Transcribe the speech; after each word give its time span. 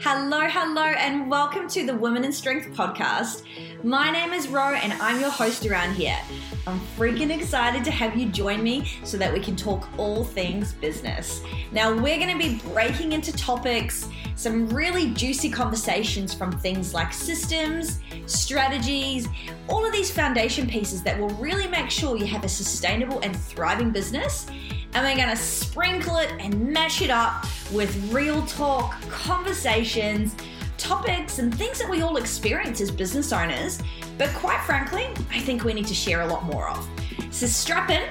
Hello, 0.00 0.40
hello, 0.48 0.82
and 0.82 1.30
welcome 1.30 1.68
to 1.68 1.86
the 1.86 1.94
Women 1.94 2.24
in 2.24 2.32
Strength 2.32 2.76
podcast. 2.76 3.44
My 3.84 4.10
name 4.10 4.32
is 4.32 4.48
Ro, 4.48 4.74
and 4.74 4.92
I'm 4.94 5.20
your 5.20 5.30
host 5.30 5.64
around 5.64 5.94
here. 5.94 6.18
I'm 6.66 6.80
freaking 6.98 7.30
excited 7.30 7.84
to 7.84 7.90
have 7.90 8.16
you 8.16 8.28
join 8.28 8.62
me 8.62 8.90
so 9.04 9.16
that 9.16 9.32
we 9.32 9.38
can 9.40 9.54
talk 9.54 9.88
all 9.96 10.24
things 10.24 10.72
business. 10.72 11.42
Now, 11.70 11.92
we're 11.92 12.18
going 12.18 12.36
to 12.36 12.38
be 12.38 12.58
breaking 12.72 13.12
into 13.12 13.32
topics, 13.32 14.08
some 14.34 14.68
really 14.68 15.10
juicy 15.12 15.48
conversations 15.48 16.34
from 16.34 16.52
things 16.58 16.92
like 16.92 17.12
systems, 17.12 18.00
strategies, 18.26 19.28
all 19.68 19.86
of 19.86 19.92
these 19.92 20.10
foundation 20.10 20.66
pieces 20.66 21.02
that 21.04 21.18
will 21.18 21.30
really 21.30 21.68
make 21.68 21.88
sure 21.88 22.16
you 22.16 22.26
have 22.26 22.44
a 22.44 22.48
sustainable 22.48 23.20
and 23.20 23.34
thriving 23.34 23.90
business 23.90 24.46
and 24.94 25.04
we're 25.04 25.16
gonna 25.16 25.36
sprinkle 25.36 26.18
it 26.18 26.30
and 26.38 26.68
mash 26.68 27.02
it 27.02 27.10
up 27.10 27.46
with 27.72 28.12
real 28.12 28.44
talk, 28.46 29.00
conversations, 29.08 30.34
topics, 30.78 31.38
and 31.38 31.54
things 31.54 31.78
that 31.78 31.88
we 31.88 32.02
all 32.02 32.16
experience 32.16 32.80
as 32.80 32.90
business 32.90 33.32
owners. 33.32 33.80
But 34.18 34.30
quite 34.30 34.60
frankly, 34.64 35.08
I 35.30 35.40
think 35.40 35.64
we 35.64 35.72
need 35.72 35.86
to 35.86 35.94
share 35.94 36.22
a 36.22 36.26
lot 36.26 36.44
more 36.44 36.68
of. 36.68 36.88
So 37.30 37.46
strap 37.46 37.90
in, 37.90 38.08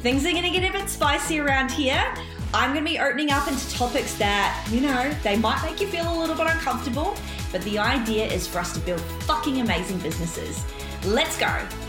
things 0.00 0.24
are 0.26 0.32
gonna 0.32 0.50
get 0.50 0.68
a 0.68 0.72
bit 0.72 0.88
spicy 0.88 1.38
around 1.38 1.70
here. 1.70 2.14
I'm 2.54 2.72
gonna 2.72 2.84
be 2.84 2.98
opening 2.98 3.30
up 3.30 3.48
into 3.48 3.70
topics 3.70 4.14
that, 4.18 4.66
you 4.70 4.80
know, 4.80 5.12
they 5.22 5.36
might 5.36 5.62
make 5.62 5.80
you 5.80 5.86
feel 5.88 6.12
a 6.12 6.16
little 6.18 6.36
bit 6.36 6.46
uncomfortable, 6.46 7.16
but 7.52 7.60
the 7.62 7.78
idea 7.78 8.26
is 8.26 8.46
for 8.46 8.58
us 8.58 8.72
to 8.74 8.80
build 8.80 9.00
fucking 9.22 9.60
amazing 9.60 9.98
businesses. 9.98 10.64
Let's 11.04 11.36
go. 11.38 11.85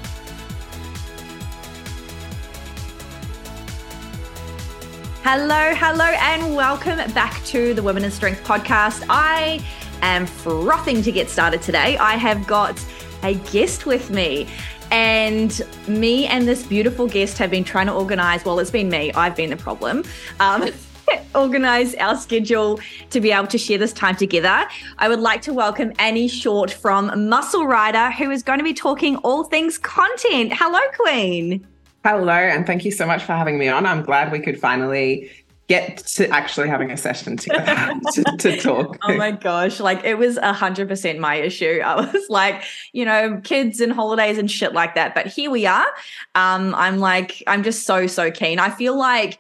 Hello, 5.30 5.76
hello, 5.76 6.06
and 6.06 6.56
welcome 6.56 6.96
back 7.12 7.44
to 7.44 7.74
the 7.74 7.84
Women 7.84 8.06
in 8.06 8.12
Strength 8.12 8.46
podcast. 8.46 9.06
I 9.10 9.62
am 10.02 10.26
frothing 10.26 11.02
to 11.02 11.12
get 11.12 11.30
started 11.30 11.62
today. 11.62 11.98
I 11.98 12.14
have 12.14 12.48
got 12.48 12.82
a 13.24 13.34
guest 13.52 13.86
with 13.86 14.10
me. 14.10 14.48
And 14.90 15.62
me 15.86 16.28
and 16.28 16.48
this 16.48 16.66
beautiful 16.66 17.08
guest 17.08 17.38
have 17.40 17.52
been 17.52 17.66
trying 17.66 17.88
to 17.88 17.94
organize, 17.94 18.46
well, 18.46 18.58
it's 18.60 18.72
been 18.72 18.88
me, 18.88 19.12
I've 19.12 19.36
been 19.36 19.50
the 19.50 19.58
problem. 19.58 20.06
Um, 20.40 20.70
organize 21.36 21.94
our 21.96 22.16
schedule 22.16 22.80
to 23.10 23.20
be 23.20 23.34
able 23.34 23.48
to 23.48 23.58
share 23.58 23.78
this 23.78 23.92
time 23.92 24.16
together. 24.16 24.66
I 24.98 25.10
would 25.10 25.20
like 25.20 25.42
to 25.42 25.54
welcome 25.54 25.92
Annie 26.00 26.30
Short 26.30 26.72
from 26.72 27.28
Muscle 27.28 27.68
Writer, 27.68 28.12
who 28.12 28.32
is 28.32 28.44
going 28.44 28.60
to 28.60 28.64
be 28.64 28.74
talking 28.74 29.18
all 29.18 29.44
things 29.44 29.78
content. 29.78 30.54
Hello, 30.56 30.80
Queen. 30.96 31.68
Hello, 32.10 32.32
and 32.32 32.66
thank 32.66 32.86
you 32.86 32.92
so 32.92 33.06
much 33.06 33.26
for 33.26 33.34
having 33.34 33.58
me 33.58 33.68
on. 33.68 33.86
I'm 33.86 34.02
glad 34.02 34.32
we 34.32 34.40
could 34.40 34.58
finally 34.58 35.30
get 35.68 35.98
to 35.98 36.30
actually 36.30 36.70
having 36.70 36.90
a 36.90 36.96
session 36.96 37.36
together 37.36 38.00
to, 38.14 38.24
to, 38.38 38.58
talk. 38.62 38.98
Oh 39.04 39.18
my 39.18 39.32
gosh, 39.32 39.82
like 39.82 40.06
it 40.06 40.18
was 40.18 40.38
a 40.38 40.54
hundred 40.54 40.88
percent 40.88 41.20
my 41.20 41.36
issue. 41.36 41.82
I 41.86 42.10
was 42.10 42.30
like, 42.30 42.64
you 42.94 43.04
know, 43.04 43.42
kids 43.44 43.82
and 43.82 43.92
holidays 43.92 44.38
and 44.38 44.50
shit 44.50 44.72
like 44.72 44.96
that. 44.96 45.16
But 45.16 45.28
here 45.28 45.52
we 45.52 45.66
are. 45.66 45.86
Um, 46.34 46.74
I'm 46.76 47.00
like, 47.00 47.44
I'm 47.46 47.62
just 47.62 47.86
so 47.86 48.08
so 48.08 48.32
keen. 48.32 48.58
I 48.58 48.70
feel 48.70 48.98
like, 48.98 49.40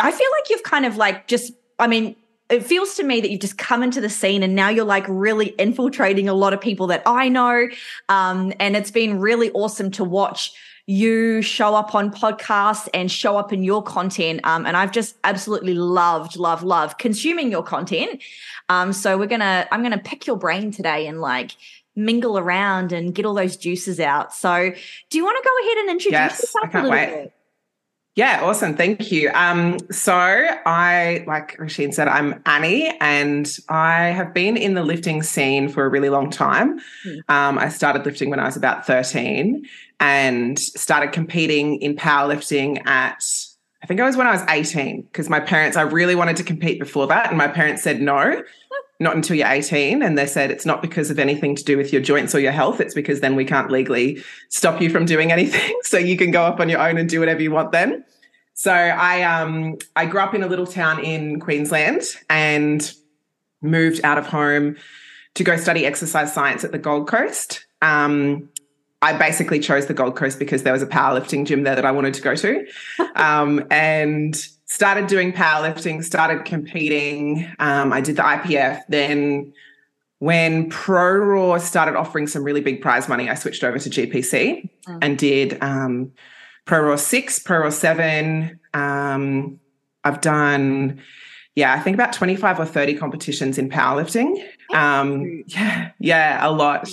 I 0.00 0.12
feel 0.12 0.30
like 0.30 0.50
you've 0.50 0.62
kind 0.62 0.86
of 0.86 0.96
like 0.96 1.26
just, 1.26 1.54
I 1.80 1.88
mean. 1.88 2.14
It 2.50 2.62
feels 2.62 2.94
to 2.96 3.02
me 3.02 3.22
that 3.22 3.30
you've 3.30 3.40
just 3.40 3.56
come 3.56 3.82
into 3.82 4.02
the 4.02 4.10
scene 4.10 4.42
and 4.42 4.54
now 4.54 4.68
you're 4.68 4.84
like 4.84 5.06
really 5.08 5.54
infiltrating 5.58 6.28
a 6.28 6.34
lot 6.34 6.52
of 6.52 6.60
people 6.60 6.86
that 6.88 7.02
I 7.06 7.30
know. 7.30 7.68
Um, 8.10 8.52
and 8.60 8.76
it's 8.76 8.90
been 8.90 9.18
really 9.18 9.50
awesome 9.52 9.90
to 9.92 10.04
watch 10.04 10.52
you 10.86 11.40
show 11.40 11.74
up 11.74 11.94
on 11.94 12.10
podcasts 12.10 12.88
and 12.92 13.10
show 13.10 13.38
up 13.38 13.52
in 13.52 13.64
your 13.64 13.82
content. 13.82 14.40
Um, 14.44 14.66
and 14.66 14.76
I've 14.76 14.92
just 14.92 15.16
absolutely 15.24 15.74
loved, 15.74 16.36
love, 16.36 16.62
love 16.62 16.98
consuming 16.98 17.50
your 17.50 17.62
content. 17.62 18.22
Um, 18.68 18.92
so 18.92 19.16
we're 19.16 19.26
gonna, 19.26 19.66
I'm 19.72 19.82
gonna 19.82 19.98
pick 19.98 20.26
your 20.26 20.36
brain 20.36 20.70
today 20.70 21.06
and 21.06 21.20
like 21.20 21.52
mingle 21.96 22.38
around 22.38 22.92
and 22.92 23.14
get 23.14 23.24
all 23.24 23.34
those 23.34 23.56
juices 23.56 24.00
out. 24.00 24.34
So 24.34 24.72
do 25.10 25.18
you 25.18 25.24
want 25.24 25.42
to 25.42 25.48
go 25.48 25.66
ahead 25.66 25.78
and 25.78 25.90
introduce 25.90 26.12
yes, 26.12 26.40
yourself 26.40 26.64
I 26.64 26.68
can't 26.68 26.86
a 26.86 26.88
little 26.88 26.90
wait. 26.90 27.22
bit? 27.24 27.32
Yeah, 28.16 28.44
awesome. 28.44 28.76
Thank 28.76 29.10
you. 29.10 29.30
Um, 29.34 29.76
so 29.90 30.14
I, 30.14 31.24
like 31.26 31.56
Rochene 31.56 31.92
said, 31.92 32.06
I'm 32.06 32.40
Annie 32.46 32.96
and 33.00 33.50
I 33.68 34.04
have 34.10 34.32
been 34.32 34.56
in 34.56 34.74
the 34.74 34.84
lifting 34.84 35.24
scene 35.24 35.68
for 35.68 35.84
a 35.84 35.88
really 35.88 36.10
long 36.10 36.30
time. 36.30 36.78
Mm. 37.04 37.18
Um, 37.28 37.58
I 37.58 37.68
started 37.70 38.06
lifting 38.06 38.30
when 38.30 38.38
I 38.38 38.44
was 38.44 38.56
about 38.56 38.86
13 38.86 39.66
and 40.04 40.58
started 40.58 41.12
competing 41.12 41.80
in 41.80 41.96
powerlifting 41.96 42.86
at 42.86 43.24
I 43.82 43.86
think 43.86 44.00
it 44.00 44.02
was 44.02 44.18
when 44.18 44.26
I 44.26 44.32
was 44.32 44.42
18 44.50 45.02
because 45.02 45.30
my 45.30 45.40
parents 45.40 45.78
I 45.78 45.82
really 45.82 46.14
wanted 46.14 46.36
to 46.36 46.44
compete 46.44 46.78
before 46.78 47.06
that 47.06 47.28
and 47.28 47.38
my 47.38 47.48
parents 47.48 47.82
said 47.82 48.02
no 48.02 48.42
not 49.00 49.16
until 49.16 49.34
you're 49.34 49.48
18 49.48 50.02
and 50.02 50.18
they 50.18 50.26
said 50.26 50.50
it's 50.50 50.66
not 50.66 50.82
because 50.82 51.10
of 51.10 51.18
anything 51.18 51.56
to 51.56 51.64
do 51.64 51.78
with 51.78 51.90
your 51.90 52.02
joints 52.02 52.34
or 52.34 52.40
your 52.40 52.52
health 52.52 52.80
it's 52.80 52.92
because 52.92 53.20
then 53.20 53.34
we 53.34 53.46
can't 53.46 53.70
legally 53.70 54.22
stop 54.50 54.78
you 54.82 54.90
from 54.90 55.06
doing 55.06 55.32
anything 55.32 55.74
so 55.82 55.96
you 55.96 56.18
can 56.18 56.30
go 56.30 56.42
up 56.42 56.60
on 56.60 56.68
your 56.68 56.86
own 56.86 56.98
and 56.98 57.08
do 57.08 57.18
whatever 57.18 57.40
you 57.40 57.50
want 57.50 57.72
then. 57.72 58.04
So 58.52 58.72
I 58.72 59.22
um 59.22 59.78
I 59.96 60.04
grew 60.04 60.20
up 60.20 60.34
in 60.34 60.42
a 60.42 60.46
little 60.46 60.66
town 60.66 61.02
in 61.02 61.40
Queensland 61.40 62.02
and 62.28 62.92
moved 63.62 64.02
out 64.04 64.18
of 64.18 64.26
home 64.26 64.76
to 65.34 65.44
go 65.44 65.56
study 65.56 65.86
exercise 65.86 66.32
science 66.34 66.62
at 66.62 66.72
the 66.72 66.78
Gold 66.78 67.08
Coast 67.08 67.64
um, 67.84 68.48
I 69.02 69.12
basically 69.12 69.60
chose 69.60 69.86
the 69.86 69.94
Gold 69.94 70.16
Coast 70.16 70.38
because 70.38 70.62
there 70.62 70.72
was 70.72 70.82
a 70.82 70.86
powerlifting 70.86 71.44
gym 71.44 71.62
there 71.62 71.74
that 71.74 71.84
I 71.84 71.90
wanted 71.90 72.14
to 72.14 72.22
go 72.22 72.34
to. 72.34 72.66
Um, 73.16 73.64
and 73.70 74.34
started 74.66 75.06
doing 75.06 75.32
powerlifting, 75.32 76.02
started 76.02 76.44
competing. 76.44 77.48
Um, 77.60 77.92
I 77.92 78.00
did 78.00 78.16
the 78.16 78.22
IPF. 78.22 78.82
Then, 78.88 79.52
when 80.18 80.68
Pro 80.68 81.12
Raw 81.12 81.58
started 81.58 81.94
offering 81.94 82.26
some 82.26 82.42
really 82.42 82.60
big 82.60 82.82
prize 82.82 83.08
money, 83.08 83.30
I 83.30 83.34
switched 83.34 83.62
over 83.62 83.78
to 83.78 83.88
GPC 83.88 84.68
mm. 84.88 84.98
and 85.00 85.16
did 85.16 85.62
um, 85.62 86.10
Pro 86.64 86.80
Raw 86.80 86.96
6, 86.96 87.38
Pro 87.40 87.60
Raw 87.60 87.70
7. 87.70 88.58
Um, 88.74 89.60
I've 90.02 90.20
done, 90.20 91.00
yeah, 91.54 91.72
I 91.74 91.78
think 91.78 91.94
about 91.94 92.12
25 92.12 92.58
or 92.58 92.66
30 92.66 92.94
competitions 92.94 93.58
in 93.58 93.70
powerlifting. 93.70 94.44
Um, 94.72 95.44
yeah, 95.46 95.92
yeah, 96.00 96.44
a 96.44 96.50
lot. 96.50 96.88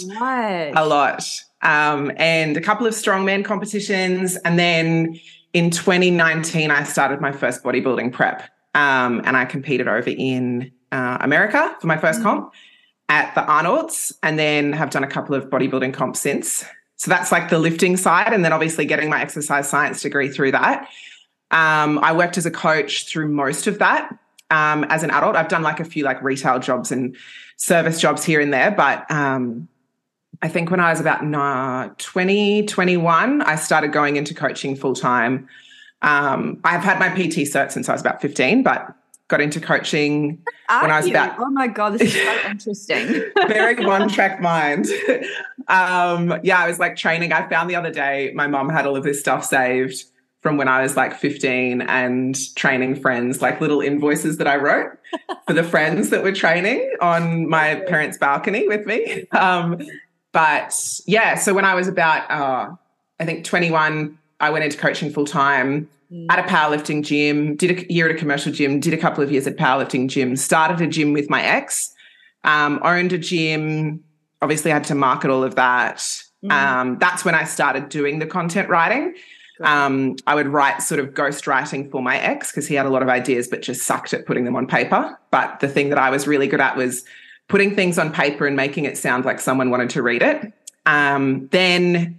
A 0.75 0.88
lot 0.88 1.25
um, 1.63 2.11
and 2.17 2.57
a 2.57 2.61
couple 2.61 2.88
of 2.88 2.94
strongman 2.94 3.45
competitions. 3.45 4.35
And 4.38 4.57
then 4.57 5.19
in 5.53 5.69
2019, 5.69 6.72
I 6.72 6.83
started 6.83 7.22
my 7.22 7.31
first 7.31 7.63
bodybuilding 7.63 8.13
prep. 8.13 8.44
Um, 8.73 9.22
and 9.25 9.35
I 9.35 9.45
competed 9.45 9.88
over 9.88 10.09
in 10.09 10.72
uh, 10.91 11.17
America 11.22 11.75
for 11.79 11.88
my 11.88 11.97
1st 11.97 12.13
mm-hmm. 12.13 12.23
comp 12.23 12.53
at 13.09 13.35
the 13.35 13.44
Arnold's, 13.44 14.17
and 14.23 14.39
then 14.39 14.72
have 14.72 14.89
done 14.89 15.03
a 15.03 15.07
couple 15.07 15.35
of 15.35 15.49
bodybuilding 15.49 15.94
comps 15.94 16.22
since. 16.22 16.63
So 16.95 17.09
that's 17.11 17.29
like 17.29 17.49
the 17.49 17.59
lifting 17.59 17.97
side. 17.97 18.31
And 18.31 18.45
then 18.45 18.53
obviously 18.53 18.85
getting 18.85 19.09
my 19.09 19.22
exercise 19.22 19.69
science 19.69 20.01
degree 20.01 20.29
through 20.29 20.53
that. 20.53 20.88
Um, 21.51 21.99
I 21.99 22.13
worked 22.13 22.38
as 22.38 22.45
a 22.45 22.51
coach 22.51 23.07
through 23.07 23.28
most 23.28 23.67
of 23.67 23.79
that. 23.79 24.17
Um, 24.49 24.85
as 24.85 25.03
an 25.03 25.11
adult, 25.11 25.35
I've 25.35 25.49
done 25.49 25.63
like 25.63 25.79
a 25.79 25.85
few 25.85 26.03
like 26.05 26.22
retail 26.22 26.59
jobs 26.59 26.91
and 26.91 27.16
service 27.57 27.99
jobs 27.99 28.23
here 28.23 28.39
and 28.39 28.53
there, 28.53 28.72
but 28.72 29.09
um, 29.11 29.67
I 30.41 30.47
think 30.47 30.72
when 30.72 30.79
I 30.79 30.90
was 30.90 31.00
about 31.00 31.24
nah, 31.24 31.90
20, 31.97 32.66
21, 32.66 33.41
I 33.41 33.56
started 33.56 33.91
going 33.91 34.16
into 34.16 34.34
coaching 34.34 34.75
full 34.75 34.96
time. 34.96 35.47
Um, 36.02 36.59
I've 36.63 36.81
had 36.81 37.00
my 37.00 37.09
PT 37.09 37.47
cert 37.47 37.72
since 37.72 37.88
I 37.88 37.91
was 37.91 38.02
about 38.02 38.22
15, 38.22 38.63
but 38.63 38.96
got 39.28 39.40
into 39.40 39.62
coaching 39.62 40.41
when 40.81 40.91
I 40.91 40.97
was 40.97 41.07
you? 41.07 41.13
about. 41.13 41.40
Oh 41.40 41.50
my 41.50 41.68
God, 41.68 41.94
this 41.94 42.02
is 42.02 42.13
so 42.13 42.38
interesting. 42.50 43.24
very 43.47 43.85
one 43.85 44.09
track 44.09 44.41
mind. 44.41 44.88
um, 45.68 46.40
yeah, 46.44 46.59
I 46.59 46.68
was 46.68 46.79
like 46.79 46.96
training. 46.96 47.31
I 47.34 47.47
found 47.47 47.69
the 47.69 47.75
other 47.75 47.91
day 47.91 48.31
my 48.35 48.47
mom 48.47 48.69
had 48.69 48.85
all 48.85 48.96
of 48.96 49.03
this 49.03 49.19
stuff 49.19 49.46
saved 49.46 50.06
from 50.41 50.58
when 50.58 50.68
I 50.68 50.81
was 50.81 50.97
like 50.97 51.13
15 51.13 51.81
and 51.84 52.35
training 52.56 52.96
friends, 52.96 53.41
like 53.41 53.62
little 53.62 53.79
invoices 53.79 54.38
that 54.38 54.47
I 54.47 54.56
wrote 54.58 54.97
for 55.46 55.53
the 55.53 55.64
friends 55.64 56.09
that 56.09 56.23
were 56.23 56.32
training 56.32 56.91
on 56.99 57.47
my 57.47 57.76
parents' 57.87 58.17
balcony 58.17 58.67
with 58.67 58.87
me. 58.87 59.28
Um, 59.32 59.78
but 60.31 60.78
yeah, 61.05 61.35
so 61.35 61.53
when 61.53 61.66
I 61.66 61.75
was 61.75 61.87
about, 61.87 62.29
uh, 62.31 62.75
I 63.19 63.25
think 63.25 63.45
21, 63.45 64.17
I 64.39 64.49
went 64.49 64.66
into 64.66 64.78
coaching 64.78 65.11
full 65.11 65.25
time 65.25 65.89
mm. 66.11 66.28
at 66.29 66.39
a 66.39 66.43
powerlifting 66.43 67.03
gym, 67.03 67.55
did 67.55 67.72
a 67.72 67.93
year 67.93 68.07
at 68.09 68.16
a 68.16 68.17
commercial 68.17 68.51
gym, 68.51 68.79
did 68.79 68.93
a 68.93 68.97
couple 68.97 69.23
of 69.23 69.31
years 69.31 69.47
at 69.47 69.57
powerlifting 69.57 70.07
gym, 70.07 70.35
started 70.35 70.81
a 70.81 70.87
gym 70.87 71.13
with 71.13 71.29
my 71.29 71.41
ex, 71.41 71.93
um, 72.43 72.79
owned 72.83 73.13
a 73.13 73.17
gym, 73.17 74.03
obviously 74.41 74.72
had 74.72 74.83
to 74.85 74.95
market 74.95 75.29
all 75.29 75.43
of 75.43 75.55
that. 75.55 75.97
Mm. 76.43 76.51
Um, 76.51 76.97
that's 76.99 77.23
when 77.23 77.35
I 77.35 77.43
started 77.43 77.89
doing 77.89 78.19
the 78.19 78.25
content 78.25 78.69
writing. 78.69 79.16
Um, 79.63 80.16
I 80.25 80.34
would 80.34 80.47
write 80.47 80.81
sort 80.81 80.99
of 80.99 81.13
ghost 81.13 81.45
writing 81.45 81.89
for 81.89 82.01
my 82.01 82.17
ex 82.17 82.51
because 82.51 82.67
he 82.67 82.73
had 82.73 82.87
a 82.87 82.89
lot 82.89 83.03
of 83.03 83.09
ideas, 83.09 83.47
but 83.47 83.61
just 83.61 83.84
sucked 83.84 84.13
at 84.13 84.25
putting 84.25 84.43
them 84.43 84.55
on 84.55 84.66
paper. 84.66 85.19
But 85.29 85.59
the 85.59 85.67
thing 85.67 85.89
that 85.89 85.99
I 85.99 86.09
was 86.09 86.25
really 86.25 86.47
good 86.47 86.61
at 86.61 86.75
was 86.75 87.05
putting 87.51 87.75
things 87.75 87.99
on 87.99 88.13
paper 88.13 88.47
and 88.47 88.55
making 88.55 88.85
it 88.85 88.97
sound 88.97 89.25
like 89.25 89.37
someone 89.37 89.69
wanted 89.69 89.89
to 89.89 90.01
read 90.01 90.23
it. 90.23 90.53
Um, 90.85 91.49
then 91.51 92.17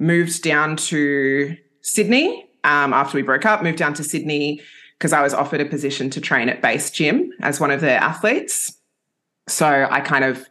moved 0.00 0.42
down 0.42 0.74
to 0.76 1.56
Sydney 1.82 2.44
um, 2.64 2.92
after 2.92 3.16
we 3.16 3.22
broke 3.22 3.46
up, 3.46 3.62
moved 3.62 3.78
down 3.78 3.94
to 3.94 4.02
Sydney 4.02 4.60
because 4.98 5.12
I 5.12 5.22
was 5.22 5.32
offered 5.32 5.60
a 5.60 5.64
position 5.64 6.10
to 6.10 6.20
train 6.20 6.48
at 6.48 6.60
Base 6.60 6.90
Gym 6.90 7.32
as 7.40 7.60
one 7.60 7.70
of 7.70 7.80
their 7.80 8.00
athletes. 8.00 8.76
So 9.46 9.86
I 9.88 10.00
kind 10.00 10.24
of 10.24 10.44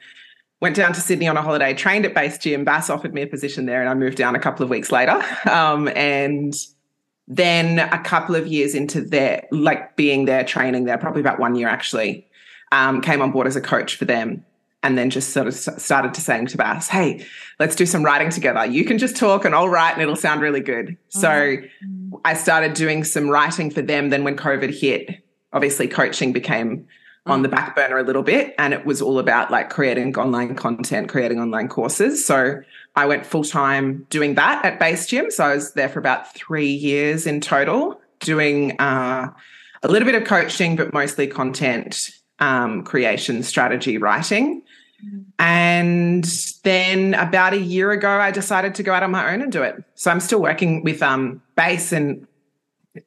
went 0.61 0.77
down 0.77 0.93
to 0.93 1.01
Sydney 1.01 1.27
on 1.27 1.35
a 1.35 1.41
holiday, 1.41 1.73
trained 1.73 2.05
at 2.05 2.13
Base 2.13 2.37
Gym. 2.37 2.63
Base 2.63 2.89
offered 2.89 3.13
me 3.13 3.23
a 3.23 3.27
position 3.27 3.65
there, 3.65 3.81
and 3.81 3.89
I 3.89 3.93
moved 3.93 4.17
down 4.17 4.35
a 4.35 4.39
couple 4.39 4.63
of 4.63 4.69
weeks 4.69 4.91
later. 4.91 5.21
Um, 5.51 5.89
and 5.89 6.55
then 7.27 7.79
a 7.79 8.01
couple 8.01 8.35
of 8.35 8.47
years 8.47 8.73
into 8.73 9.01
there, 9.01 9.45
like 9.51 9.97
being 9.97 10.25
there, 10.25 10.45
training 10.45 10.85
there, 10.85 10.97
probably 10.97 11.19
about 11.19 11.39
one 11.39 11.55
year 11.55 11.67
actually, 11.67 12.25
um, 12.73 13.01
came 13.01 13.21
on 13.21 13.31
board 13.31 13.47
as 13.47 13.55
a 13.55 13.61
coach 13.61 13.95
for 13.95 14.05
them. 14.05 14.43
And 14.85 14.97
then 14.97 15.09
just 15.09 15.29
sort 15.29 15.47
of 15.47 15.53
started 15.53 16.13
to 16.15 16.19
saying 16.19 16.47
to 16.47 16.57
Base, 16.57 16.89
hey, 16.89 17.25
let's 17.57 17.73
do 17.73 17.85
some 17.85 18.03
writing 18.03 18.29
together. 18.29 18.65
You 18.65 18.83
can 18.83 18.97
just 18.97 19.15
talk 19.15 19.45
and 19.45 19.55
I'll 19.55 19.69
write 19.69 19.93
and 19.93 20.01
it'll 20.01 20.17
sound 20.17 20.41
really 20.41 20.59
good. 20.59 20.87
Mm-hmm. 20.87 21.19
So 21.19 22.19
I 22.25 22.33
started 22.33 22.73
doing 22.73 23.05
some 23.05 23.29
writing 23.29 23.71
for 23.71 23.81
them. 23.81 24.09
Then 24.09 24.25
when 24.25 24.35
COVID 24.35 24.77
hit, 24.77 25.23
obviously 25.53 25.87
coaching 25.87 26.33
became 26.33 26.85
on 27.25 27.43
the 27.43 27.47
back 27.47 27.77
burner 27.77 27.97
a 27.97 28.03
little 28.03 28.23
bit 28.23 28.53
and 28.57 28.73
it 28.73 28.85
was 28.85 29.01
all 29.01 29.17
about 29.17 29.49
like 29.49 29.69
creating 29.69 30.13
online 30.17 30.53
content 30.55 31.07
creating 31.07 31.39
online 31.39 31.69
courses 31.69 32.25
so 32.25 32.59
i 32.97 33.05
went 33.05 33.25
full-time 33.25 34.05
doing 34.09 34.35
that 34.35 34.65
at 34.65 34.77
base 34.77 35.05
gym 35.07 35.31
so 35.31 35.45
i 35.45 35.55
was 35.55 35.71
there 35.71 35.87
for 35.87 35.99
about 35.99 36.33
three 36.35 36.67
years 36.67 37.25
in 37.25 37.39
total 37.39 37.97
doing 38.19 38.77
uh, 38.79 39.31
a 39.83 39.87
little 39.87 40.05
bit 40.05 40.21
of 40.21 40.27
coaching 40.27 40.75
but 40.75 40.93
mostly 40.93 41.25
content 41.25 42.09
um, 42.43 42.83
creation 42.83 43.41
strategy 43.43 43.97
writing 43.97 44.61
and 45.37 46.23
then 46.63 47.13
about 47.15 47.53
a 47.53 47.59
year 47.59 47.91
ago 47.91 48.09
i 48.09 48.31
decided 48.31 48.73
to 48.73 48.83
go 48.83 48.93
out 48.93 49.03
on 49.03 49.11
my 49.11 49.33
own 49.33 49.41
and 49.41 49.51
do 49.51 49.61
it 49.61 49.83
so 49.95 50.09
i'm 50.09 50.19
still 50.19 50.41
working 50.41 50.83
with 50.83 51.01
um, 51.01 51.41
base 51.55 51.91
and 51.91 52.25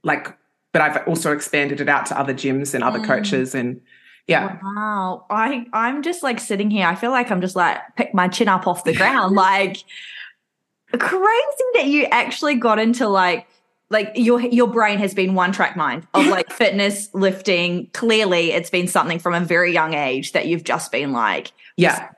like 0.03 0.37
but 0.73 0.83
i've 0.83 1.06
also 1.09 1.33
expanded 1.33 1.81
it 1.81 1.88
out 1.88 2.06
to 2.06 2.19
other 2.19 2.35
gyms 2.35 2.75
and 2.75 2.85
other 2.85 2.99
mm. 2.99 3.06
coaches 3.06 3.55
and 3.55 3.81
yeah. 4.27 4.59
Wow. 4.61 5.25
I 5.31 5.67
I'm 5.73 6.03
just 6.03 6.25
like 6.25 6.41
sitting 6.41 6.69
here. 6.69 6.85
I 6.85 6.97
feel 6.97 7.12
like 7.12 7.31
I'm 7.31 7.41
just 7.41 7.55
like 7.55 7.79
pick 7.94 8.12
my 8.12 8.27
chin 8.27 8.49
up 8.49 8.67
off 8.67 8.83
the 8.83 8.93
ground. 8.93 9.37
like 9.37 9.85
crazy 10.99 11.65
that 11.75 11.87
you 11.87 12.05
actually 12.06 12.56
got 12.56 12.81
into 12.81 13.06
like 13.06 13.47
like 13.91 14.12
your 14.15 14.41
your 14.41 14.67
brain 14.67 14.99
has 14.99 15.15
been 15.15 15.35
one 15.35 15.53
track 15.53 15.77
mind 15.77 16.06
of 16.15 16.27
like 16.29 16.50
fitness, 16.50 17.09
lifting. 17.15 17.88
Clearly, 17.93 18.53
it's 18.53 18.71
been 18.71 18.88
something 18.88 19.19
from 19.19 19.35
a 19.35 19.41
very 19.41 19.73
young 19.73 19.94
age 19.94 20.33
that 20.33 20.47
you've 20.47 20.65
just 20.65 20.91
been 20.91 21.12
like, 21.12 21.53
yeah, 21.77 22.11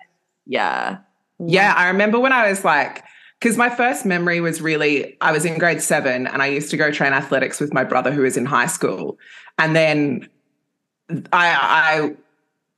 yeah, 0.47 0.99
yeah. 1.39 1.75
I 1.77 1.89
remember 1.89 2.19
when 2.19 2.33
I 2.33 2.49
was 2.49 2.65
like, 2.65 3.05
because 3.39 3.57
my 3.57 3.69
first 3.69 4.07
memory 4.07 4.41
was 4.41 4.61
really 4.61 5.17
I 5.21 5.33
was 5.33 5.45
in 5.45 5.59
grade 5.59 5.83
seven 5.83 6.27
and 6.27 6.43
I 6.43 6.47
used 6.47 6.71
to 6.71 6.77
go 6.77 6.91
train 6.91 7.13
athletics 7.13 7.61
with 7.61 7.73
my 7.73 7.85
brother 7.85 8.13
who 8.13 8.23
was 8.23 8.37
in 8.37 8.47
high 8.47 8.67
school, 8.67 9.19
and 9.59 9.77
then 9.77 10.29
I, 11.33 12.11
I 12.13 12.17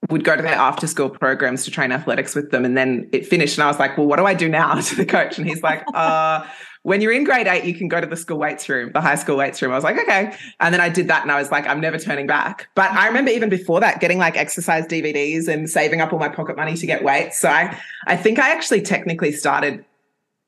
would 0.09 0.25
go 0.25 0.35
to 0.35 0.43
their 0.43 0.55
after 0.55 0.87
school 0.87 1.11
programs 1.11 1.65
to 1.65 1.71
train 1.71 1.93
athletics 1.93 2.35
with 2.35 2.51
them. 2.51 2.65
And 2.65 2.77
then 2.77 3.09
it 3.13 3.27
finished. 3.27 3.59
And 3.59 3.65
I 3.65 3.67
was 3.67 3.79
like, 3.79 3.99
well, 3.99 4.07
what 4.07 4.17
do 4.17 4.27
I 4.27 4.35
do 4.35 4.49
now 4.49 4.75
to 4.81 4.97
the 4.97 5.07
coach? 5.07 5.39
And 5.39 5.47
he's 5.47 5.63
like, 5.63 5.85
uh, 5.95 6.47
when 6.83 7.01
you're 7.01 7.13
in 7.13 7.25
grade 7.25 7.47
eight, 7.47 7.65
you 7.65 7.75
can 7.75 7.89
go 7.89 8.01
to 8.01 8.07
the 8.07 8.17
school 8.17 8.39
weights 8.39 8.69
room, 8.69 8.91
the 8.93 9.01
high 9.01 9.15
school 9.15 9.37
weights 9.37 9.61
room. 9.61 9.71
I 9.73 9.75
was 9.75 9.85
like, 9.85 9.99
okay. 9.99 10.35
And 10.61 10.73
then 10.73 10.81
I 10.81 10.89
did 10.89 11.09
that 11.09 11.23
and 11.23 11.31
I 11.31 11.39
was 11.39 11.51
like, 11.51 11.67
I'm 11.67 11.81
never 11.81 11.99
turning 11.99 12.27
back. 12.27 12.69
But 12.75 12.91
I 12.93 13.07
remember 13.07 13.31
even 13.31 13.51
before 13.51 13.81
that, 13.81 14.01
getting 14.01 14.19
like 14.19 14.37
exercise 14.37 14.87
DVDs 14.87 15.47
and 15.47 15.69
saving 15.69 16.01
up 16.01 16.13
all 16.13 16.19
my 16.19 16.29
pocket 16.29 16.57
money 16.57 16.77
to 16.77 16.87
get 16.87 17.05
weights. 17.05 17.39
So 17.39 17.51
I, 17.51 17.79
I 18.07 18.17
think 18.17 18.39
I 18.39 18.51
actually 18.51 18.81
technically 18.81 19.33
started 19.33 19.85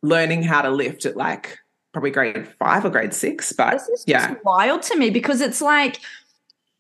learning 0.03 0.43
how 0.43 0.63
to 0.63 0.71
lift 0.71 1.05
at 1.05 1.17
like 1.17 1.59
probably 1.93 2.11
grade 2.11 2.49
five 2.59 2.85
or 2.87 2.91
grade 2.91 3.13
six. 3.13 3.53
But 3.53 3.83
yeah. 4.07 4.35
wild 4.43 4.83
to 4.85 4.97
me 4.97 5.11
because 5.11 5.43
it's 5.43 5.61
like, 5.61 6.01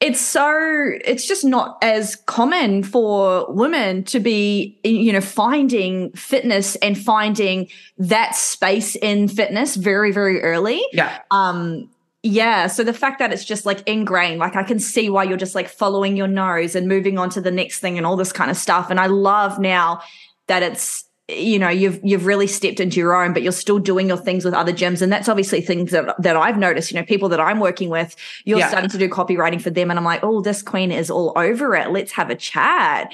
it's 0.02 0.20
so 0.20 0.90
it's 1.04 1.26
just 1.26 1.44
not 1.44 1.78
as 1.81 2.16
common 2.16 2.82
for 2.82 3.46
women 3.52 4.02
to 4.04 4.19
be 4.19 4.78
you 4.82 5.12
know 5.12 5.20
finding 5.20 6.10
fitness 6.12 6.75
and 6.76 6.99
finding 6.99 7.69
that 7.99 8.34
space 8.34 8.96
in 8.96 9.28
fitness 9.28 9.76
very 9.76 10.12
very 10.12 10.43
early. 10.43 10.82
Yeah. 10.93 11.20
Um 11.31 11.88
yeah 12.25 12.69
so 12.69 12.84
the 12.84 12.93
fact 12.93 13.19
that 13.19 13.32
it's 13.32 13.44
just 13.44 13.66
like 13.66 13.82
ingrained 13.88 14.38
like 14.38 14.54
i 14.54 14.62
can 14.62 14.78
see 14.78 15.10
why 15.10 15.25
you're 15.25 15.37
just 15.37 15.56
like 15.56 15.69
following 15.69 16.16
your 16.16 16.28
nose 16.28 16.76
and 16.76 16.87
moving 16.87 17.19
on 17.19 17.28
to 17.28 17.40
the 17.40 17.50
next 17.50 17.81
thing 17.81 17.99
and 17.99 18.06
all 18.06 18.14
this 18.14 18.32
kind 18.32 18.49
of 18.49 18.56
stuff 18.56 18.90
and 18.90 19.00
i 19.00 19.06
love 19.06 19.58
now 19.58 20.00
that 20.46 20.62
it's 20.62 21.04
you 21.32 21.58
know 21.58 21.69
you've 21.69 22.00
you've 22.02 22.26
really 22.26 22.46
stepped 22.46 22.81
into 22.81 22.99
your 22.99 23.14
own 23.14 23.32
but 23.32 23.43
you're 23.43 23.52
still 23.52 23.79
doing 23.79 24.08
your 24.08 24.17
things 24.17 24.44
with 24.44 24.55
other 24.55 24.73
gyms. 24.73 25.02
And 25.02 25.12
that's 25.12 25.29
obviously 25.29 25.61
things 25.61 25.90
that, 25.90 26.14
that 26.20 26.37
i've 26.37 26.58
noticed 26.58 26.90
you 26.90 26.99
know 26.99 27.05
people 27.05 27.29
that 27.31 27.40
i'm 27.40 27.61
working 27.61 27.88
with 27.88 28.17
you're 28.44 28.58
yeah. 28.58 28.69
starting 28.69 28.90
to 28.90 28.99
do 28.99 29.08
copywriting 29.08 29.61
for 29.61 29.70
them. 29.70 29.90
And 29.90 29.99
i'm 29.99 30.05
like 30.05 30.20
oh 30.23 30.40
this 30.40 30.62
queen 30.62 30.93
is 30.93 31.11
all 31.11 31.32
over 31.37 31.75
it. 31.75 31.90
Let's 31.90 32.12
have 32.12 32.31
a 32.31 32.34
chat. 32.34 33.12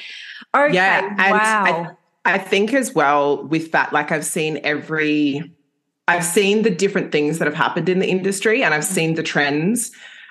Okay 0.56 0.74
yeah 0.74 1.14
and 1.18 1.32
wow. 1.32 1.96
I, 2.24 2.34
I 2.34 2.38
think 2.38 2.74
as 2.74 2.94
well 2.94 3.44
with 3.44 3.72
that 3.72 3.92
like 3.92 4.12
i've 4.12 4.24
seen 4.24 4.60
every 4.64 5.52
i've 6.06 6.24
seen 6.24 6.62
the 6.62 6.70
different 6.70 7.12
things 7.12 7.38
that 7.38 7.46
have 7.46 7.54
happened 7.54 7.88
in 7.88 7.98
the 7.98 8.08
industry 8.08 8.62
and 8.62 8.74
i've 8.74 8.84
seen 8.84 9.14
the 9.14 9.22
trends. 9.22 9.90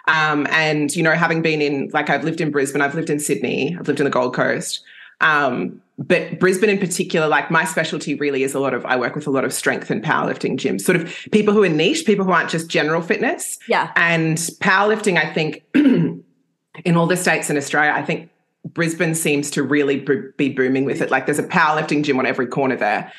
Um, 0.09 0.47
and 0.51 0.95
you 0.95 1.03
know 1.03 1.11
having 1.11 1.41
been 1.41 1.61
in 1.61 1.89
like 1.91 2.09
i've 2.09 2.23
lived 2.23 2.39
in 2.39 2.49
brisbane 2.49 2.81
i've 2.81 2.95
lived 2.95 3.09
in 3.09 3.19
sydney 3.19 3.75
i've 3.77 3.89
lived 3.89 3.99
in 3.99 4.05
the 4.05 4.09
gold 4.09 4.33
coast 4.33 4.81
um, 5.21 5.81
but 5.97 6.39
Brisbane 6.39 6.69
in 6.69 6.77
particular, 6.77 7.27
like 7.27 7.49
my 7.49 7.65
specialty 7.65 8.13
really 8.13 8.43
is 8.43 8.53
a 8.53 8.59
lot 8.59 8.73
of, 8.73 8.85
I 8.85 8.97
work 8.97 9.15
with 9.15 9.25
a 9.25 9.31
lot 9.31 9.43
of 9.43 9.51
strength 9.51 9.89
and 9.89 10.03
powerlifting 10.03 10.57
gyms, 10.57 10.81
sort 10.81 10.95
of 10.95 11.11
people 11.31 11.53
who 11.53 11.63
are 11.63 11.69
niche, 11.69 12.05
people 12.05 12.23
who 12.23 12.31
aren't 12.31 12.51
just 12.51 12.69
general 12.69 13.01
fitness. 13.01 13.57
Yeah. 13.67 13.91
And 13.95 14.37
powerlifting, 14.37 15.17
I 15.17 15.33
think 15.33 15.63
in 15.73 16.95
all 16.95 17.07
the 17.07 17.17
states 17.17 17.49
in 17.49 17.57
Australia, 17.57 17.91
I 17.95 18.03
think 18.03 18.29
Brisbane 18.63 19.15
seems 19.15 19.49
to 19.51 19.63
really 19.63 20.05
be 20.37 20.49
booming 20.49 20.85
with 20.85 21.01
it. 21.01 21.09
Like 21.09 21.25
there's 21.25 21.39
a 21.39 21.43
powerlifting 21.43 22.03
gym 22.03 22.19
on 22.19 22.27
every 22.27 22.47
corner 22.47 22.75
there. 22.75 23.11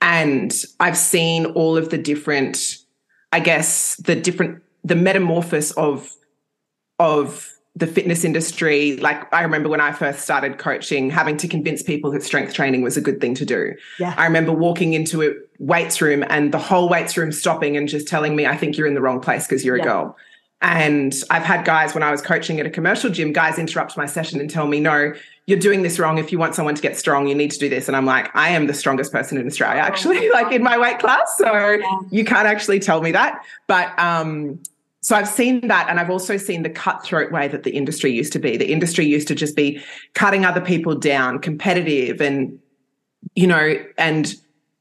And 0.00 0.54
I've 0.80 0.96
seen 0.96 1.46
all 1.46 1.76
of 1.76 1.90
the 1.90 1.98
different, 1.98 2.78
I 3.30 3.40
guess, 3.40 3.96
the 3.96 4.16
different, 4.16 4.62
the 4.84 4.96
metamorphosis 4.96 5.72
of, 5.72 6.10
of 6.98 7.51
the 7.74 7.86
fitness 7.86 8.22
industry 8.22 8.96
like 8.98 9.32
i 9.32 9.42
remember 9.42 9.68
when 9.68 9.80
i 9.80 9.92
first 9.92 10.20
started 10.20 10.58
coaching 10.58 11.08
having 11.08 11.36
to 11.36 11.48
convince 11.48 11.82
people 11.82 12.10
that 12.10 12.22
strength 12.22 12.52
training 12.52 12.82
was 12.82 12.96
a 12.96 13.00
good 13.00 13.20
thing 13.20 13.34
to 13.34 13.46
do. 13.46 13.74
Yeah. 13.98 14.14
i 14.18 14.24
remember 14.24 14.52
walking 14.52 14.92
into 14.92 15.22
a 15.22 15.32
weights 15.58 16.00
room 16.00 16.24
and 16.28 16.52
the 16.52 16.58
whole 16.58 16.88
weights 16.88 17.16
room 17.16 17.32
stopping 17.32 17.76
and 17.76 17.88
just 17.88 18.06
telling 18.06 18.36
me 18.36 18.46
i 18.46 18.56
think 18.56 18.76
you're 18.76 18.86
in 18.86 18.94
the 18.94 19.00
wrong 19.00 19.20
place 19.20 19.46
because 19.46 19.64
you're 19.64 19.76
yeah. 19.76 19.82
a 19.82 19.86
girl. 19.86 20.16
And 20.60 21.14
i've 21.30 21.44
had 21.44 21.64
guys 21.64 21.94
when 21.94 22.02
i 22.02 22.10
was 22.10 22.20
coaching 22.20 22.60
at 22.60 22.66
a 22.66 22.70
commercial 22.70 23.10
gym 23.10 23.32
guys 23.32 23.58
interrupt 23.58 23.96
my 23.96 24.06
session 24.06 24.38
and 24.38 24.50
tell 24.50 24.66
me 24.66 24.78
no 24.78 25.14
you're 25.46 25.58
doing 25.58 25.82
this 25.82 25.98
wrong. 25.98 26.18
If 26.18 26.30
you 26.30 26.38
want 26.38 26.54
someone 26.54 26.76
to 26.76 26.82
get 26.82 26.96
strong 26.96 27.26
you 27.26 27.34
need 27.34 27.50
to 27.52 27.58
do 27.58 27.68
this. 27.68 27.88
And 27.88 27.96
i'm 27.96 28.06
like 28.06 28.30
i 28.36 28.50
am 28.50 28.66
the 28.66 28.74
strongest 28.74 29.12
person 29.12 29.38
in 29.38 29.46
australia 29.46 29.80
actually 29.80 30.30
like 30.32 30.52
in 30.52 30.62
my 30.62 30.78
weight 30.78 30.98
class. 30.98 31.36
So 31.38 31.80
you 32.10 32.24
can't 32.24 32.46
actually 32.46 32.80
tell 32.80 33.00
me 33.00 33.12
that. 33.12 33.44
But 33.66 33.98
um 33.98 34.60
so 35.02 35.16
I've 35.16 35.28
seen 35.28 35.66
that. 35.66 35.88
And 35.90 35.98
I've 35.98 36.10
also 36.10 36.36
seen 36.36 36.62
the 36.62 36.70
cutthroat 36.70 37.32
way 37.32 37.48
that 37.48 37.64
the 37.64 37.72
industry 37.72 38.12
used 38.12 38.32
to 38.34 38.38
be. 38.38 38.56
The 38.56 38.72
industry 38.72 39.04
used 39.04 39.28
to 39.28 39.34
just 39.34 39.56
be 39.56 39.82
cutting 40.14 40.44
other 40.44 40.60
people 40.60 40.94
down, 40.94 41.40
competitive, 41.40 42.20
and, 42.20 42.58
you 43.34 43.48
know, 43.48 43.84
and 43.98 44.34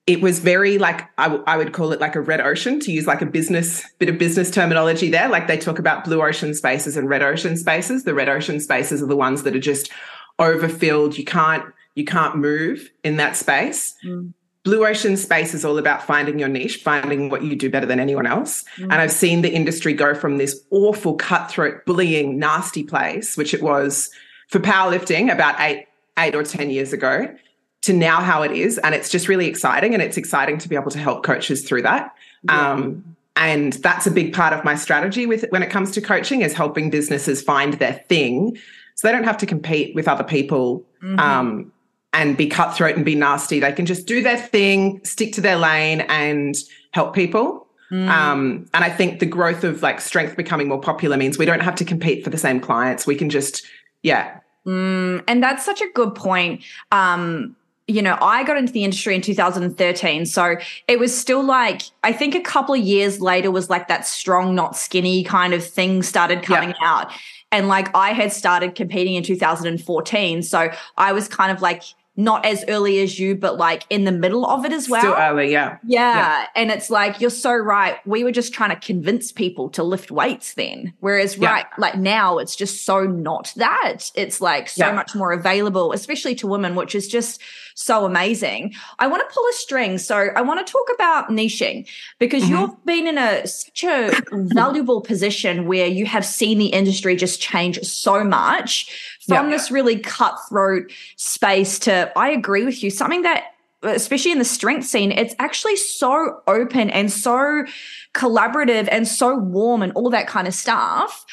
it 0.05 0.21
was 0.21 0.39
very 0.39 0.77
like, 0.77 1.09
I, 1.17 1.23
w- 1.23 1.43
I 1.47 1.57
would 1.57 1.73
call 1.73 1.91
it 1.91 1.99
like 1.99 2.15
a 2.15 2.21
red 2.21 2.39
ocean 2.39 2.79
to 2.81 2.91
use 2.91 3.07
like 3.07 3.21
a 3.21 3.25
business, 3.25 3.83
bit 3.97 4.09
of 4.09 4.19
business 4.19 4.51
terminology 4.51 5.09
there. 5.09 5.27
Like 5.27 5.47
they 5.47 5.57
talk 5.57 5.79
about 5.79 6.03
blue 6.03 6.21
ocean 6.21 6.53
spaces 6.53 6.97
and 6.97 7.09
red 7.09 7.23
ocean 7.23 7.57
spaces. 7.57 8.03
The 8.03 8.13
red 8.13 8.29
ocean 8.29 8.59
spaces 8.59 9.01
are 9.01 9.07
the 9.07 9.15
ones 9.15 9.41
that 9.43 9.55
are 9.55 9.59
just 9.59 9.91
overfilled. 10.37 11.17
You 11.17 11.23
can't, 11.25 11.65
you 11.95 12.05
can't 12.05 12.35
move 12.35 12.91
in 13.03 13.17
that 13.17 13.35
space. 13.35 13.95
Mm. 14.05 14.33
Blue 14.63 14.85
Ocean 14.85 15.17
Space 15.17 15.53
is 15.53 15.65
all 15.65 15.77
about 15.77 16.03
finding 16.03 16.37
your 16.37 16.47
niche, 16.47 16.77
finding 16.77 17.29
what 17.29 17.43
you 17.43 17.55
do 17.55 17.69
better 17.69 17.87
than 17.87 17.99
anyone 17.99 18.27
else. 18.27 18.63
Mm. 18.77 18.83
And 18.83 18.93
I've 18.93 19.11
seen 19.11 19.41
the 19.41 19.51
industry 19.51 19.93
go 19.93 20.13
from 20.13 20.37
this 20.37 20.63
awful, 20.69 21.15
cutthroat, 21.15 21.85
bullying, 21.85 22.37
nasty 22.37 22.83
place, 22.83 23.35
which 23.35 23.53
it 23.53 23.63
was 23.63 24.11
for 24.49 24.59
powerlifting 24.59 25.31
about 25.31 25.59
eight, 25.59 25.87
eight 26.19 26.35
or 26.35 26.43
10 26.43 26.69
years 26.69 26.93
ago, 26.93 27.33
to 27.81 27.93
now 27.93 28.21
how 28.21 28.43
it 28.43 28.51
is. 28.51 28.77
And 28.77 28.93
it's 28.93 29.09
just 29.09 29.27
really 29.27 29.47
exciting. 29.47 29.95
And 29.95 30.03
it's 30.03 30.17
exciting 30.17 30.59
to 30.59 30.69
be 30.69 30.75
able 30.75 30.91
to 30.91 30.99
help 30.99 31.23
coaches 31.23 31.67
through 31.67 31.81
that. 31.81 32.13
Yeah. 32.43 32.73
Um, 32.73 33.15
and 33.35 33.73
that's 33.73 34.05
a 34.05 34.11
big 34.11 34.33
part 34.33 34.53
of 34.53 34.63
my 34.63 34.75
strategy 34.75 35.25
with 35.25 35.45
when 35.49 35.63
it 35.63 35.71
comes 35.71 35.91
to 35.91 36.01
coaching 36.01 36.41
is 36.41 36.53
helping 36.53 36.89
businesses 36.89 37.41
find 37.41 37.75
their 37.75 37.93
thing 38.09 38.57
so 38.95 39.07
they 39.07 39.11
don't 39.13 39.23
have 39.23 39.37
to 39.37 39.45
compete 39.45 39.95
with 39.95 40.07
other 40.07 40.23
people 40.23 40.85
mm-hmm. 41.01 41.19
um, 41.19 41.71
and 42.13 42.35
be 42.35 42.47
cutthroat 42.47 42.95
and 42.95 43.05
be 43.05 43.15
nasty. 43.15 43.59
They 43.59 43.71
can 43.71 43.85
just 43.85 44.05
do 44.05 44.21
their 44.21 44.37
thing, 44.37 45.03
stick 45.03 45.33
to 45.33 45.41
their 45.41 45.57
lane, 45.57 46.01
and 46.01 46.55
help 46.91 47.15
people. 47.15 47.67
Mm. 47.91 48.09
Um, 48.09 48.69
and 48.73 48.83
I 48.83 48.89
think 48.89 49.19
the 49.19 49.25
growth 49.25 49.63
of 49.63 49.81
like 49.81 49.99
strength 49.99 50.37
becoming 50.37 50.67
more 50.67 50.79
popular 50.79 51.17
means 51.17 51.37
we 51.37 51.45
don't 51.45 51.61
have 51.61 51.75
to 51.75 51.85
compete 51.85 52.23
for 52.23 52.29
the 52.29 52.37
same 52.37 52.59
clients. 52.59 53.05
We 53.05 53.15
can 53.15 53.29
just, 53.29 53.65
yeah. 54.01 54.39
Mm, 54.65 55.23
and 55.27 55.43
that's 55.43 55.65
such 55.65 55.81
a 55.81 55.87
good 55.93 56.15
point. 56.15 56.63
Um, 56.91 57.55
you 57.87 58.01
know, 58.01 58.17
I 58.21 58.43
got 58.43 58.57
into 58.57 58.71
the 58.71 58.85
industry 58.85 59.15
in 59.15 59.21
2013. 59.21 60.25
So 60.25 60.55
it 60.87 60.99
was 60.99 61.17
still 61.17 61.43
like, 61.43 61.81
I 62.03 62.13
think 62.13 62.35
a 62.35 62.41
couple 62.41 62.75
of 62.75 62.81
years 62.81 63.19
later 63.19 63.51
was 63.51 63.69
like 63.69 63.89
that 63.89 64.07
strong, 64.07 64.55
not 64.55 64.77
skinny 64.77 65.23
kind 65.23 65.53
of 65.53 65.65
thing 65.65 66.03
started 66.03 66.43
coming 66.43 66.73
out 66.81 67.11
And 67.51 67.67
like 67.67 67.93
I 67.93 68.13
had 68.13 68.31
started 68.31 68.75
competing 68.75 69.15
in 69.15 69.23
2014. 69.23 70.43
So 70.43 70.71
I 70.97 71.11
was 71.11 71.27
kind 71.27 71.51
of 71.51 71.61
like 71.61 71.83
not 72.17 72.45
as 72.45 72.65
early 72.67 72.99
as 72.99 73.17
you, 73.17 73.35
but 73.35 73.57
like 73.57 73.85
in 73.89 74.03
the 74.03 74.11
middle 74.11 74.45
of 74.45 74.65
it 74.65 74.73
as 74.73 74.89
well. 74.89 75.01
Still 75.01 75.13
early, 75.13 75.51
yeah. 75.51 75.77
yeah. 75.85 76.15
Yeah. 76.15 76.47
And 76.55 76.69
it's 76.69 76.89
like, 76.89 77.21
you're 77.21 77.29
so 77.29 77.53
right. 77.53 77.95
We 78.05 78.23
were 78.23 78.31
just 78.31 78.53
trying 78.53 78.71
to 78.71 78.75
convince 78.75 79.31
people 79.31 79.69
to 79.69 79.83
lift 79.83 80.11
weights 80.11 80.53
then. 80.55 80.93
Whereas, 80.99 81.37
yeah. 81.37 81.49
right, 81.49 81.65
like 81.77 81.97
now 81.97 82.37
it's 82.37 82.55
just 82.55 82.85
so 82.85 83.05
not 83.05 83.53
that. 83.55 84.11
It's 84.15 84.41
like 84.41 84.67
so 84.67 84.87
yeah. 84.87 84.93
much 84.93 85.15
more 85.15 85.31
available, 85.31 85.93
especially 85.93 86.35
to 86.35 86.47
women, 86.47 86.75
which 86.75 86.95
is 86.95 87.07
just 87.07 87.41
so 87.75 88.05
amazing. 88.05 88.73
I 88.99 89.07
want 89.07 89.27
to 89.27 89.33
pull 89.33 89.45
a 89.49 89.53
string. 89.53 89.97
So 89.97 90.29
I 90.35 90.41
want 90.41 90.65
to 90.65 90.71
talk 90.71 90.87
about 90.93 91.29
niching 91.29 91.87
because 92.19 92.43
mm-hmm. 92.43 92.55
you've 92.55 92.85
been 92.85 93.07
in 93.07 93.17
a 93.17 93.47
such 93.47 93.85
a 93.85 94.11
valuable 94.31 95.01
position 95.01 95.65
where 95.65 95.87
you 95.87 96.05
have 96.05 96.25
seen 96.25 96.57
the 96.57 96.67
industry 96.67 97.15
just 97.15 97.41
change 97.41 97.79
so 97.81 98.23
much 98.23 99.10
from 99.27 99.49
yeah. 99.49 99.55
this 99.55 99.71
really 99.71 99.99
cutthroat 99.99 100.91
space 101.15 101.79
to, 101.79 102.11
I 102.17 102.29
agree 102.29 102.65
with 102.65 102.83
you, 102.83 102.89
something 102.89 103.21
that 103.21 103.45
especially 103.83 104.31
in 104.31 104.37
the 104.37 104.45
strength 104.45 104.85
scene, 104.85 105.11
it's 105.11 105.33
actually 105.39 105.75
so 105.75 106.41
open 106.47 106.89
and 106.89 107.11
so 107.11 107.65
collaborative 108.13 108.87
and 108.91 109.07
so 109.07 109.35
warm 109.37 109.81
and 109.81 109.91
all 109.93 110.09
that 110.09 110.27
kind 110.27 110.47
of 110.47 110.53
stuff. 110.53 111.25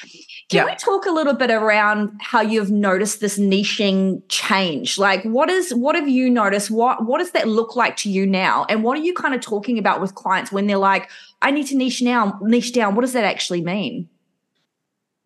Can 0.48 0.64
yeah. 0.64 0.64
we 0.64 0.74
talk 0.76 1.04
a 1.04 1.10
little 1.10 1.34
bit 1.34 1.50
around 1.50 2.18
how 2.22 2.40
you've 2.40 2.70
noticed 2.70 3.20
this 3.20 3.38
niching 3.38 4.22
change? 4.28 4.96
Like 4.96 5.22
what 5.24 5.50
is 5.50 5.74
what 5.74 5.94
have 5.94 6.08
you 6.08 6.30
noticed? 6.30 6.70
What 6.70 7.04
what 7.04 7.18
does 7.18 7.32
that 7.32 7.48
look 7.48 7.76
like 7.76 7.96
to 7.98 8.10
you 8.10 8.26
now? 8.26 8.64
And 8.70 8.82
what 8.82 8.96
are 8.96 9.02
you 9.02 9.12
kind 9.12 9.34
of 9.34 9.42
talking 9.42 9.78
about 9.78 10.00
with 10.00 10.14
clients 10.14 10.50
when 10.50 10.66
they're 10.66 10.78
like, 10.78 11.10
I 11.42 11.50
need 11.50 11.66
to 11.66 11.76
niche 11.76 12.00
now, 12.00 12.38
niche 12.40 12.72
down? 12.72 12.94
What 12.94 13.02
does 13.02 13.12
that 13.12 13.24
actually 13.24 13.60
mean? 13.60 14.08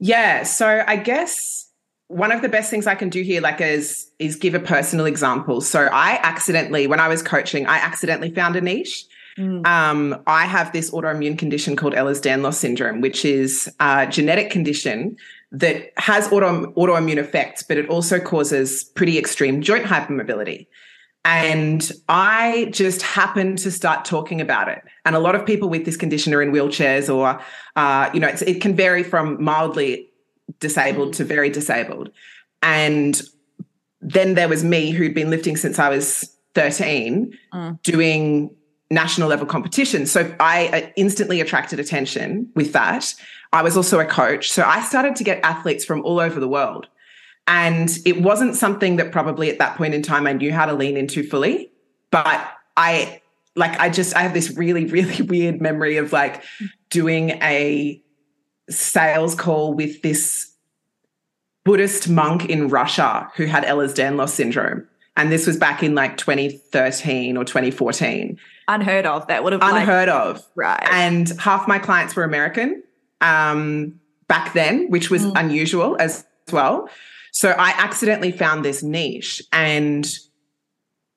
Yeah. 0.00 0.42
So 0.42 0.82
I 0.84 0.96
guess 0.96 1.68
one 2.12 2.30
of 2.30 2.42
the 2.42 2.48
best 2.48 2.70
things 2.70 2.86
I 2.86 2.94
can 2.94 3.08
do 3.08 3.22
here, 3.22 3.40
like, 3.40 3.60
is 3.60 4.10
is 4.18 4.36
give 4.36 4.54
a 4.54 4.60
personal 4.60 5.06
example. 5.06 5.60
So 5.60 5.88
I 5.92 6.20
accidentally, 6.22 6.86
when 6.86 7.00
I 7.00 7.08
was 7.08 7.22
coaching, 7.22 7.66
I 7.66 7.78
accidentally 7.78 8.32
found 8.34 8.56
a 8.56 8.60
niche. 8.60 9.06
Mm. 9.38 9.66
Um, 9.66 10.22
I 10.26 10.44
have 10.44 10.72
this 10.72 10.90
autoimmune 10.90 11.38
condition 11.38 11.74
called 11.74 11.94
Ehlers-Danlos 11.94 12.54
syndrome, 12.54 13.00
which 13.00 13.24
is 13.24 13.70
a 13.80 14.06
genetic 14.06 14.50
condition 14.50 15.16
that 15.52 15.90
has 15.96 16.30
auto, 16.30 16.72
autoimmune 16.72 17.16
effects, 17.16 17.62
but 17.62 17.78
it 17.78 17.88
also 17.88 18.20
causes 18.20 18.84
pretty 18.84 19.18
extreme 19.18 19.62
joint 19.62 19.86
hypermobility. 19.86 20.66
And 21.24 21.90
I 22.08 22.68
just 22.72 23.00
happened 23.00 23.58
to 23.58 23.70
start 23.70 24.04
talking 24.04 24.40
about 24.40 24.68
it. 24.68 24.82
And 25.04 25.14
a 25.14 25.18
lot 25.18 25.34
of 25.34 25.46
people 25.46 25.68
with 25.68 25.84
this 25.84 25.96
condition 25.96 26.34
are 26.34 26.42
in 26.42 26.52
wheelchairs, 26.52 27.08
or 27.14 27.40
uh, 27.76 28.10
you 28.12 28.20
know, 28.20 28.34
it 28.46 28.60
can 28.60 28.74
vary 28.76 29.02
from 29.02 29.42
mildly 29.42 30.11
disabled 30.60 31.14
to 31.14 31.24
very 31.24 31.50
disabled. 31.50 32.10
And 32.62 33.20
then 34.00 34.34
there 34.34 34.48
was 34.48 34.64
me 34.64 34.90
who'd 34.90 35.14
been 35.14 35.30
lifting 35.30 35.56
since 35.56 35.78
I 35.78 35.88
was 35.88 36.36
13, 36.54 37.36
mm. 37.52 37.82
doing 37.82 38.54
national 38.90 39.28
level 39.28 39.46
competition. 39.46 40.06
So 40.06 40.34
I 40.38 40.68
uh, 40.68 40.90
instantly 40.96 41.40
attracted 41.40 41.80
attention 41.80 42.50
with 42.54 42.72
that. 42.72 43.14
I 43.52 43.62
was 43.62 43.76
also 43.76 44.00
a 44.00 44.04
coach. 44.04 44.50
So 44.50 44.62
I 44.62 44.82
started 44.82 45.16
to 45.16 45.24
get 45.24 45.40
athletes 45.42 45.84
from 45.84 46.02
all 46.02 46.20
over 46.20 46.38
the 46.38 46.48
world. 46.48 46.88
And 47.46 47.90
it 48.04 48.22
wasn't 48.22 48.54
something 48.54 48.96
that 48.96 49.10
probably 49.10 49.50
at 49.50 49.58
that 49.58 49.76
point 49.76 49.94
in 49.94 50.02
time 50.02 50.26
I 50.26 50.32
knew 50.32 50.52
how 50.52 50.66
to 50.66 50.74
lean 50.74 50.96
into 50.96 51.22
fully. 51.22 51.72
But 52.10 52.52
I, 52.76 53.20
like, 53.56 53.78
I 53.80 53.88
just, 53.88 54.14
I 54.14 54.22
have 54.22 54.34
this 54.34 54.56
really, 54.56 54.84
really 54.96 55.22
weird 55.22 55.60
memory 55.60 55.96
of 55.96 56.12
like 56.12 56.42
doing 56.90 57.30
a 57.42 58.01
sales 58.72 59.34
call 59.34 59.74
with 59.74 60.02
this 60.02 60.52
Buddhist 61.64 62.08
monk 62.08 62.46
in 62.46 62.68
Russia 62.68 63.30
who 63.36 63.46
had 63.46 63.64
Ehlers-Danlos 63.64 64.30
syndrome. 64.30 64.88
And 65.16 65.30
this 65.30 65.46
was 65.46 65.56
back 65.56 65.82
in 65.82 65.94
like 65.94 66.16
2013 66.16 67.36
or 67.36 67.44
2014. 67.44 68.38
Unheard 68.68 69.06
of. 69.06 69.26
That 69.26 69.44
would 69.44 69.52
have 69.52 69.60
been 69.60 69.76
unheard 69.76 70.08
like, 70.08 70.16
of. 70.16 70.46
Right. 70.54 70.88
And 70.90 71.28
half 71.38 71.68
my 71.68 71.78
clients 71.78 72.16
were 72.16 72.24
American 72.24 72.82
um, 73.20 74.00
back 74.26 74.54
then, 74.54 74.88
which 74.90 75.10
was 75.10 75.22
mm. 75.22 75.32
unusual 75.36 75.96
as 76.00 76.24
well. 76.50 76.88
So 77.32 77.50
I 77.50 77.74
accidentally 77.76 78.32
found 78.32 78.64
this 78.64 78.82
niche. 78.82 79.42
And 79.52 80.10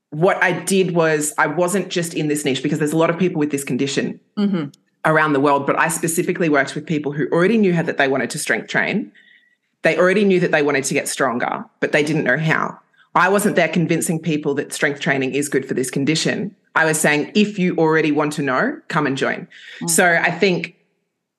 what 0.10 0.42
I 0.44 0.52
did 0.52 0.92
was 0.92 1.34
I 1.38 1.48
wasn't 1.48 1.90
just 1.90 2.14
in 2.14 2.28
this 2.28 2.46
niche 2.46 2.62
because 2.62 2.80
there's 2.80 2.94
a 2.94 2.98
lot 2.98 3.10
of 3.10 3.18
people 3.18 3.40
with 3.40 3.52
this 3.52 3.64
condition. 3.64 4.20
Mm-hmm 4.38 4.70
around 5.06 5.34
the 5.34 5.40
world, 5.40 5.66
but 5.68 5.78
I 5.78 5.88
specifically 5.88 6.50
worked 6.50 6.76
with 6.76 6.86
people 6.86 7.12
who 7.12 7.28
already 7.28 7.58
knew 7.58 7.74
how 7.74 7.84
that 7.84 7.98
they 7.98 8.08
wanted 8.08 8.30
to 8.32 8.40
strength 8.40 8.68
train. 8.68 9.12
They 9.84 9.98
already 9.98 10.26
knew 10.26 10.40
that 10.40 10.52
they 10.52 10.64
wanted 10.64 10.84
to 10.86 10.94
get 10.94 11.08
stronger, 11.08 11.64
but 11.80 11.92
they 11.92 12.04
didn't 12.04 12.24
know 12.24 12.38
how. 12.38 12.80
I 13.14 13.30
wasn't 13.30 13.56
there 13.56 13.70
convincing 13.70 14.20
people 14.20 14.54
that 14.56 14.74
strength 14.74 15.00
training 15.00 15.36
is 15.36 15.48
good 15.48 15.66
for 15.66 15.74
this 15.74 15.90
condition. 15.90 16.54
I 16.76 16.84
was 16.86 17.00
saying, 17.00 17.32
if 17.34 17.58
you 17.58 17.76
already 17.78 18.12
want 18.12 18.34
to 18.34 18.42
know, 18.42 18.80
come 18.90 19.08
and 19.08 19.16
join. 19.16 19.48
Mm. 19.80 19.90
So 19.90 20.06
I 20.22 20.32
think 20.32 20.76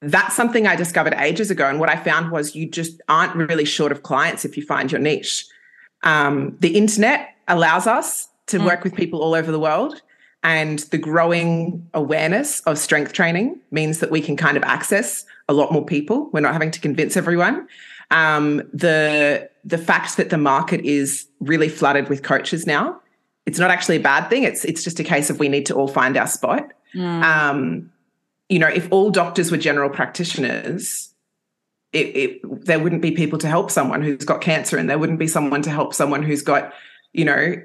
that's 0.00 0.34
something 0.34 0.66
I 0.66 0.76
discovered 0.76 1.14
ages 1.18 1.50
ago. 1.50 1.68
And 1.68 1.78
what 1.78 1.90
I 1.90 1.96
found 1.96 2.30
was 2.30 2.54
you 2.54 2.66
just 2.66 3.00
aren't 3.08 3.34
really 3.34 3.66
short 3.66 3.92
of 3.92 4.02
clients 4.02 4.44
if 4.44 4.56
you 4.56 4.64
find 4.64 4.90
your 4.90 5.00
niche. 5.00 5.46
Um, 6.02 6.56
the 6.60 6.76
internet 6.76 7.34
allows 7.48 7.86
us 7.86 8.28
to 8.46 8.58
mm. 8.58 8.64
work 8.64 8.84
with 8.84 8.94
people 8.94 9.20
all 9.20 9.34
over 9.34 9.52
the 9.52 9.60
world. 9.60 10.00
And 10.46 10.78
the 10.78 10.98
growing 10.98 11.84
awareness 11.92 12.60
of 12.60 12.78
strength 12.78 13.12
training 13.12 13.58
means 13.72 13.98
that 13.98 14.12
we 14.12 14.20
can 14.20 14.36
kind 14.36 14.56
of 14.56 14.62
access 14.62 15.26
a 15.48 15.52
lot 15.52 15.72
more 15.72 15.84
people. 15.84 16.30
We're 16.32 16.38
not 16.38 16.52
having 16.52 16.70
to 16.70 16.78
convince 16.78 17.16
everyone. 17.16 17.66
Um, 18.12 18.58
the 18.72 19.50
the 19.64 19.76
fact 19.76 20.16
that 20.18 20.30
the 20.30 20.38
market 20.38 20.82
is 20.82 21.26
really 21.40 21.68
flooded 21.68 22.08
with 22.08 22.22
coaches 22.22 22.64
now, 22.64 23.00
it's 23.44 23.58
not 23.58 23.72
actually 23.72 23.96
a 23.96 24.00
bad 24.00 24.28
thing. 24.28 24.44
It's 24.44 24.64
it's 24.64 24.84
just 24.84 25.00
a 25.00 25.04
case 25.04 25.30
of 25.30 25.40
we 25.40 25.48
need 25.48 25.66
to 25.66 25.74
all 25.74 25.88
find 25.88 26.16
our 26.16 26.28
spot. 26.28 26.72
Mm. 26.94 27.22
Um, 27.24 27.90
you 28.48 28.60
know, 28.60 28.68
if 28.68 28.86
all 28.92 29.10
doctors 29.10 29.50
were 29.50 29.56
general 29.56 29.90
practitioners, 29.90 31.12
it, 31.92 32.06
it, 32.16 32.64
there 32.64 32.78
wouldn't 32.78 33.02
be 33.02 33.10
people 33.10 33.40
to 33.40 33.48
help 33.48 33.72
someone 33.72 34.00
who's 34.00 34.24
got 34.24 34.40
cancer, 34.42 34.78
and 34.78 34.88
there 34.88 34.98
wouldn't 35.00 35.18
be 35.18 35.26
someone 35.26 35.62
to 35.62 35.70
help 35.70 35.92
someone 35.92 36.22
who's 36.22 36.42
got, 36.42 36.72
you 37.12 37.24
know, 37.24 37.56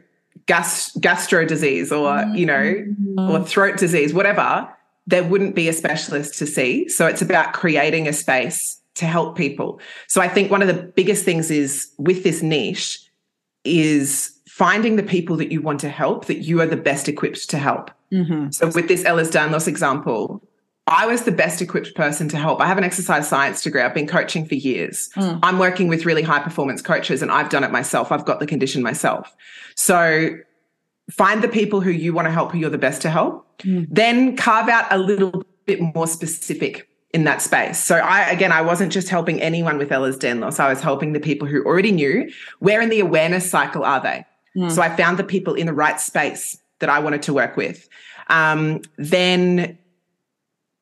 gas, 0.45 0.95
gastro 0.97 1.45
disease 1.45 1.91
or, 1.91 2.09
mm-hmm. 2.09 2.35
you 2.35 2.45
know, 2.45 2.63
mm-hmm. 2.63 3.31
or 3.31 3.43
throat 3.43 3.77
disease, 3.77 4.13
whatever, 4.13 4.67
there 5.07 5.23
wouldn't 5.23 5.55
be 5.55 5.67
a 5.67 5.73
specialist 5.73 6.37
to 6.39 6.47
see. 6.47 6.87
So 6.89 7.07
it's 7.07 7.21
about 7.21 7.53
creating 7.53 8.07
a 8.07 8.13
space 8.13 8.79
to 8.95 9.05
help 9.05 9.37
people. 9.37 9.79
So 10.07 10.21
I 10.21 10.27
think 10.27 10.51
one 10.51 10.61
of 10.61 10.67
the 10.67 10.83
biggest 10.95 11.25
things 11.25 11.49
is 11.49 11.91
with 11.97 12.23
this 12.23 12.41
niche 12.41 12.99
is 13.63 14.37
finding 14.47 14.95
the 14.95 15.03
people 15.03 15.37
that 15.37 15.51
you 15.51 15.61
want 15.61 15.79
to 15.79 15.89
help 15.89 16.25
that 16.25 16.39
you 16.39 16.59
are 16.61 16.65
the 16.65 16.77
best 16.77 17.07
equipped 17.07 17.49
to 17.49 17.57
help. 17.57 17.89
Mm-hmm. 18.11 18.51
So 18.51 18.67
with 18.67 18.87
this 18.87 19.03
Ehlers-Danlos 19.03 19.67
example, 19.67 20.41
I 20.87 21.05
was 21.05 21.23
the 21.23 21.31
best 21.31 21.61
equipped 21.61 21.95
person 21.95 22.27
to 22.29 22.37
help. 22.37 22.59
I 22.59 22.65
have 22.65 22.77
an 22.77 22.83
exercise 22.83 23.27
science 23.27 23.61
degree. 23.61 23.81
I've 23.81 23.93
been 23.93 24.07
coaching 24.07 24.45
for 24.45 24.55
years. 24.55 25.09
Mm. 25.15 25.39
I'm 25.43 25.59
working 25.59 25.87
with 25.87 26.05
really 26.05 26.23
high 26.23 26.39
performance 26.39 26.81
coaches 26.81 27.21
and 27.21 27.31
I've 27.31 27.49
done 27.49 27.63
it 27.63 27.71
myself. 27.71 28.11
I've 28.11 28.25
got 28.25 28.39
the 28.39 28.47
condition 28.47 28.81
myself. 28.81 29.35
So 29.75 30.37
find 31.11 31.43
the 31.43 31.47
people 31.47 31.81
who 31.81 31.91
you 31.91 32.13
want 32.13 32.25
to 32.27 32.31
help, 32.31 32.51
who 32.51 32.57
you're 32.57 32.69
the 32.69 32.77
best 32.77 33.01
to 33.03 33.09
help. 33.09 33.47
Mm. 33.61 33.87
Then 33.89 34.35
carve 34.35 34.69
out 34.69 34.85
a 34.91 34.97
little 34.97 35.43
bit 35.65 35.79
more 35.81 36.07
specific 36.07 36.87
in 37.13 37.25
that 37.25 37.41
space. 37.41 37.77
So 37.77 37.97
I 37.97 38.29
again 38.29 38.51
I 38.51 38.61
wasn't 38.61 38.91
just 38.91 39.09
helping 39.09 39.41
anyone 39.41 39.77
with 39.77 39.89
Ehlers-Danlos. 39.89 40.59
I 40.59 40.69
was 40.69 40.81
helping 40.81 41.13
the 41.13 41.19
people 41.19 41.47
who 41.47 41.63
already 41.63 41.91
knew 41.91 42.31
where 42.59 42.81
in 42.81 42.89
the 42.89 42.99
awareness 42.99 43.49
cycle 43.49 43.83
are 43.83 44.01
they. 44.01 44.25
Mm. 44.57 44.71
So 44.71 44.81
I 44.81 44.95
found 44.95 45.19
the 45.19 45.23
people 45.23 45.53
in 45.53 45.67
the 45.67 45.73
right 45.73 45.99
space 45.99 46.57
that 46.79 46.89
I 46.89 46.99
wanted 46.99 47.21
to 47.23 47.33
work 47.33 47.55
with. 47.55 47.87
Um, 48.27 48.81
then 48.97 49.77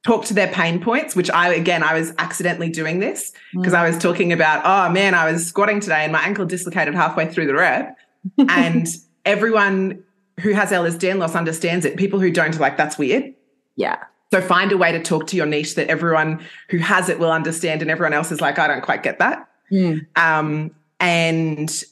talk 0.06 0.26
to 0.26 0.34
their 0.34 0.48
pain 0.48 0.80
points, 0.80 1.16
which 1.16 1.30
I, 1.30 1.54
again, 1.54 1.84
I 1.84 1.94
was 1.94 2.14
accidentally 2.18 2.70
doing 2.70 3.00
this 3.00 3.34
because 3.54 3.74
mm. 3.74 3.78
I 3.78 3.88
was 3.88 3.98
talking 3.98 4.32
about, 4.32 4.62
oh 4.66 4.92
man, 4.92 5.14
I 5.14 5.32
was 5.32 5.46
squatting 5.46 5.80
today 5.80 6.04
and 6.04 6.12
my 6.12 6.22
ankle 6.22 6.46
dislocated 6.46 6.96
halfway 6.96 7.28
through 7.28 7.48
the 7.48 7.54
rep. 7.54 7.98
and 8.38 8.88
everyone 9.26 10.04
who 10.40 10.54
has 10.54 10.72
Ehlers-Danlos 10.72 11.36
understands 11.36 11.86
it. 11.86 11.98
People 11.98 12.20
who 12.20 12.32
don't 12.32 12.56
are 12.56 12.60
like, 12.60 12.78
that's 12.78 12.98
weird. 12.98 13.34
Yeah. 13.76 13.98
So 14.32 14.42
find 14.42 14.72
a 14.72 14.78
way 14.78 14.92
to 14.92 15.02
talk 15.02 15.28
to 15.28 15.36
your 15.36 15.46
niche 15.46 15.76
that 15.76 15.88
everyone 15.90 16.46
who 16.70 16.78
has 16.78 17.10
it 17.10 17.20
will 17.20 17.32
understand 17.32 17.82
and 17.82 17.92
everyone 17.92 18.14
else 18.14 18.32
is 18.32 18.40
like, 18.40 18.58
I 18.58 18.68
don't 18.68 18.82
quite 18.82 19.04
get 19.04 19.20
that. 19.20 19.50
Mm. 19.72 20.06
Um, 20.16 20.72
and 21.00 21.84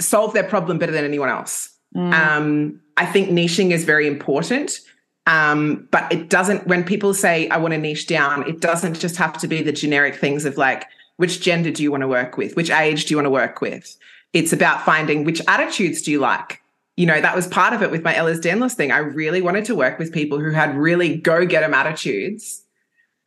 solve 0.00 0.34
their 0.34 0.44
problem 0.44 0.78
better 0.78 0.92
than 0.92 1.04
anyone 1.04 1.30
else. 1.30 1.70
Mm. 1.96 2.12
Um, 2.12 2.80
I 2.96 3.06
think 3.06 3.30
niching 3.30 3.70
is 3.70 3.84
very 3.84 4.06
important 4.06 4.80
um, 5.26 5.86
but 5.90 6.12
it 6.12 6.28
doesn't, 6.28 6.66
when 6.66 6.84
people 6.84 7.14
say, 7.14 7.48
I 7.48 7.56
want 7.58 7.72
to 7.72 7.78
niche 7.78 8.06
down, 8.06 8.48
it 8.48 8.60
doesn't 8.60 8.98
just 8.98 9.16
have 9.16 9.38
to 9.38 9.48
be 9.48 9.62
the 9.62 9.72
generic 9.72 10.16
things 10.16 10.44
of 10.44 10.56
like, 10.56 10.86
which 11.16 11.40
gender 11.40 11.70
do 11.70 11.82
you 11.82 11.90
want 11.90 12.00
to 12.00 12.08
work 12.08 12.36
with? 12.36 12.56
Which 12.56 12.70
age 12.70 13.04
do 13.04 13.12
you 13.12 13.18
want 13.18 13.26
to 13.26 13.30
work 13.30 13.60
with? 13.60 13.96
It's 14.32 14.52
about 14.52 14.84
finding 14.84 15.24
which 15.24 15.42
attitudes 15.46 16.02
do 16.02 16.10
you 16.10 16.18
like? 16.18 16.60
You 16.96 17.06
know, 17.06 17.20
that 17.20 17.36
was 17.36 17.46
part 17.46 17.72
of 17.72 17.82
it 17.82 17.90
with 17.90 18.02
my 18.02 18.14
Ehlers 18.14 18.40
Danlos 18.40 18.72
thing. 18.72 18.90
I 18.90 18.98
really 18.98 19.40
wanted 19.40 19.64
to 19.66 19.74
work 19.74 19.98
with 19.98 20.12
people 20.12 20.40
who 20.40 20.50
had 20.50 20.76
really 20.76 21.16
go 21.16 21.46
get 21.46 21.60
them 21.60 21.74
attitudes 21.74 22.61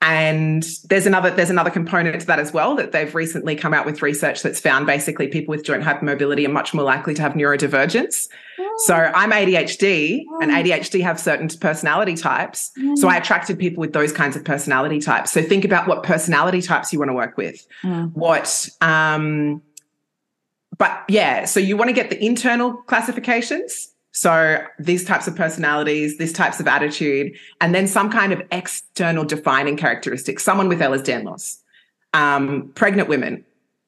and 0.06 0.64
there's 0.84 1.08
another 1.08 1.32
there's 1.32 1.50
another 1.50 1.72
component 1.72 2.22
to 2.22 2.28
that 2.28 2.38
as 2.38 2.54
well 2.54 2.76
that 2.76 2.92
they've 2.92 3.16
recently 3.16 3.56
come 3.56 3.74
out 3.74 3.88
with 3.88 4.04
research 4.04 4.44
that's 4.44 4.60
found 4.60 4.86
basically 4.86 5.28
people 5.28 5.52
with 5.52 5.64
joint 5.66 5.82
hypermobility 5.82 6.46
are 6.46 6.52
much 6.52 6.76
more 6.76 6.84
likely 6.84 7.16
to 7.16 7.22
have 7.24 7.34
neurodivergence. 7.34 8.28
So 8.86 8.94
I'm 8.94 9.32
ADHD 9.32 10.26
and 10.42 10.52
ADHD 10.52 11.02
have 11.02 11.20
certain 11.20 11.48
personality 11.60 12.16
types. 12.16 12.72
So 12.98 13.08
I 13.08 13.18
attracted 13.18 13.58
people 13.58 13.82
with 13.82 13.94
those 13.94 14.12
kinds 14.12 14.36
of 14.36 14.46
personality 14.46 15.00
types. 15.00 15.32
So 15.32 15.42
think 15.42 15.66
about 15.66 15.88
what 15.88 16.04
personality 16.04 16.62
types 16.62 16.94
you 16.94 17.00
want 17.00 17.10
to 17.10 17.16
work 17.16 17.36
with. 17.36 17.66
What 18.14 18.70
um 18.82 19.64
but 20.78 21.04
yeah, 21.08 21.46
so 21.46 21.60
you 21.60 21.78
want 21.78 21.90
to 21.90 21.94
get 21.94 22.12
the 22.12 22.24
internal 22.24 22.74
classifications. 22.74 23.92
So 24.16 24.64
these 24.80 25.04
types 25.04 25.28
of 25.28 25.36
personalities, 25.36 26.18
these 26.18 26.32
types 26.32 26.62
of 26.62 26.68
attitude, 26.68 27.34
and 27.60 27.76
then 27.76 27.86
some 27.86 28.10
kind 28.10 28.32
of 28.32 28.42
external 28.50 29.26
defining 29.26 29.76
characteristics. 29.76 30.42
Someone 30.42 30.70
with 30.70 30.80
Ehlers-Danlos, 30.80 31.58
um, 32.14 32.72
pregnant 32.76 33.10
women, 33.10 33.44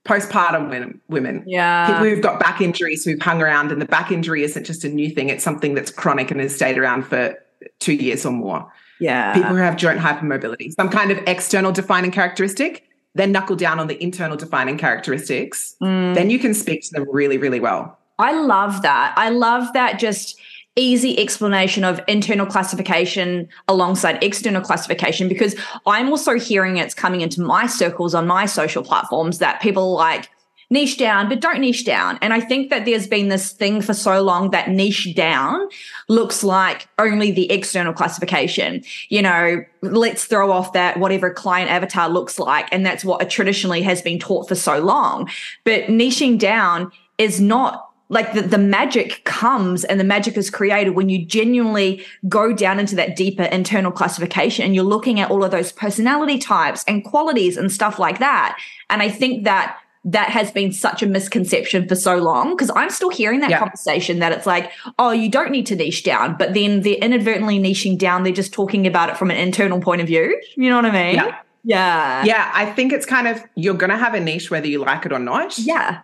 postpartum 0.06 0.70
women, 0.70 1.00
women, 1.08 1.44
Yeah. 1.48 1.88
people 1.88 2.04
who've 2.10 2.22
got 2.22 2.42
back 2.42 2.60
injuries 2.60 3.06
who've 3.06 3.22
hung 3.22 3.42
around, 3.42 3.72
and 3.72 3.82
the 3.82 3.86
back 3.86 4.12
injury 4.12 4.44
isn't 4.44 4.66
just 4.66 4.84
a 4.84 4.90
new 4.90 5.10
thing; 5.10 5.30
it's 5.30 5.46
something 5.46 5.74
that's 5.76 5.92
chronic 5.92 6.30
and 6.30 6.42
has 6.42 6.54
stayed 6.54 6.78
around 6.78 7.04
for 7.06 7.36
two 7.80 7.94
years 7.94 8.26
or 8.26 8.32
more. 8.34 8.70
yeah. 9.00 9.34
People 9.34 9.52
who 9.52 9.56
have 9.62 9.78
joint 9.78 10.00
hypermobility, 10.00 10.74
some 10.74 10.90
kind 10.90 11.10
of 11.12 11.20
external 11.26 11.72
defining 11.72 12.12
characteristic. 12.12 12.84
Then 13.16 13.32
knuckle 13.32 13.56
down 13.56 13.80
on 13.80 13.88
the 13.88 14.02
internal 14.04 14.38
defining 14.38 14.78
characteristics. 14.78 15.76
Mm. 15.82 16.14
Then 16.14 16.30
you 16.30 16.38
can 16.38 16.54
speak 16.54 16.84
to 16.84 16.90
them 16.92 17.08
really, 17.12 17.40
really 17.40 17.60
well. 17.60 17.98
I 18.20 18.34
love 18.34 18.82
that. 18.82 19.14
I 19.18 19.30
love 19.30 19.72
that 19.74 20.00
just 20.00 20.40
easy 20.76 21.20
explanation 21.20 21.84
of 21.84 22.00
internal 22.08 22.46
classification 22.46 23.50
alongside 23.68 24.24
external 24.24 24.62
classification 24.62 25.28
because 25.28 25.56
I'm 25.86 26.10
also 26.10 26.38
hearing 26.38 26.78
it's 26.78 26.94
coming 26.94 27.22
into 27.22 27.42
my 27.42 27.66
circles 27.66 28.14
on 28.14 28.28
my 28.28 28.46
social 28.46 28.84
platforms 28.84 29.40
that 29.40 29.60
people 29.60 29.94
like 29.94 30.30
niche 30.70 30.98
down, 30.98 31.30
but 31.30 31.40
don't 31.40 31.62
niche 31.62 31.86
down. 31.86 32.20
And 32.22 32.34
I 32.34 32.42
think 32.42 32.70
that 32.70 32.86
there's 32.86 33.08
been 33.08 33.30
this 33.30 33.54
thing 33.54 33.82
for 33.82 33.94
so 33.94 34.22
long 34.22 34.52
that 34.52 34.70
niche 34.70 35.16
down 35.16 35.68
looks 36.10 36.44
like 36.44 36.88
only 37.00 37.32
the 37.32 37.50
external 37.52 37.94
classification. 37.94 38.84
You 39.10 39.22
know, 39.22 39.64
let's 39.82 40.26
throw 40.26 40.52
off 40.52 40.74
that 40.74 41.00
whatever 41.00 41.32
client 41.32 41.72
avatar 41.72 42.10
looks 42.10 42.38
like. 42.38 42.68
And 42.72 42.86
that's 42.86 43.06
what 43.06 43.30
traditionally 43.30 43.82
has 43.82 44.02
been 44.02 44.20
taught 44.20 44.48
for 44.48 44.56
so 44.56 44.80
long. 44.80 45.30
But 45.64 45.86
niching 45.86 46.38
down 46.38 46.92
is 47.18 47.40
not 47.40 47.87
like 48.10 48.34
the, 48.34 48.42
the 48.42 48.58
magic 48.58 49.24
comes 49.26 49.84
and 49.84 50.00
the 50.00 50.04
magic 50.04 50.38
is 50.38 50.50
created 50.50 50.92
when 50.92 51.10
you 51.10 51.26
genuinely 51.26 52.06
go 52.30 52.54
down 52.54 52.80
into 52.80 52.96
that 52.96 53.16
deeper 53.16 53.44
internal 53.44 53.92
classification 53.92 54.66
and 54.66 54.74
you're 54.74 54.84
looking 54.84 55.20
at 55.20 55.30
all 55.30 55.44
of 55.44 55.52
those 55.52 55.72
personality 55.72 56.38
types 56.38 56.84
and 56.88 57.04
qualities 57.04 57.58
and 57.58 57.72
stuff 57.72 58.00
like 58.00 58.20
that. 58.20 58.58
And 58.90 59.02
I 59.02 59.10
think 59.10 59.44
that 59.44 59.78
that 60.06 60.30
has 60.30 60.52
been 60.52 60.72
such 60.72 61.04
a 61.04 61.06
misconception 61.06 61.86
for 61.86 61.96
so 61.96 62.16
long 62.18 62.52
because 62.52 62.72
I'm 62.78 62.90
still 62.90 63.10
hearing 63.10 63.42
that 63.42 63.50
Yeah. 63.50 63.60
conversation 63.60 64.20
that 64.20 64.32
it's 64.32 64.46
like, 64.46 64.72
oh, 64.98 65.12
you 65.12 65.30
don't 65.30 65.52
need 65.52 65.66
to 65.66 65.76
niche 65.76 66.04
down, 66.06 66.38
but 66.38 66.54
then 66.54 66.82
they're 66.82 66.94
inadvertently 66.96 67.60
niching 67.60 67.98
down. 67.98 68.24
They're 68.24 68.32
just 68.32 68.54
talking 68.54 68.88
about 68.88 69.10
it 69.10 69.18
from 69.18 69.32
an 69.32 69.38
internal 69.38 69.82
point 69.82 70.00
of 70.00 70.08
view. 70.08 70.42
You 70.56 70.70
know 70.70 70.78
what 70.78 70.86
I 70.86 70.92
mean? 70.92 71.16
Yeah. 71.16 71.38
Yeah. 71.66 72.24
Yeah, 72.24 72.52
I 72.54 72.68
think 72.68 72.94
it's 72.94 73.06
kind 73.06 73.28
of 73.28 73.44
you're 73.56 73.74
going 73.74 73.90
to 73.90 73.98
have 73.98 74.14
a 74.14 74.22
niche 74.22 74.50
whether 74.50 74.68
you 74.68 74.80
like 74.80 75.06
it 75.06 75.12
or 75.12 75.20
not. 75.20 75.60
Yeah. 75.60 76.02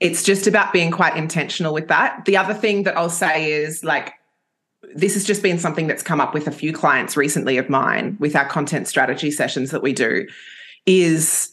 It's 0.00 0.22
just 0.22 0.46
about 0.46 0.72
being 0.72 0.90
quite 0.90 1.16
intentional 1.16 1.74
with 1.74 1.88
that. 1.88 2.24
The 2.24 2.36
other 2.36 2.54
thing 2.54 2.84
that 2.84 2.96
I'll 2.96 3.10
say 3.10 3.52
is 3.52 3.84
like 3.84 4.14
this 4.94 5.14
has 5.14 5.24
just 5.24 5.42
been 5.42 5.58
something 5.58 5.86
that's 5.86 6.02
come 6.02 6.20
up 6.20 6.34
with 6.34 6.46
a 6.46 6.50
few 6.50 6.72
clients 6.72 7.16
recently 7.16 7.58
of 7.58 7.68
mine 7.68 8.16
with 8.18 8.34
our 8.34 8.46
content 8.46 8.88
strategy 8.88 9.30
sessions 9.30 9.70
that 9.70 9.82
we 9.82 9.92
do 9.92 10.26
is 10.86 11.52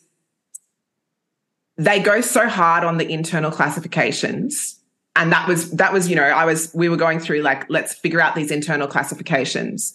they 1.77 2.00
go 2.00 2.22
so 2.22 2.48
hard 2.48 2.84
on 2.84 2.98
the 2.98 3.12
internal 3.12 3.51
classifications 3.51 4.80
and 5.16 5.32
that 5.32 5.48
was 5.48 5.70
that 5.72 5.92
was 5.92 6.10
you 6.10 6.16
know 6.16 6.24
i 6.24 6.46
was 6.46 6.72
we 6.74 6.88
were 6.88 6.98
going 6.98 7.20
through 7.20 7.42
like 7.42 7.70
let's 7.70 7.94
figure 7.94 8.22
out 8.22 8.33
these 8.33 8.50
internal 8.50 8.88
classifications 8.88 9.94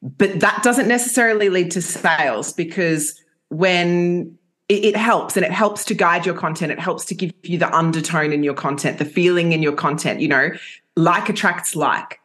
but 0.00 0.38
that 0.40 0.62
doesn't 0.62 0.86
necessarily 0.86 1.48
lead 1.48 1.70
to 1.72 1.82
sales 1.82 2.52
because 2.52 3.20
when 3.48 4.37
it, 4.68 4.84
it 4.84 4.96
helps 4.96 5.36
and 5.36 5.44
it 5.44 5.52
helps 5.52 5.84
to 5.86 5.94
guide 5.94 6.26
your 6.26 6.34
content. 6.34 6.72
It 6.72 6.78
helps 6.78 7.04
to 7.06 7.14
give 7.14 7.32
you 7.42 7.58
the 7.58 7.74
undertone 7.74 8.32
in 8.32 8.42
your 8.42 8.54
content 8.54 8.98
the 8.98 9.04
feeling 9.04 9.52
in 9.52 9.62
your 9.62 9.72
content 9.72 10.20
you 10.20 10.28
know 10.28 10.50
like 10.96 11.28
attracts 11.28 11.76
like. 11.76 12.20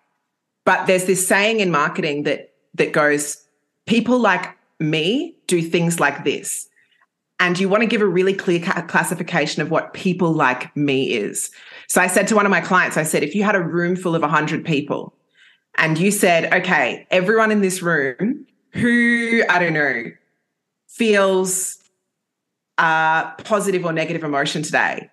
But 0.66 0.86
there's 0.86 1.06
this 1.06 1.28
saying 1.28 1.60
in 1.60 1.72
marketing 1.72 2.24
that 2.24 2.54
that 2.76 2.92
goes 2.92 3.44
people 3.86 4.20
like 4.20 4.58
me 4.80 5.36
do 5.48 5.62
things 5.62 6.00
like 6.00 6.24
this. 6.24 6.68
And 7.40 7.60
you 7.60 7.68
want 7.68 7.82
to 7.82 7.88
give 7.88 8.02
a 8.02 8.08
really 8.08 8.34
clear 8.34 8.60
ca- 8.60 8.84
classification 8.84 9.62
of 9.62 9.70
what 9.70 9.94
people 9.94 10.32
like 10.32 10.76
me 10.78 11.12
is. 11.12 11.52
So 11.88 12.02
I 12.02 12.08
said 12.08 12.28
to 12.30 12.36
one 12.36 12.46
of 12.46 12.52
my 12.52 12.62
clients, 12.62 12.96
I 12.96 13.04
said, 13.04 13.24
if 13.24 13.36
you 13.36 13.44
had 13.44 13.56
a 13.56 13.62
room 13.62 13.96
full 13.96 14.16
of 14.16 14.22
100 14.22 14.64
people 14.64 15.14
and 15.78 15.98
you 15.98 16.12
said, 16.12 16.54
okay, 16.54 17.06
everyone 17.12 17.52
in 17.52 17.62
this 17.62 17.82
room 17.82 18.46
who, 18.72 19.44
I 19.50 19.60
don't 19.60 19.74
know, 19.74 20.04
feels 20.88 21.83
uh, 22.78 23.32
positive 23.36 23.86
or 23.86 23.94
negative 23.94 24.24
emotion 24.24 24.64
today, 24.64 25.10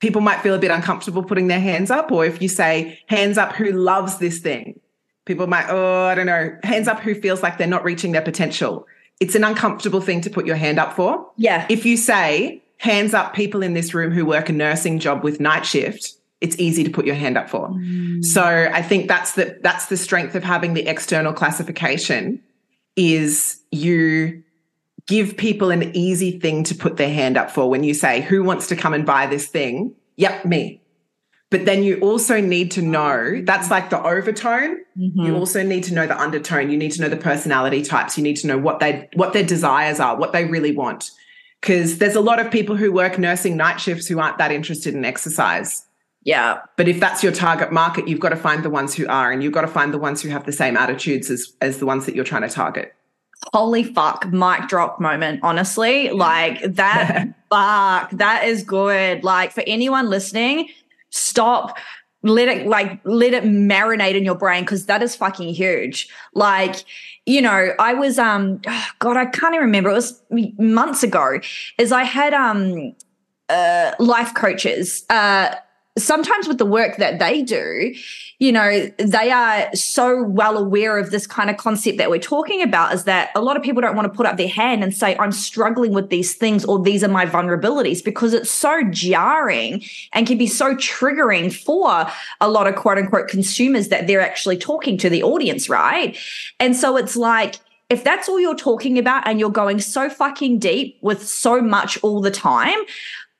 people 0.00 0.20
might 0.20 0.40
feel 0.40 0.54
a 0.54 0.58
bit 0.58 0.70
uncomfortable 0.70 1.22
putting 1.22 1.48
their 1.48 1.60
hands 1.60 1.90
up. 1.90 2.12
Or 2.12 2.24
if 2.24 2.40
you 2.40 2.48
say, 2.48 2.98
hands 3.06 3.38
up 3.38 3.52
who 3.52 3.72
loves 3.72 4.18
this 4.18 4.38
thing, 4.38 4.78
people 5.24 5.46
might, 5.46 5.66
oh, 5.68 6.04
I 6.04 6.14
don't 6.14 6.26
know, 6.26 6.56
hands 6.62 6.88
up 6.88 7.00
who 7.00 7.14
feels 7.14 7.42
like 7.42 7.58
they're 7.58 7.66
not 7.66 7.84
reaching 7.84 8.12
their 8.12 8.22
potential. 8.22 8.86
It's 9.20 9.34
an 9.34 9.44
uncomfortable 9.44 10.00
thing 10.00 10.20
to 10.22 10.30
put 10.30 10.46
your 10.46 10.56
hand 10.56 10.78
up 10.78 10.94
for. 10.94 11.28
Yeah. 11.36 11.66
If 11.68 11.84
you 11.84 11.96
say, 11.96 12.62
hands 12.78 13.14
up 13.14 13.34
people 13.34 13.62
in 13.62 13.74
this 13.74 13.92
room 13.92 14.12
who 14.12 14.24
work 14.24 14.48
a 14.48 14.52
nursing 14.52 15.00
job 15.00 15.24
with 15.24 15.40
night 15.40 15.66
shift, 15.66 16.14
it's 16.40 16.56
easy 16.58 16.84
to 16.84 16.90
put 16.90 17.04
your 17.04 17.16
hand 17.16 17.36
up 17.36 17.50
for. 17.50 17.68
So 18.22 18.44
I 18.44 18.80
think 18.80 19.08
that's 19.08 19.32
the 19.32 19.58
that's 19.60 19.86
the 19.86 19.96
strength 19.96 20.36
of 20.36 20.44
having 20.44 20.74
the 20.74 20.86
external 20.86 21.32
classification 21.32 22.40
is 22.94 23.60
you 23.72 24.42
give 25.08 25.36
people 25.36 25.70
an 25.70 25.96
easy 25.96 26.38
thing 26.38 26.62
to 26.62 26.74
put 26.74 26.98
their 26.98 27.12
hand 27.12 27.36
up 27.36 27.50
for 27.50 27.68
when 27.68 27.82
you 27.82 27.94
say 27.94 28.20
who 28.20 28.44
wants 28.44 28.68
to 28.68 28.76
come 28.76 28.94
and 28.94 29.04
buy 29.04 29.26
this 29.26 29.48
thing? 29.48 29.94
Yep, 30.16 30.44
me. 30.44 30.80
But 31.50 31.64
then 31.64 31.82
you 31.82 31.98
also 32.00 32.40
need 32.42 32.70
to 32.72 32.82
know 32.82 33.40
that's 33.42 33.70
like 33.70 33.88
the 33.88 34.02
overtone. 34.02 34.76
Mm-hmm. 34.98 35.20
You 35.20 35.34
also 35.34 35.62
need 35.62 35.82
to 35.84 35.94
know 35.94 36.06
the 36.06 36.18
undertone. 36.20 36.70
You 36.70 36.76
need 36.76 36.92
to 36.92 37.00
know 37.00 37.08
the 37.08 37.16
personality 37.16 37.82
types. 37.82 38.18
You 38.18 38.22
need 38.22 38.36
to 38.36 38.46
know 38.46 38.58
what 38.58 38.80
they 38.80 39.08
what 39.14 39.32
their 39.32 39.44
desires 39.44 39.98
are, 39.98 40.16
what 40.16 40.32
they 40.32 40.44
really 40.44 40.72
want. 40.72 41.10
Because 41.60 41.98
there's 41.98 42.14
a 42.14 42.20
lot 42.20 42.38
of 42.38 42.52
people 42.52 42.76
who 42.76 42.92
work 42.92 43.18
nursing 43.18 43.56
night 43.56 43.80
shifts 43.80 44.06
who 44.06 44.20
aren't 44.20 44.38
that 44.38 44.52
interested 44.52 44.94
in 44.94 45.04
exercise. 45.06 45.86
Yeah. 46.22 46.60
But 46.76 46.86
if 46.86 47.00
that's 47.00 47.22
your 47.22 47.32
target 47.32 47.72
market, 47.72 48.06
you've 48.06 48.20
got 48.20 48.28
to 48.28 48.36
find 48.36 48.62
the 48.62 48.70
ones 48.70 48.94
who 48.94 49.08
are, 49.08 49.32
and 49.32 49.42
you've 49.42 49.54
got 49.54 49.62
to 49.62 49.68
find 49.68 49.94
the 49.94 49.98
ones 49.98 50.20
who 50.20 50.28
have 50.28 50.44
the 50.44 50.52
same 50.52 50.76
attitudes 50.76 51.30
as 51.30 51.54
as 51.62 51.78
the 51.78 51.86
ones 51.86 52.04
that 52.04 52.14
you're 52.14 52.26
trying 52.26 52.42
to 52.42 52.50
target. 52.50 52.94
Holy 53.52 53.84
fuck 53.84 54.26
mic 54.32 54.68
drop 54.68 55.00
moment 55.00 55.40
honestly. 55.42 56.10
Like 56.10 56.62
that 56.74 57.28
fuck 57.50 58.10
that 58.12 58.44
is 58.44 58.62
good. 58.62 59.24
Like 59.24 59.52
for 59.52 59.64
anyone 59.66 60.08
listening 60.10 60.68
stop 61.10 61.78
let 62.22 62.48
it 62.48 62.66
like 62.66 63.00
let 63.04 63.32
it 63.32 63.44
marinate 63.44 64.14
in 64.14 64.24
your 64.24 64.34
brain 64.34 64.62
because 64.64 64.86
that 64.86 65.02
is 65.02 65.14
fucking 65.14 65.54
huge. 65.54 66.08
Like 66.34 66.84
you 67.26 67.42
know 67.42 67.74
i 67.78 67.92
was 67.92 68.18
um 68.18 68.60
god 68.98 69.16
i 69.16 69.26
can't 69.26 69.54
even 69.54 69.66
remember. 69.66 69.90
It 69.90 69.94
was 69.94 70.22
months 70.58 71.02
ago 71.02 71.40
is 71.78 71.92
i 71.92 72.04
had 72.04 72.34
um 72.34 72.94
uh 73.48 73.92
life 73.98 74.34
coaches 74.34 75.04
uh 75.10 75.54
sometimes 75.98 76.48
with 76.48 76.58
the 76.58 76.66
work 76.66 76.96
that 76.96 77.18
they 77.18 77.42
do, 77.42 77.94
you 78.38 78.52
know, 78.52 78.88
they 78.98 79.32
are 79.32 79.74
so 79.74 80.22
well 80.22 80.56
aware 80.56 80.96
of 80.96 81.10
this 81.10 81.26
kind 81.26 81.50
of 81.50 81.56
concept 81.56 81.98
that 81.98 82.08
we're 82.08 82.20
talking 82.20 82.62
about 82.62 82.94
is 82.94 83.04
that 83.04 83.30
a 83.34 83.40
lot 83.40 83.56
of 83.56 83.64
people 83.64 83.82
don't 83.82 83.96
want 83.96 84.06
to 84.10 84.16
put 84.16 84.26
up 84.26 84.36
their 84.36 84.48
hand 84.48 84.84
and 84.84 84.94
say, 84.94 85.16
I'm 85.18 85.32
struggling 85.32 85.92
with 85.92 86.08
these 86.08 86.34
things 86.34 86.64
or 86.64 86.80
these 86.80 87.02
are 87.02 87.08
my 87.08 87.26
vulnerabilities 87.26 88.04
because 88.04 88.32
it's 88.32 88.50
so 88.50 88.82
jarring 88.90 89.82
and 90.12 90.26
can 90.26 90.38
be 90.38 90.46
so 90.46 90.74
triggering 90.76 91.52
for 91.52 92.06
a 92.40 92.48
lot 92.48 92.68
of 92.68 92.76
quote 92.76 92.98
unquote 92.98 93.26
consumers 93.26 93.88
that 93.88 94.06
they're 94.06 94.20
actually 94.20 94.56
talking 94.56 94.96
to 94.98 95.10
the 95.10 95.22
audience, 95.24 95.68
right? 95.68 96.16
And 96.60 96.76
so 96.76 96.96
it's 96.96 97.16
like, 97.16 97.56
if 97.90 98.04
that's 98.04 98.28
all 98.28 98.38
you're 98.38 98.54
talking 98.54 98.98
about 98.98 99.26
and 99.26 99.40
you're 99.40 99.50
going 99.50 99.80
so 99.80 100.10
fucking 100.10 100.58
deep 100.58 100.98
with 101.00 101.26
so 101.26 101.62
much 101.62 101.98
all 102.02 102.20
the 102.20 102.30
time, 102.30 102.76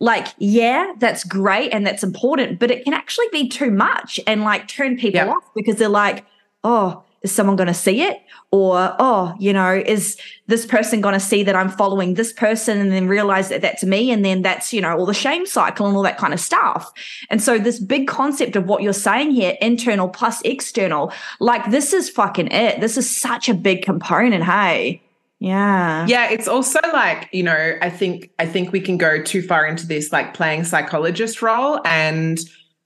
like, 0.01 0.29
yeah, 0.39 0.93
that's 0.99 1.25
great 1.25 1.73
and 1.73 1.87
that's 1.87 2.05
important, 2.05 2.59
but 2.59 2.71
it 2.71 2.85
can 2.85 2.95
actually 2.95 3.27
be 3.33 3.49
too 3.49 3.71
much 3.71 4.21
and 4.27 4.43
like 4.43 4.69
turn 4.69 4.97
people 4.97 5.21
Yeah. 5.21 5.33
off 5.33 5.45
because 5.55 5.77
they're 5.77 5.89
like, 5.89 6.25
oh, 6.63 7.03
is 7.23 7.33
someone 7.33 7.57
going 7.57 7.67
to 7.67 7.75
see 7.75 8.03
it? 8.03 8.21
Or, 8.53 8.95
oh, 9.01 9.35
you 9.41 9.53
know, 9.53 9.75
is 9.75 10.17
this 10.47 10.65
person 10.65 11.01
going 11.01 11.15
to 11.15 11.21
see 11.21 11.43
that 11.43 11.57
I'm 11.57 11.69
following 11.69 12.15
this 12.15 12.33
person 12.33 12.79
and 12.79 12.93
then 12.93 13.09
realize 13.09 13.49
that 13.49 13.61
that's 13.61 13.83
me? 13.83 14.13
And 14.13 14.25
then 14.25 14.43
that's, 14.43 14.73
you 14.73 14.81
know, 14.81 14.97
all 14.97 15.05
the 15.05 15.13
shame 15.13 15.45
cycle 15.45 15.87
and 15.87 15.97
all 15.97 16.03
that 16.05 16.17
kind 16.17 16.33
of 16.33 16.39
stuff. 16.41 16.91
And 17.29 17.43
so, 17.43 17.59
this 17.59 17.81
big 17.81 18.07
concept 18.07 18.55
of 18.55 18.67
what 18.67 18.83
you're 18.83 18.93
saying 18.93 19.33
here, 19.33 19.57
internal 19.61 20.09
plus 20.09 20.41
external, 20.43 21.13
like, 21.41 21.71
this 21.73 21.93
is 21.93 22.09
fucking 22.09 22.53
it. 22.53 22.81
This 22.81 22.97
is 22.97 23.11
such 23.11 23.49
a 23.49 23.55
big 23.55 23.83
component. 23.83 24.45
Hey. 24.45 25.03
Yeah. 25.41 26.07
Yeah, 26.09 26.31
it's 26.31 26.49
also 26.49 26.81
like, 26.93 27.29
you 27.33 27.43
know, 27.43 27.79
I 27.81 27.91
think 27.91 28.31
I 28.39 28.47
think 28.47 28.73
we 28.73 28.81
can 28.81 28.99
go 28.99 29.23
too 29.23 29.43
far 29.43 29.67
into 29.67 29.87
this 29.87 30.13
like 30.13 30.35
playing 30.35 30.65
psychologist 30.65 31.43
role 31.43 31.81
and 31.85 32.39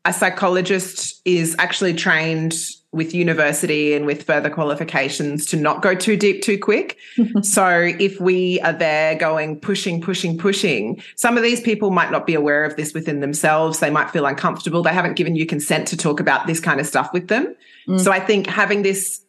a 0.05 0.13
psychologist 0.13 1.23
is 1.25 1.55
actually 1.59 1.95
trained 1.95 2.55
with 2.91 3.15
university 3.15 3.95
and 3.95 4.05
with 4.05 4.25
further 4.25 4.51
qualifications 4.51 5.47
to 5.47 5.57
not 5.57 5.81
go 5.81 5.95
too 5.95 6.15
deep 6.15 6.43
too 6.43 6.59
quick. 6.59 6.99
so 7.43 7.91
if 7.99 8.21
we 8.21 8.61
are 8.61 8.75
there 8.75 9.15
going 9.15 9.59
pushing, 9.59 10.01
pushing, 10.01 10.37
pushing, 10.37 11.03
some 11.17 11.39
of 11.39 11.43
these 11.43 11.61
people 11.61 11.91
might 11.91 12.11
not 12.11 12.27
be 12.27 12.35
aware 12.35 12.65
of 12.65 12.77
this 12.77 12.93
within 12.93 13.21
themselves. 13.21 13.81
They 13.81 13.89
might 13.89 14.11
feel 14.11 14.27
uncomfortable. 14.27 14.83
They 14.83 14.93
haven't 14.93 15.15
given 15.15 15.37
you 15.37 15.47
consent 15.47 15.89
to 15.89 15.97
talk 15.97 16.21
about 16.21 16.47
this 16.47 16.61
kind 16.61 16.81
of 16.81 16.87
stuff 16.87 17.11
with 17.15 17.29
them. 17.29 17.55
Mm. 17.89 17.99
So 17.99 18.13
I 18.13 18.21
think 18.21 18.47
having 18.47 18.83
this 18.83 19.23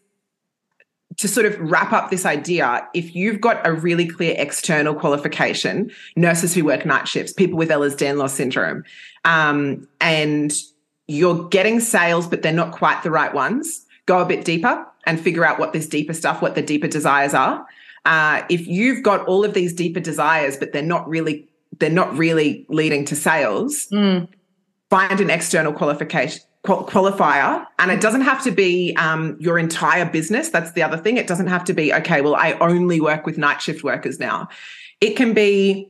to 1.18 1.28
sort 1.28 1.46
of 1.46 1.60
wrap 1.60 1.92
up 1.92 2.10
this 2.10 2.26
idea, 2.26 2.88
if 2.94 3.16
you've 3.16 3.42
got 3.42 3.66
a 3.66 3.74
really 3.74 4.08
clear 4.08 4.36
external 4.38 4.96
qualification, 4.96 5.92
nurses 6.16 6.54
who 6.54 6.66
work 6.66 6.86
night 6.86 7.08
shifts, 7.08 7.34
people 7.34 7.58
with 7.58 7.70
Ehlers-Danlos 7.70 8.30
syndrome, 8.30 8.84
um, 9.26 9.88
and 10.02 10.54
you're 11.08 11.48
getting 11.50 11.80
sales, 11.80 12.28
but 12.28 12.42
they're 12.42 12.54
not 12.54 12.72
quite 12.72 13.04
the 13.04 13.12
right 13.12 13.34
ones, 13.34 13.86
go 14.06 14.20
a 14.20 14.26
bit 14.26 14.46
deeper 14.46 14.86
and 15.06 15.20
figure 15.20 15.46
out 15.46 15.60
what 15.60 15.74
this 15.74 15.88
deeper 15.88 16.14
stuff, 16.14 16.42
what 16.42 16.56
the 16.56 16.62
deeper 16.62 16.88
desires 16.88 17.34
are. 17.34 17.66
Uh, 18.06 18.44
if 18.50 18.68
you've 18.68 19.04
got 19.04 19.26
all 19.28 19.46
of 19.46 19.54
these 19.54 19.74
deeper 19.74 20.00
desires, 20.00 20.58
but 20.58 20.72
they're 20.74 20.82
not 20.82 21.08
really 21.08 21.48
they're 21.80 21.90
not 21.90 22.16
really 22.16 22.68
leading 22.70 23.04
to 23.04 23.16
sales, 23.16 23.88
mm. 23.92 24.28
find 24.92 25.20
an 25.20 25.32
external 25.32 25.74
qualification 25.74 26.44
qualifier 26.64 27.66
and 27.78 27.92
it 27.92 28.00
doesn't 28.00 28.22
have 28.22 28.42
to 28.42 28.50
be 28.50 28.96
um, 28.96 29.36
your 29.38 29.60
entire 29.60 30.06
business 30.06 30.48
that's 30.48 30.72
the 30.72 30.82
other 30.82 30.98
thing 30.98 31.18
it 31.18 31.28
doesn't 31.28 31.48
have 31.48 31.64
to 31.64 31.74
be 31.74 31.94
okay 31.94 32.22
well 32.22 32.36
i 32.36 32.54
only 32.62 33.02
work 33.02 33.26
with 33.26 33.38
night 33.38 33.62
shift 33.62 33.84
workers 33.84 34.18
now 34.18 34.48
it 35.02 35.18
can 35.18 35.34
be 35.34 35.90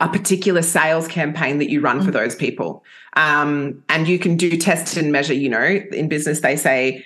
a 0.00 0.08
particular 0.08 0.60
sales 0.60 1.08
campaign 1.08 1.56
that 1.56 1.70
you 1.70 1.80
run 1.80 2.02
for 2.02 2.10
mm. 2.10 2.14
those 2.14 2.34
people 2.34 2.84
um, 3.14 3.82
and 3.88 4.06
you 4.06 4.18
can 4.18 4.36
do 4.36 4.58
test 4.58 4.98
and 4.98 5.12
measure 5.12 5.32
you 5.32 5.48
know 5.48 5.80
in 5.92 6.08
business 6.08 6.40
they 6.40 6.56
say 6.56 7.02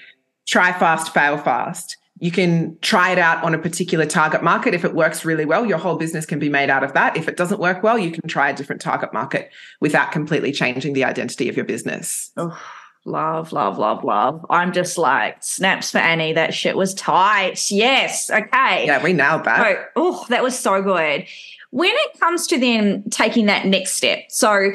try 0.46 0.72
fast 0.72 1.14
fail 1.14 1.38
fast 1.38 1.96
you 2.20 2.30
can 2.30 2.78
try 2.80 3.12
it 3.12 3.18
out 3.18 3.42
on 3.42 3.54
a 3.54 3.58
particular 3.58 4.04
target 4.04 4.42
market. 4.42 4.74
If 4.74 4.84
it 4.84 4.94
works 4.94 5.24
really 5.24 5.46
well, 5.46 5.64
your 5.64 5.78
whole 5.78 5.96
business 5.96 6.26
can 6.26 6.38
be 6.38 6.50
made 6.50 6.68
out 6.68 6.84
of 6.84 6.92
that. 6.92 7.16
If 7.16 7.28
it 7.28 7.36
doesn't 7.38 7.58
work 7.58 7.82
well, 7.82 7.98
you 7.98 8.10
can 8.10 8.28
try 8.28 8.50
a 8.50 8.54
different 8.54 8.82
target 8.82 9.14
market 9.14 9.50
without 9.80 10.12
completely 10.12 10.52
changing 10.52 10.92
the 10.92 11.02
identity 11.02 11.48
of 11.48 11.56
your 11.56 11.64
business. 11.64 12.30
Oh, 12.36 12.60
love, 13.04 13.52
love, 13.52 13.78
love, 13.78 14.04
love. 14.04 14.44
I'm 14.50 14.72
just 14.72 14.98
like, 14.98 15.42
snaps 15.42 15.90
for 15.90 15.98
Annie. 15.98 16.32
That 16.32 16.54
shit 16.54 16.76
was 16.76 16.94
tight. 16.94 17.70
Yes. 17.70 18.30
Okay. 18.30 18.86
Yeah, 18.86 19.02
we 19.02 19.12
nailed 19.12 19.44
that. 19.44 19.90
Oh, 19.96 20.24
that 20.28 20.42
was 20.42 20.58
so 20.58 20.82
good. 20.82 21.26
When 21.70 21.90
it 21.92 22.20
comes 22.20 22.46
to 22.48 22.58
then 22.58 23.04
taking 23.10 23.46
that 23.46 23.66
next 23.66 23.92
step, 23.92 24.24
so 24.28 24.72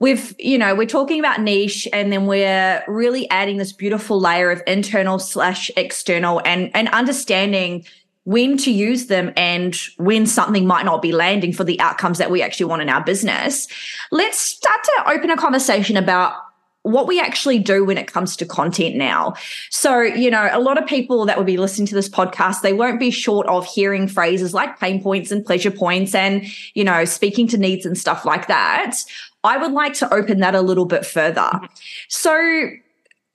we've, 0.00 0.34
you 0.38 0.58
know, 0.58 0.74
we're 0.74 0.86
talking 0.86 1.18
about 1.18 1.40
niche 1.40 1.88
and 1.92 2.12
then 2.12 2.26
we're 2.26 2.84
really 2.86 3.28
adding 3.30 3.56
this 3.56 3.72
beautiful 3.72 4.20
layer 4.20 4.50
of 4.50 4.62
internal 4.66 5.18
slash 5.18 5.70
external 5.76 6.42
and 6.44 6.70
and 6.74 6.88
understanding 6.88 7.84
when 8.24 8.56
to 8.58 8.72
use 8.72 9.06
them 9.06 9.32
and 9.36 9.76
when 9.98 10.26
something 10.26 10.66
might 10.66 10.84
not 10.84 11.00
be 11.00 11.12
landing 11.12 11.52
for 11.52 11.62
the 11.62 11.78
outcomes 11.80 12.18
that 12.18 12.30
we 12.30 12.42
actually 12.42 12.66
want 12.66 12.82
in 12.82 12.88
our 12.88 13.02
business. 13.02 13.68
Let's 14.10 14.38
start 14.38 14.82
to 14.82 15.12
open 15.12 15.30
a 15.30 15.36
conversation 15.36 15.96
about 15.96 16.34
what 16.86 17.08
we 17.08 17.20
actually 17.20 17.58
do 17.58 17.84
when 17.84 17.98
it 17.98 18.06
comes 18.06 18.36
to 18.36 18.46
content 18.46 18.94
now. 18.94 19.34
So, 19.70 20.00
you 20.00 20.30
know, 20.30 20.48
a 20.52 20.60
lot 20.60 20.80
of 20.80 20.86
people 20.86 21.26
that 21.26 21.36
would 21.36 21.46
be 21.46 21.56
listening 21.56 21.88
to 21.88 21.94
this 21.94 22.08
podcast, 22.08 22.60
they 22.60 22.72
won't 22.72 23.00
be 23.00 23.10
short 23.10 23.46
of 23.48 23.66
hearing 23.66 24.06
phrases 24.06 24.54
like 24.54 24.78
pain 24.78 25.02
points 25.02 25.32
and 25.32 25.44
pleasure 25.44 25.72
points 25.72 26.14
and, 26.14 26.46
you 26.74 26.84
know, 26.84 27.04
speaking 27.04 27.48
to 27.48 27.58
needs 27.58 27.84
and 27.84 27.98
stuff 27.98 28.24
like 28.24 28.46
that. 28.46 28.96
I 29.42 29.56
would 29.56 29.72
like 29.72 29.94
to 29.94 30.14
open 30.14 30.38
that 30.40 30.54
a 30.54 30.60
little 30.60 30.86
bit 30.86 31.04
further. 31.04 31.40
Mm-hmm. 31.40 31.66
So, 32.08 32.70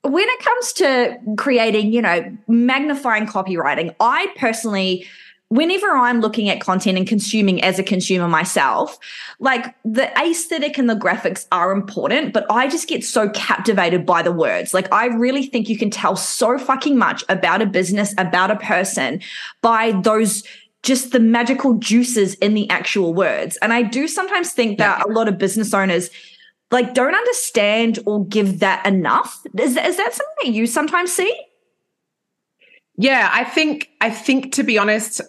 when 0.03 0.27
it 0.27 0.39
comes 0.39 0.73
to 0.73 1.17
creating, 1.37 1.93
you 1.93 2.01
know, 2.01 2.37
magnifying 2.47 3.27
copywriting, 3.27 3.93
I 3.99 4.27
personally 4.35 5.05
whenever 5.51 5.89
I'm 5.89 6.21
looking 6.21 6.47
at 6.47 6.61
content 6.61 6.97
and 6.97 7.05
consuming 7.05 7.61
as 7.61 7.77
a 7.77 7.83
consumer 7.83 8.29
myself, 8.29 8.97
like 9.39 9.75
the 9.83 10.09
aesthetic 10.17 10.77
and 10.77 10.89
the 10.89 10.95
graphics 10.95 11.45
are 11.51 11.73
important, 11.73 12.31
but 12.31 12.49
I 12.49 12.69
just 12.69 12.87
get 12.87 13.03
so 13.03 13.27
captivated 13.31 14.05
by 14.05 14.21
the 14.21 14.31
words. 14.31 14.73
Like 14.73 14.91
I 14.93 15.07
really 15.07 15.45
think 15.45 15.67
you 15.67 15.77
can 15.77 15.89
tell 15.89 16.15
so 16.15 16.57
fucking 16.57 16.97
much 16.97 17.25
about 17.27 17.61
a 17.61 17.65
business, 17.65 18.15
about 18.17 18.49
a 18.49 18.55
person 18.55 19.19
by 19.61 19.91
those 19.91 20.43
just 20.83 21.11
the 21.11 21.19
magical 21.19 21.73
juices 21.73 22.35
in 22.35 22.53
the 22.53 22.69
actual 22.69 23.13
words. 23.13 23.57
And 23.57 23.73
I 23.73 23.81
do 23.81 24.07
sometimes 24.07 24.53
think 24.53 24.77
that 24.77 25.03
yeah. 25.05 25.11
a 25.11 25.13
lot 25.13 25.27
of 25.27 25.37
business 25.37 25.73
owners 25.73 26.09
like 26.71 26.93
don't 26.93 27.13
understand 27.13 27.99
or 28.05 28.25
give 28.25 28.59
that 28.59 28.85
enough. 28.85 29.41
Is, 29.59 29.75
is 29.75 29.97
that 29.97 30.13
something 30.13 30.45
that 30.45 30.53
you 30.53 30.65
sometimes 30.65 31.11
see? 31.11 31.37
Yeah, 32.95 33.29
I 33.33 33.43
think 33.43 33.89
I 33.99 34.09
think 34.09 34.53
to 34.53 34.63
be 34.63 34.77
honest, 34.77 35.21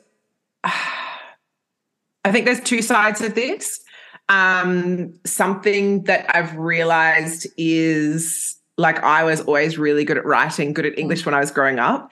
I 0.65 2.31
think 2.31 2.47
there's 2.47 2.61
two 2.61 2.83
sides 2.83 3.21
of 3.21 3.35
this. 3.35 3.81
Um, 4.29 5.15
something 5.27 6.05
that 6.05 6.35
I've 6.35 6.57
realized 6.57 7.47
is 7.57 8.57
like 8.79 9.03
I 9.03 9.25
was 9.25 9.41
always 9.43 9.77
really 9.79 10.05
good 10.05 10.17
at 10.17 10.25
writing, 10.25 10.73
good 10.73 10.87
at 10.87 10.99
English 10.99 11.27
when 11.27 11.35
I 11.35 11.41
was 11.41 11.51
growing 11.51 11.79
up. 11.79 12.11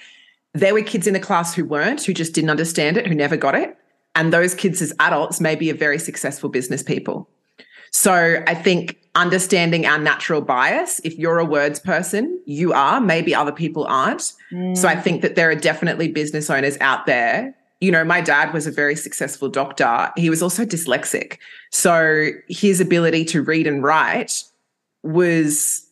There 0.52 0.74
were 0.74 0.82
kids 0.82 1.06
in 1.06 1.14
the 1.14 1.20
class 1.20 1.54
who 1.54 1.64
weren't, 1.64 2.04
who 2.04 2.12
just 2.12 2.34
didn't 2.34 2.50
understand 2.50 2.96
it, 2.96 3.06
who 3.06 3.14
never 3.14 3.36
got 3.36 3.54
it. 3.54 3.76
And 4.14 4.32
those 4.32 4.54
kids 4.54 4.82
as 4.82 4.92
adults 4.98 5.40
may 5.40 5.54
be 5.54 5.70
a 5.70 5.74
very 5.74 5.98
successful 5.98 6.48
business 6.48 6.82
people. 6.82 7.28
So 7.92 8.42
I 8.46 8.54
think 8.54 8.98
understanding 9.14 9.86
our 9.86 9.98
natural 9.98 10.40
bias, 10.40 11.00
if 11.04 11.16
you're 11.18 11.38
a 11.38 11.44
words 11.44 11.80
person, 11.80 12.40
you 12.46 12.72
are, 12.72 13.00
maybe 13.00 13.34
other 13.34 13.52
people 13.52 13.84
aren't. 13.86 14.32
Mm. 14.52 14.76
So 14.76 14.88
I 14.88 14.96
mm. 14.96 15.02
think 15.02 15.22
that 15.22 15.36
there 15.36 15.50
are 15.50 15.54
definitely 15.54 16.08
business 16.08 16.50
owners 16.50 16.76
out 16.80 17.06
there 17.06 17.54
you 17.80 17.90
know, 17.90 18.04
my 18.04 18.20
dad 18.20 18.52
was 18.52 18.66
a 18.66 18.70
very 18.70 18.94
successful 18.94 19.48
doctor. 19.48 20.12
He 20.16 20.28
was 20.28 20.42
also 20.42 20.64
dyslexic. 20.64 21.38
So 21.70 22.30
his 22.48 22.80
ability 22.80 23.24
to 23.26 23.42
read 23.42 23.66
and 23.66 23.82
write 23.82 24.44
was 25.02 25.86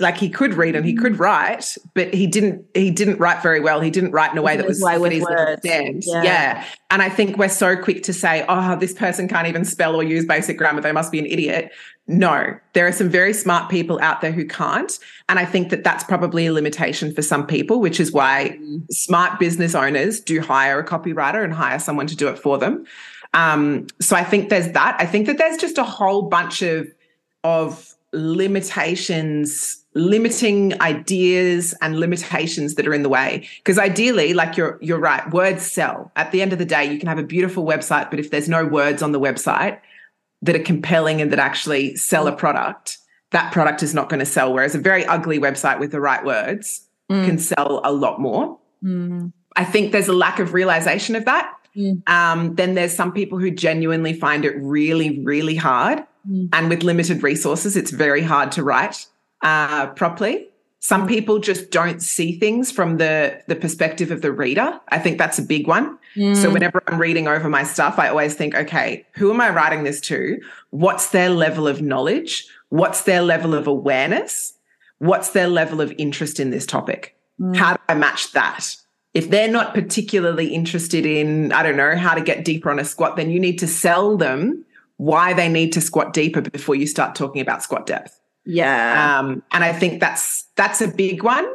like 0.00 0.16
he 0.16 0.30
could 0.30 0.54
read 0.54 0.76
and 0.76 0.86
he 0.86 0.94
could 0.94 1.14
mm. 1.14 1.18
write, 1.18 1.76
but 1.94 2.14
he 2.14 2.28
didn't 2.28 2.64
he 2.74 2.90
didn't 2.90 3.18
write 3.18 3.42
very 3.42 3.58
well. 3.58 3.80
He 3.80 3.90
didn't 3.90 4.12
write 4.12 4.30
in 4.30 4.38
a 4.38 4.42
way 4.42 4.56
that 4.56 4.66
was 4.66 4.80
way 4.80 4.96
with 4.96 5.22
words. 5.22 5.60
Yeah. 5.64 5.90
yeah. 6.22 6.64
And 6.90 7.02
I 7.02 7.08
think 7.08 7.36
we're 7.36 7.48
so 7.48 7.76
quick 7.76 8.04
to 8.04 8.12
say, 8.12 8.44
oh, 8.48 8.76
this 8.76 8.92
person 8.92 9.26
can't 9.26 9.48
even 9.48 9.64
spell 9.64 9.96
or 9.96 10.04
use 10.04 10.24
basic 10.24 10.56
grammar. 10.56 10.80
They 10.80 10.92
must 10.92 11.10
be 11.10 11.18
an 11.18 11.26
idiot. 11.26 11.72
No, 12.10 12.58
there 12.72 12.86
are 12.86 12.92
some 12.92 13.10
very 13.10 13.34
smart 13.34 13.70
people 13.70 13.98
out 14.00 14.22
there 14.22 14.32
who 14.32 14.46
can't. 14.46 14.98
And 15.28 15.38
I 15.38 15.44
think 15.44 15.68
that 15.68 15.84
that's 15.84 16.02
probably 16.02 16.46
a 16.46 16.52
limitation 16.52 17.14
for 17.14 17.20
some 17.20 17.46
people, 17.46 17.80
which 17.80 18.00
is 18.00 18.12
why 18.12 18.58
smart 18.90 19.38
business 19.38 19.74
owners 19.74 20.18
do 20.18 20.40
hire 20.40 20.80
a 20.80 20.86
copywriter 20.86 21.44
and 21.44 21.52
hire 21.52 21.78
someone 21.78 22.06
to 22.06 22.16
do 22.16 22.28
it 22.28 22.38
for 22.38 22.56
them. 22.56 22.86
Um, 23.34 23.88
so 24.00 24.16
I 24.16 24.24
think 24.24 24.48
there's 24.48 24.72
that. 24.72 24.96
I 24.98 25.04
think 25.04 25.26
that 25.26 25.36
there's 25.36 25.58
just 25.58 25.76
a 25.76 25.84
whole 25.84 26.22
bunch 26.22 26.62
of 26.62 26.88
of 27.44 27.94
limitations 28.12 29.84
limiting 29.94 30.80
ideas 30.80 31.74
and 31.82 32.00
limitations 32.00 32.74
that 32.76 32.86
are 32.86 32.94
in 32.94 33.02
the 33.02 33.08
way 33.08 33.46
because 33.58 33.78
ideally 33.78 34.32
like 34.32 34.56
you're 34.56 34.78
you're 34.80 34.98
right 34.98 35.30
words 35.30 35.62
sell 35.70 36.10
at 36.16 36.30
the 36.32 36.40
end 36.40 36.52
of 36.52 36.58
the 36.58 36.64
day 36.64 36.90
you 36.90 36.98
can 36.98 37.08
have 37.08 37.18
a 37.18 37.22
beautiful 37.22 37.64
website 37.64 38.08
but 38.08 38.18
if 38.18 38.30
there's 38.30 38.48
no 38.48 38.64
words 38.64 39.02
on 39.02 39.12
the 39.12 39.20
website 39.20 39.78
that 40.42 40.56
are 40.56 40.62
compelling 40.62 41.20
and 41.20 41.32
that 41.32 41.38
actually 41.38 41.96
sell 41.96 42.26
a 42.26 42.32
product 42.32 42.98
that 43.30 43.52
product 43.52 43.82
is 43.82 43.94
not 43.94 44.08
going 44.08 44.20
to 44.20 44.26
sell 44.26 44.52
whereas 44.52 44.74
a 44.74 44.78
very 44.78 45.04
ugly 45.06 45.38
website 45.38 45.78
with 45.78 45.92
the 45.92 46.00
right 46.00 46.24
words 46.24 46.86
mm. 47.10 47.24
can 47.24 47.38
sell 47.38 47.80
a 47.84 47.92
lot 47.92 48.20
more 48.20 48.58
mm. 48.82 49.32
i 49.56 49.64
think 49.64 49.92
there's 49.92 50.08
a 50.08 50.12
lack 50.12 50.38
of 50.38 50.54
realization 50.54 51.14
of 51.14 51.24
that 51.24 51.52
mm. 51.76 52.08
um, 52.08 52.54
then 52.54 52.74
there's 52.74 52.94
some 52.94 53.12
people 53.12 53.38
who 53.38 53.50
genuinely 53.50 54.12
find 54.12 54.44
it 54.44 54.54
really 54.60 55.22
really 55.24 55.56
hard 55.56 56.04
mm. 56.28 56.48
and 56.52 56.68
with 56.68 56.82
limited 56.82 57.22
resources 57.22 57.76
it's 57.76 57.90
very 57.90 58.22
hard 58.22 58.52
to 58.52 58.62
write 58.62 59.06
uh, 59.42 59.86
properly. 59.88 60.48
Some 60.80 61.08
people 61.08 61.40
just 61.40 61.70
don't 61.70 62.00
see 62.00 62.38
things 62.38 62.70
from 62.70 62.98
the 62.98 63.42
the 63.48 63.56
perspective 63.56 64.10
of 64.10 64.22
the 64.22 64.30
reader. 64.32 64.78
I 64.88 64.98
think 64.98 65.18
that's 65.18 65.38
a 65.38 65.42
big 65.42 65.66
one. 65.66 65.98
Mm. 66.16 66.36
So 66.36 66.50
whenever 66.50 66.82
I'm 66.86 67.00
reading 67.00 67.26
over 67.26 67.48
my 67.48 67.64
stuff, 67.64 67.98
I 67.98 68.08
always 68.08 68.34
think, 68.34 68.54
okay, 68.54 69.04
who 69.14 69.32
am 69.32 69.40
I 69.40 69.50
writing 69.50 69.82
this 69.82 70.00
to? 70.02 70.40
What's 70.70 71.10
their 71.10 71.30
level 71.30 71.66
of 71.66 71.82
knowledge? 71.82 72.46
What's 72.68 73.02
their 73.02 73.22
level 73.22 73.54
of 73.54 73.66
awareness? 73.66 74.54
What's 74.98 75.30
their 75.30 75.48
level 75.48 75.80
of 75.80 75.92
interest 75.98 76.38
in 76.38 76.50
this 76.50 76.66
topic? 76.66 77.16
Mm. 77.40 77.56
How 77.56 77.74
do 77.74 77.80
I 77.88 77.94
match 77.94 78.32
that? 78.32 78.76
If 79.14 79.30
they're 79.30 79.50
not 79.50 79.74
particularly 79.74 80.54
interested 80.54 81.06
in, 81.06 81.50
I 81.52 81.62
don't 81.62 81.76
know, 81.76 81.96
how 81.96 82.14
to 82.14 82.20
get 82.20 82.44
deeper 82.44 82.70
on 82.70 82.78
a 82.78 82.84
squat, 82.84 83.16
then 83.16 83.30
you 83.30 83.40
need 83.40 83.58
to 83.58 83.66
sell 83.66 84.16
them 84.16 84.64
why 84.96 85.32
they 85.32 85.48
need 85.48 85.72
to 85.72 85.80
squat 85.80 86.12
deeper 86.12 86.40
before 86.40 86.74
you 86.74 86.86
start 86.86 87.14
talking 87.14 87.40
about 87.40 87.62
squat 87.62 87.86
depth. 87.86 88.17
Yeah. 88.48 89.18
Um, 89.18 89.42
and 89.52 89.62
I 89.62 89.74
think 89.74 90.00
that's 90.00 90.44
that's 90.56 90.80
a 90.80 90.88
big 90.88 91.22
one. 91.22 91.46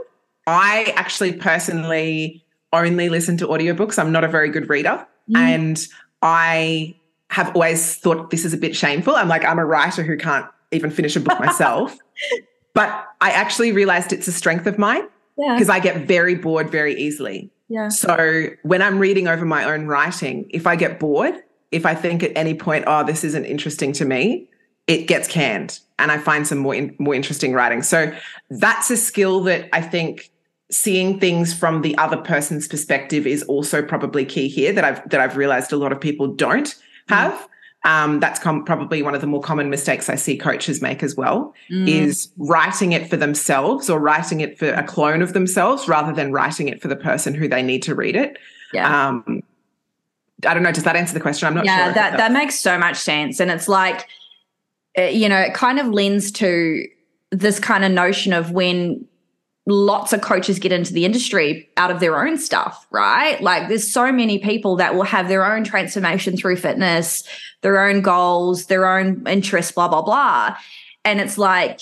I 0.46 0.94
actually 0.96 1.34
personally 1.34 2.46
only 2.72 3.10
listen 3.10 3.36
to 3.38 3.48
audiobooks. 3.48 3.98
I'm 3.98 4.12
not 4.12 4.24
a 4.24 4.28
very 4.28 4.50
good 4.50 4.70
reader. 4.70 5.06
Mm. 5.30 5.38
And 5.38 5.88
I 6.22 6.96
have 7.30 7.56
always 7.56 7.96
thought 7.96 8.30
this 8.30 8.46
is 8.46 8.54
a 8.54 8.58
bit 8.58 8.76
shameful. 8.76 9.16
I'm 9.16 9.28
like, 9.28 9.44
I'm 9.44 9.58
a 9.58 9.66
writer 9.66 10.04
who 10.04 10.18
can't 10.18 10.46
even 10.72 10.92
finish 10.92 11.16
a 11.16 11.20
book 11.20 11.40
myself. 11.40 11.98
but 12.76 13.08
I 13.22 13.32
actually 13.32 13.72
realized 13.72 14.14
it's 14.14 14.28
a 14.28 14.32
strength 14.32 14.68
of 14.68 14.78
mine 14.78 15.08
because 15.36 15.68
yeah. 15.70 15.74
I 15.74 15.80
get 15.80 16.08
very 16.08 16.36
bored 16.36 16.70
very 16.70 16.96
easily. 16.96 17.50
Yeah. 17.70 17.90
So 17.90 18.50
when 18.62 18.84
I'm 18.84 19.00
reading 19.00 19.28
over 19.28 19.46
my 19.46 19.64
own 19.64 19.88
writing, 19.88 20.46
if 20.52 20.68
I 20.68 20.76
get 20.76 21.00
bored, 21.00 21.42
if 21.72 21.88
I 21.88 21.96
think 21.96 22.22
at 22.22 22.32
any 22.36 22.54
point, 22.54 22.84
oh, 22.86 23.04
this 23.04 23.24
isn't 23.24 23.46
interesting 23.46 23.94
to 23.94 24.06
me, 24.06 24.48
it 24.88 25.08
gets 25.08 25.28
canned 25.28 25.80
and 26.00 26.12
I 26.12 26.18
find 26.18 26.48
some 26.48 26.58
more 26.58 26.76
in, 26.76 26.96
more 27.00 27.16
interesting 27.16 27.54
writing. 27.54 27.82
So 27.82 28.14
that's 28.50 28.90
a 28.92 28.98
skill 28.98 29.42
that 29.42 29.70
I 29.74 29.82
think 29.82 30.30
seeing 30.70 31.20
things 31.20 31.54
from 31.54 31.82
the 31.82 31.98
other 31.98 32.18
person's 32.18 32.68
perspective 32.68 33.28
is 33.28 33.44
also 33.44 33.82
probably 33.82 34.26
key 34.26 34.48
here 34.48 34.74
that 34.74 34.84
I've 34.84 35.10
that 35.10 35.20
I've 35.20 35.38
realized 35.38 35.72
a 35.72 35.78
lot 35.78 35.92
of 35.92 36.02
people 36.02 36.28
don't 36.28 36.76
have. 37.08 37.34
Mm. 37.34 37.48
Um, 37.86 38.20
that's 38.22 38.40
com- 38.40 38.64
probably 38.64 39.04
one 39.04 39.14
of 39.14 39.20
the 39.20 39.28
more 39.28 39.42
common 39.42 39.70
mistakes 39.70 40.10
I 40.10 40.16
see 40.16 40.38
coaches 40.38 40.82
make 40.82 41.04
as 41.04 41.16
well 41.16 41.54
mm. 41.70 41.86
is 41.86 42.30
writing 42.38 42.94
it 42.94 43.10
for 43.10 43.18
themselves 43.18 43.90
or 43.90 44.00
writing 44.00 44.40
it 44.40 44.58
for 44.58 44.70
a 44.70 44.84
clone 44.84 45.22
of 45.22 45.34
themselves 45.34 45.90
rather 45.90 46.14
than 46.14 46.32
writing 46.32 46.70
it 46.70 46.82
for 46.82 46.88
the 46.88 46.96
person 46.96 47.34
who 47.34 47.50
they 47.50 47.62
need 47.62 47.84
to 47.84 47.94
read 47.94 48.16
it. 48.16 48.38
Yeah. 48.72 49.08
Um, 49.08 49.44
I 50.48 50.54
don't 50.54 50.64
know. 50.64 50.72
Does 50.72 50.86
that 50.86 50.96
answer 50.96 51.14
the 51.14 51.20
question? 51.20 51.46
I'm 51.46 51.56
not 51.56 51.66
yeah, 51.66 51.78
sure. 51.78 51.88
Yeah, 51.88 51.94
that, 51.94 52.18
that 52.18 52.32
makes 52.32 52.58
so 52.58 52.78
much 52.78 52.96
sense. 52.96 53.42
And 53.42 53.52
it's 53.52 53.68
like, 53.68 54.08
you 54.98 55.28
know, 55.30 55.40
it 55.40 55.54
kind 55.54 55.80
of 55.80 55.88
lends 55.88 56.32
to 56.34 56.88
this 57.32 57.60
kind 57.60 57.84
of 57.84 57.92
notion 57.92 58.34
of 58.34 58.52
when 58.52 59.06
lots 59.66 60.12
of 60.12 60.22
coaches 60.22 60.60
get 60.60 60.72
into 60.72 60.94
the 60.94 61.06
industry 61.06 61.70
out 61.78 61.90
of 61.90 62.00
their 62.00 62.22
own 62.22 62.38
stuff, 62.38 62.86
right? 62.92 63.42
Like 63.42 63.70
there's 63.70 63.90
so 63.90 64.12
many 64.12 64.38
people 64.40 64.76
that 64.76 64.94
will 64.94 65.04
have 65.04 65.30
their 65.30 65.46
own 65.46 65.64
transformation 65.64 66.36
through 66.36 66.58
fitness, 66.58 67.24
their 67.62 67.80
own 67.80 68.02
goals, 68.02 68.66
their 68.66 68.86
own 68.86 69.26
interests, 69.26 69.72
blah, 69.72 69.88
blah, 69.88 70.02
blah. 70.02 70.58
And 71.06 71.22
it's 71.22 71.38
like, 71.38 71.80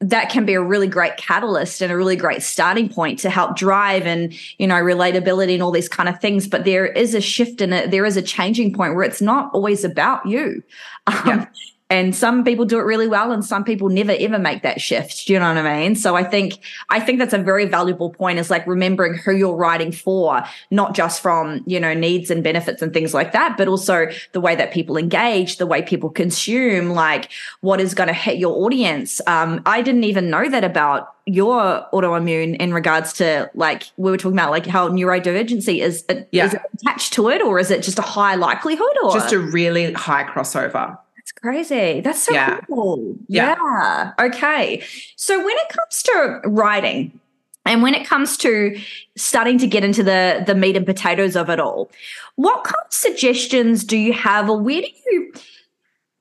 that 0.00 0.30
can 0.30 0.46
be 0.46 0.54
a 0.54 0.62
really 0.62 0.86
great 0.86 1.16
catalyst 1.18 1.82
and 1.82 1.92
a 1.92 1.96
really 1.96 2.16
great 2.16 2.42
starting 2.42 2.88
point 2.88 3.18
to 3.18 3.28
help 3.28 3.54
drive 3.54 4.06
and 4.06 4.32
you 4.58 4.66
know 4.66 4.76
relatability 4.76 5.52
and 5.52 5.62
all 5.62 5.70
these 5.70 5.90
kind 5.90 6.08
of 6.08 6.18
things 6.20 6.48
but 6.48 6.64
there 6.64 6.86
is 6.86 7.14
a 7.14 7.20
shift 7.20 7.60
in 7.60 7.70
it 7.72 7.90
there 7.90 8.06
is 8.06 8.16
a 8.16 8.22
changing 8.22 8.72
point 8.72 8.94
where 8.94 9.04
it's 9.04 9.20
not 9.20 9.50
always 9.52 9.84
about 9.84 10.24
you 10.24 10.62
um, 11.06 11.46
and 11.90 12.14
some 12.14 12.44
people 12.44 12.64
do 12.64 12.78
it 12.78 12.82
really 12.82 13.08
well 13.08 13.32
and 13.32 13.44
some 13.44 13.64
people 13.64 13.88
never 13.88 14.14
ever 14.18 14.38
make 14.38 14.62
that 14.62 14.80
shift. 14.80 15.26
Do 15.26 15.32
you 15.32 15.40
know 15.40 15.52
what 15.52 15.58
i 15.58 15.80
mean? 15.80 15.96
So 15.96 16.14
i 16.14 16.22
think 16.22 16.58
i 16.88 17.00
think 17.00 17.18
that's 17.18 17.34
a 17.34 17.38
very 17.38 17.66
valuable 17.66 18.10
point 18.10 18.38
is 18.38 18.50
like 18.50 18.66
remembering 18.66 19.14
who 19.14 19.32
you're 19.32 19.56
writing 19.56 19.92
for 19.92 20.42
not 20.70 20.94
just 20.94 21.20
from 21.20 21.62
you 21.66 21.80
know 21.80 21.92
needs 21.92 22.30
and 22.30 22.42
benefits 22.44 22.80
and 22.80 22.92
things 22.92 23.12
like 23.12 23.32
that 23.32 23.56
but 23.58 23.68
also 23.68 24.06
the 24.32 24.40
way 24.40 24.54
that 24.54 24.72
people 24.72 24.96
engage 24.96 25.56
the 25.56 25.66
way 25.66 25.82
people 25.82 26.08
consume 26.08 26.90
like 26.90 27.30
what 27.60 27.80
is 27.80 27.94
going 27.94 28.06
to 28.08 28.14
hit 28.14 28.38
your 28.38 28.64
audience. 28.64 29.20
Um, 29.26 29.60
i 29.66 29.82
didn't 29.82 30.04
even 30.04 30.30
know 30.30 30.48
that 30.48 30.64
about 30.64 31.14
your 31.26 31.86
autoimmune 31.92 32.56
in 32.56 32.72
regards 32.72 33.12
to 33.12 33.50
like 33.54 33.84
we 33.96 34.10
were 34.10 34.16
talking 34.16 34.36
about 34.36 34.50
like 34.50 34.66
how 34.66 34.88
neurodivergency 34.88 35.80
is, 35.80 36.04
yeah. 36.32 36.46
is 36.46 36.56
attached 36.74 37.12
to 37.12 37.28
it 37.28 37.40
or 37.42 37.58
is 37.58 37.70
it 37.70 37.82
just 37.82 37.98
a 37.98 38.02
high 38.02 38.34
likelihood 38.34 38.96
or? 39.02 39.12
Just 39.12 39.32
a 39.32 39.38
really 39.38 39.92
high 39.92 40.24
crossover 40.24 40.98
that's 41.30 41.40
crazy. 41.40 42.00
That's 42.00 42.22
so 42.22 42.32
yeah. 42.32 42.60
cool. 42.60 43.16
Yeah. 43.28 43.56
yeah. 43.58 44.12
Okay. 44.18 44.82
So 45.16 45.38
when 45.38 45.56
it 45.56 45.68
comes 45.68 46.02
to 46.04 46.40
writing, 46.44 47.18
and 47.66 47.82
when 47.82 47.94
it 47.94 48.06
comes 48.06 48.36
to 48.38 48.78
starting 49.16 49.58
to 49.58 49.66
get 49.66 49.84
into 49.84 50.02
the 50.02 50.42
the 50.46 50.54
meat 50.54 50.76
and 50.76 50.86
potatoes 50.86 51.36
of 51.36 51.50
it 51.50 51.60
all, 51.60 51.90
what 52.36 52.64
kind 52.64 52.82
of 52.86 52.92
suggestions 52.92 53.84
do 53.84 53.96
you 53.96 54.12
have, 54.12 54.48
or 54.48 54.58
where 54.58 54.80
do 54.80 54.88
you 55.10 55.32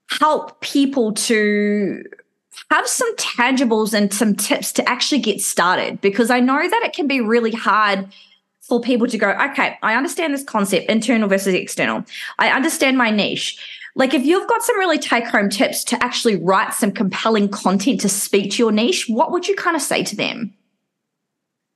help 0.10 0.60
people 0.62 1.14
to 1.14 2.04
have 2.72 2.88
some 2.88 3.16
tangibles 3.16 3.94
and 3.94 4.14
some 4.14 4.36
tips 4.36 4.74
to 4.74 4.88
actually 4.88 5.22
get 5.22 5.42
started? 5.42 6.02
Because 6.02 6.30
I 6.30 6.40
know 6.40 6.70
that 6.70 6.82
it 6.84 6.94
can 6.94 7.08
be 7.08 7.22
really 7.22 7.52
hard 7.52 8.08
for 8.62 8.80
people 8.80 9.08
to 9.08 9.18
go, 9.18 9.32
okay, 9.32 9.78
I 9.82 9.96
understand 9.96 10.34
this 10.34 10.44
concept, 10.44 10.90
internal 10.90 11.28
versus 11.28 11.56
external. 11.56 12.04
I 12.38 12.50
understand 12.50 12.98
my 12.98 13.10
niche. 13.10 13.58
Like, 14.00 14.14
if 14.14 14.26
you've 14.26 14.48
got 14.48 14.64
some 14.64 14.80
really 14.80 14.98
take 14.98 15.28
home 15.28 15.50
tips 15.50 15.84
to 15.84 16.02
actually 16.02 16.38
write 16.38 16.74
some 16.74 16.92
compelling 16.92 17.50
content 17.50 18.00
to 18.00 18.10
speak 18.10 18.52
to 18.54 18.58
your 18.58 18.72
niche, 18.72 19.10
what 19.10 19.32
would 19.32 19.46
you 19.46 19.56
kind 19.56 19.76
of 19.76 19.82
say 19.82 20.04
to 20.04 20.16
them? 20.16 20.54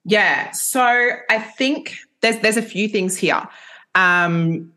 Yeah. 0.05 0.51
So 0.51 0.81
I 1.29 1.39
think 1.39 1.97
there's 2.21 2.39
there's 2.39 2.57
a 2.57 2.61
few 2.61 2.87
things 2.87 3.17
here. 3.17 3.45
Um, 3.93 4.71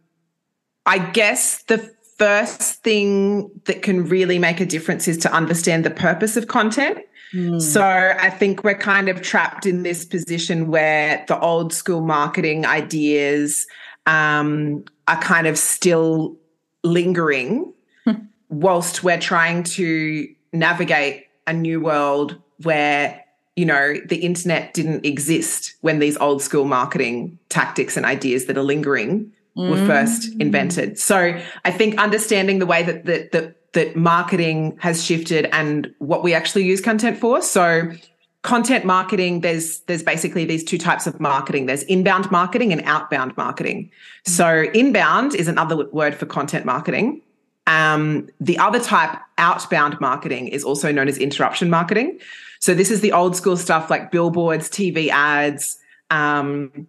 I 0.86 0.98
guess 0.98 1.62
the 1.64 1.78
first 2.18 2.82
thing 2.82 3.48
that 3.66 3.82
can 3.82 4.08
really 4.08 4.40
make 4.40 4.60
a 4.60 4.66
difference 4.66 5.06
is 5.06 5.16
to 5.18 5.32
understand 5.32 5.84
the 5.84 5.90
purpose 5.90 6.36
of 6.36 6.48
content. 6.48 6.98
Mm. 7.32 7.62
So 7.62 7.82
I 7.82 8.30
think 8.30 8.64
we're 8.64 8.78
kind 8.78 9.08
of 9.08 9.22
trapped 9.22 9.66
in 9.66 9.84
this 9.84 10.04
position 10.04 10.68
where 10.68 11.24
the 11.28 11.38
old 11.38 11.72
school 11.72 12.00
marketing 12.00 12.66
ideas 12.66 13.66
um, 14.06 14.84
are 15.06 15.20
kind 15.20 15.46
of 15.46 15.58
still 15.58 16.36
lingering 16.86 17.72
whilst 18.48 19.02
we're 19.02 19.20
trying 19.20 19.62
to 19.62 20.28
navigate 20.52 21.26
a 21.46 21.52
new 21.52 21.80
world 21.80 22.40
where 22.62 23.22
you 23.56 23.64
know 23.64 23.94
the 24.06 24.16
internet 24.16 24.74
didn't 24.74 25.04
exist 25.04 25.74
when 25.80 25.98
these 25.98 26.16
old 26.18 26.42
school 26.42 26.64
marketing 26.64 27.38
tactics 27.48 27.96
and 27.96 28.06
ideas 28.06 28.46
that 28.46 28.56
are 28.56 28.62
lingering 28.62 29.32
mm. 29.56 29.70
were 29.70 29.84
first 29.86 30.30
mm. 30.30 30.40
invented 30.40 30.98
so 30.98 31.38
i 31.64 31.70
think 31.70 31.98
understanding 31.98 32.58
the 32.58 32.66
way 32.66 32.82
that 32.82 33.04
that 33.04 33.32
that, 33.32 33.72
that 33.72 33.96
marketing 33.96 34.76
has 34.80 35.04
shifted 35.04 35.46
and 35.52 35.92
what 35.98 36.22
we 36.22 36.32
actually 36.32 36.64
use 36.64 36.80
content 36.80 37.18
for 37.18 37.42
so 37.42 37.90
content 38.46 38.84
marketing 38.84 39.40
there's 39.40 39.80
there's 39.80 40.04
basically 40.04 40.44
these 40.44 40.62
two 40.62 40.78
types 40.78 41.06
of 41.06 41.18
marketing. 41.18 41.66
There's 41.66 41.82
inbound 41.82 42.30
marketing 42.30 42.72
and 42.72 42.80
outbound 42.84 43.36
marketing. 43.36 43.90
So 44.24 44.66
inbound 44.72 45.34
is 45.34 45.48
another 45.48 45.88
word 45.88 46.14
for 46.14 46.26
content 46.26 46.64
marketing. 46.64 47.22
Um, 47.66 48.28
the 48.40 48.56
other 48.58 48.78
type 48.78 49.18
outbound 49.36 50.00
marketing 50.00 50.46
is 50.46 50.62
also 50.62 50.92
known 50.92 51.08
as 51.08 51.18
interruption 51.18 51.68
marketing. 51.68 52.20
So 52.60 52.72
this 52.72 52.92
is 52.92 53.00
the 53.00 53.10
old 53.12 53.34
school 53.34 53.56
stuff 53.56 53.90
like 53.90 54.12
billboards 54.12 54.70
tv 54.70 55.08
ads 55.08 55.78
um, 56.10 56.86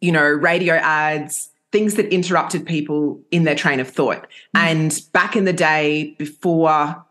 you 0.00 0.12
know 0.12 0.22
radio 0.24 0.74
ads 0.74 1.50
things 1.72 1.96
that 1.96 2.06
interrupted 2.14 2.64
people 2.64 3.20
in 3.32 3.42
their 3.42 3.56
train 3.56 3.80
of 3.80 3.88
thought. 3.88 4.22
Mm-hmm. 4.22 4.66
and 4.68 5.00
back 5.12 5.34
in 5.34 5.46
the 5.46 5.52
day 5.52 6.14
before 6.16 7.04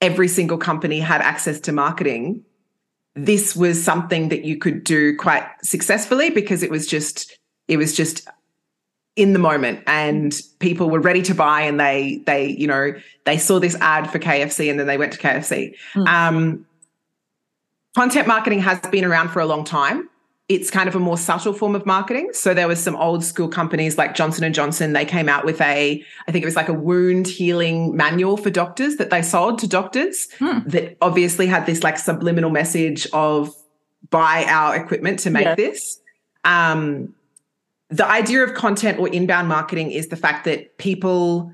every 0.00 0.26
single 0.26 0.58
company 0.58 0.98
had 0.98 1.20
access 1.20 1.60
to 1.60 1.70
marketing 1.72 2.44
this 3.14 3.54
was 3.54 3.82
something 3.82 4.28
that 4.28 4.44
you 4.44 4.58
could 4.58 4.84
do 4.84 5.16
quite 5.16 5.44
successfully 5.62 6.30
because 6.30 6.62
it 6.62 6.70
was 6.70 6.86
just 6.86 7.38
it 7.68 7.76
was 7.76 7.94
just 7.94 8.28
in 9.16 9.32
the 9.32 9.38
moment 9.38 9.80
and 9.86 10.40
people 10.58 10.90
were 10.90 11.00
ready 11.00 11.22
to 11.22 11.34
buy 11.34 11.60
and 11.60 11.78
they 11.78 12.22
they 12.26 12.48
you 12.48 12.66
know 12.66 12.92
they 13.24 13.38
saw 13.38 13.60
this 13.60 13.76
ad 13.76 14.10
for 14.10 14.18
KFC 14.18 14.68
and 14.68 14.78
then 14.78 14.86
they 14.86 14.98
went 14.98 15.12
to 15.12 15.18
KFC. 15.18 15.74
Mm. 15.94 16.06
Um, 16.08 16.66
content 17.96 18.26
marketing 18.26 18.60
has 18.60 18.80
been 18.90 19.04
around 19.04 19.28
for 19.28 19.40
a 19.40 19.46
long 19.46 19.64
time 19.64 20.08
it's 20.48 20.70
kind 20.70 20.88
of 20.88 20.94
a 20.94 21.00
more 21.00 21.16
subtle 21.16 21.54
form 21.54 21.74
of 21.74 21.86
marketing. 21.86 22.28
So 22.32 22.52
there 22.52 22.68
was 22.68 22.82
some 22.82 22.96
old 22.96 23.24
school 23.24 23.48
companies 23.48 23.96
like 23.96 24.14
Johnson 24.14 24.44
and 24.44 24.54
Johnson. 24.54 24.92
They 24.92 25.06
came 25.06 25.28
out 25.28 25.46
with 25.46 25.58
a, 25.62 26.04
I 26.28 26.32
think 26.32 26.42
it 26.42 26.46
was 26.46 26.56
like 26.56 26.68
a 26.68 26.74
wound 26.74 27.26
healing 27.26 27.96
manual 27.96 28.36
for 28.36 28.50
doctors 28.50 28.96
that 28.96 29.08
they 29.08 29.22
sold 29.22 29.58
to 29.60 29.68
doctors 29.68 30.28
hmm. 30.38 30.58
that 30.66 30.98
obviously 31.00 31.46
had 31.46 31.64
this 31.64 31.82
like 31.82 31.98
subliminal 31.98 32.50
message 32.50 33.06
of 33.14 33.54
buy 34.10 34.44
our 34.46 34.76
equipment 34.76 35.18
to 35.20 35.30
make 35.30 35.44
yeah. 35.44 35.54
this. 35.54 36.00
Um, 36.44 37.14
the 37.88 38.06
idea 38.06 38.44
of 38.44 38.52
content 38.52 38.98
or 38.98 39.08
inbound 39.08 39.48
marketing 39.48 39.92
is 39.92 40.08
the 40.08 40.16
fact 40.16 40.44
that 40.44 40.76
people 40.76 41.52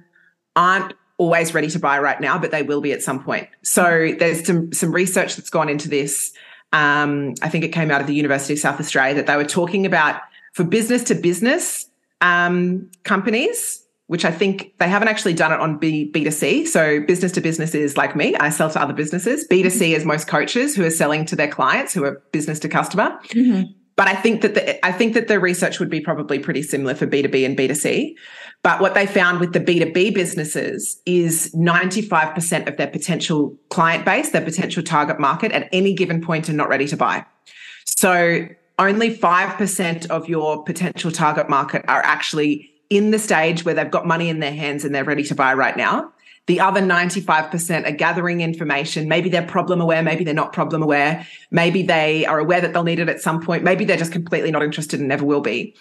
aren't 0.57 0.94
always 1.16 1.55
ready 1.55 1.68
to 1.68 1.79
buy 1.79 1.98
right 1.98 2.20
now, 2.20 2.38
but 2.38 2.50
they 2.50 2.62
will 2.62 2.81
be 2.81 2.92
at 2.92 3.03
some 3.03 3.22
point. 3.22 3.46
So 3.62 4.14
there's 4.18 4.44
some 4.44 4.72
some 4.72 4.90
research 4.90 5.37
that's 5.37 5.50
gone 5.50 5.68
into 5.68 5.88
this 5.88 6.33
um, 6.72 7.35
I 7.42 7.48
think 7.48 7.64
it 7.64 7.68
came 7.68 7.90
out 7.90 8.00
of 8.00 8.06
the 8.06 8.14
University 8.14 8.54
of 8.54 8.59
South 8.59 8.78
Australia 8.80 9.14
that 9.14 9.26
they 9.26 9.37
were 9.37 9.44
talking 9.44 9.87
about 9.87 10.20
for 10.52 10.64
business 10.64 11.04
to 11.04 11.14
business 11.14 11.88
um, 12.20 12.90
companies, 13.04 13.85
which 14.06 14.24
I 14.24 14.30
think 14.30 14.74
they 14.78 14.88
haven't 14.88 15.09
actually 15.09 15.35
done 15.35 15.52
it 15.52 15.61
on 15.61 15.78
B, 15.78 16.11
B2C. 16.12 16.66
So 16.66 17.00
business 17.00 17.33
to 17.33 17.40
business 17.40 17.74
is 17.74 17.96
like 17.96 18.14
me, 18.14 18.35
I 18.37 18.50
sell 18.50 18.70
to 18.70 18.80
other 18.80 18.92
businesses. 18.92 19.46
B2C 19.48 19.96
is 19.96 20.04
most 20.04 20.28
coaches 20.28 20.76
who 20.76 20.85
are 20.85 20.90
selling 20.90 21.24
to 21.26 21.37
their 21.37 21.48
clients 21.48 21.92
who 21.94 22.04
are 22.04 22.22
business 22.33 22.59
to 22.61 22.68
customer. 22.68 23.18
Mm-hmm. 23.28 23.72
But 23.96 24.09
I 24.09 24.14
think 24.14 24.40
that 24.42 24.55
the, 24.55 24.87
I 24.87 24.92
think 24.92 25.14
that 25.14 25.29
the 25.29 25.38
research 25.38 25.79
would 25.79 25.90
be 25.90 26.00
probably 26.00 26.38
pretty 26.38 26.62
similar 26.62 26.94
for 26.94 27.07
B2B 27.07 27.44
and 27.44 27.57
B2C. 27.57 28.14
But 28.62 28.81
what 28.81 28.94
they 28.94 29.07
found 29.07 29.40
with 29.40 29.53
the 29.53 29.61
B2B 29.61 30.14
businesses 30.14 31.00
is 31.07 31.55
95% 31.55 32.68
of 32.68 32.76
their 32.76 32.87
potential 32.87 33.57
client 33.70 34.05
base, 34.05 34.31
their 34.31 34.44
potential 34.44 34.83
target 34.83 35.18
market 35.18 35.53
at 35.53 35.68
any 35.72 35.94
given 35.94 36.20
point 36.20 36.48
are 36.48 36.55
not 36.55 36.68
ready 36.68 36.87
to 36.87 36.96
buy. 36.96 37.24
So 37.85 38.48
only 38.79 39.14
5% 39.14 40.07
of 40.07 40.29
your 40.29 40.62
potential 40.64 41.11
target 41.11 41.48
market 41.48 41.85
are 41.88 42.03
actually 42.03 42.70
in 42.88 43.12
the 43.12 43.18
stage 43.18 43.64
where 43.64 43.74
they've 43.74 43.90
got 43.90 44.07
money 44.07 44.29
in 44.29 44.40
their 44.40 44.55
hands 44.55 44.85
and 44.85 44.94
they're 44.94 45.05
ready 45.05 45.22
to 45.24 45.35
buy 45.35 45.55
right 45.55 45.76
now. 45.76 46.12
The 46.46 46.61
other 46.61 46.81
95% 46.81 47.87
are 47.87 47.92
gathering 47.92 48.40
information. 48.40 49.09
Maybe 49.09 49.29
they're 49.29 49.46
problem 49.46 49.81
aware, 49.81 50.03
maybe 50.03 50.24
they're 50.24 50.35
not 50.35 50.53
problem 50.53 50.83
aware. 50.83 51.26
Maybe 51.50 51.83
they 51.83 52.26
are 52.26 52.38
aware 52.38 52.61
that 52.61 52.72
they'll 52.72 52.83
need 52.83 52.98
it 52.98 53.09
at 53.09 53.20
some 53.20 53.40
point. 53.40 53.62
Maybe 53.62 53.85
they're 53.85 53.96
just 53.96 54.12
completely 54.12 54.50
not 54.50 54.62
interested 54.62 54.98
and 54.98 55.09
never 55.09 55.24
will 55.24 55.42
be. 55.42 55.76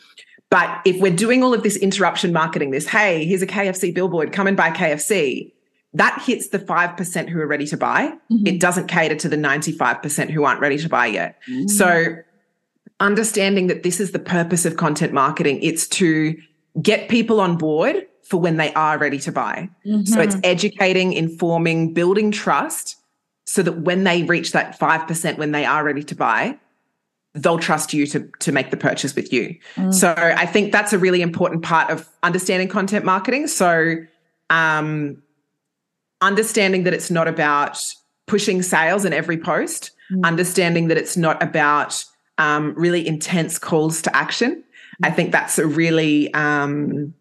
But 0.50 0.82
if 0.86 1.00
we're 1.00 1.16
doing 1.16 1.44
all 1.44 1.54
of 1.54 1.64
this 1.64 1.76
interruption 1.76 2.34
marketing, 2.34 2.72
this, 2.72 2.88
hey, 2.88 3.26
here's 3.26 3.42
a 3.42 3.48
KFC 3.48 3.94
billboard, 3.94 4.32
come 4.32 4.48
and 4.48 4.58
buy 4.58 4.72
KFC, 4.72 5.54
that 5.94 6.22
hits 6.24 6.50
the 6.50 6.60
5% 6.60 7.30
who 7.30 7.40
are 7.40 7.48
ready 7.48 7.66
to 7.68 7.78
buy. 7.78 8.14
Mm-hmm. 8.32 8.48
It 8.48 8.60
doesn't 8.60 8.88
cater 8.88 9.16
to 9.16 9.30
the 9.30 9.38
95% 9.38 10.30
who 10.30 10.44
aren't 10.44 10.60
ready 10.60 10.78
to 10.78 10.90
buy 10.90 11.08
yet. 11.08 11.40
Mm-hmm. 11.50 11.68
So 11.68 12.16
understanding 13.00 13.68
that 13.68 13.84
this 13.84 14.00
is 14.00 14.12
the 14.12 14.20
purpose 14.20 14.66
of 14.66 14.78
content 14.78 15.14
marketing, 15.14 15.60
it's 15.62 15.88
to 15.88 16.36
get 16.82 17.10
people 17.10 17.40
on 17.40 17.58
board 17.58 18.06
for 18.30 18.40
when 18.40 18.58
they 18.58 18.74
are 18.74 18.98
ready 18.98 19.20
to 19.20 19.32
buy. 19.32 19.70
Mm-hmm. 19.86 20.06
So 20.06 20.22
it's 20.22 20.36
educating, 20.44 21.14
informing, 21.14 21.94
building 21.94 22.32
trust 22.32 22.96
so 23.46 23.64
that 23.64 23.82
when 23.82 24.04
they 24.04 24.24
reach 24.24 24.52
that 24.52 24.80
5% 24.80 25.38
when 25.38 25.52
they 25.52 25.66
are 25.66 25.84
ready 25.84 26.04
to 26.04 26.16
buy, 26.16 26.58
they'll 27.34 27.60
trust 27.60 27.94
you 27.94 28.06
to 28.08 28.30
to 28.40 28.52
make 28.52 28.72
the 28.72 28.78
purchase 28.78 29.16
with 29.16 29.32
you. 29.32 29.56
Mm. 29.76 29.94
So 29.94 30.14
I 30.16 30.46
think 30.46 30.72
that's 30.72 30.94
a 30.94 30.98
really 30.98 31.22
important 31.22 31.64
part 31.64 31.92
of 31.92 32.08
understanding 32.24 32.68
content 32.68 33.06
marketing. 33.06 33.48
So 33.48 33.96
um 34.50 35.22
understanding 36.22 36.84
that 36.84 36.94
it's 36.94 37.12
not 37.12 37.28
about 37.28 37.82
pushing 38.28 38.62
sales 38.62 39.06
in 39.06 39.14
every 39.14 39.38
post, 39.38 39.92
mm. 40.12 40.24
understanding 40.24 40.88
that 40.88 40.98
it's 40.98 41.18
not 41.18 41.42
about 41.42 42.04
um, 42.38 42.74
really 42.76 43.06
intense 43.06 43.58
calls 43.60 44.02
to 44.04 44.16
action. 44.16 44.64
Mm. 45.04 45.08
I 45.08 45.12
think 45.12 45.32
that's 45.32 45.58
a 45.58 45.66
really 45.66 46.34
um, 46.34 47.14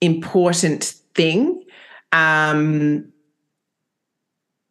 important 0.00 0.94
thing. 1.14 1.62
Um, 2.12 3.12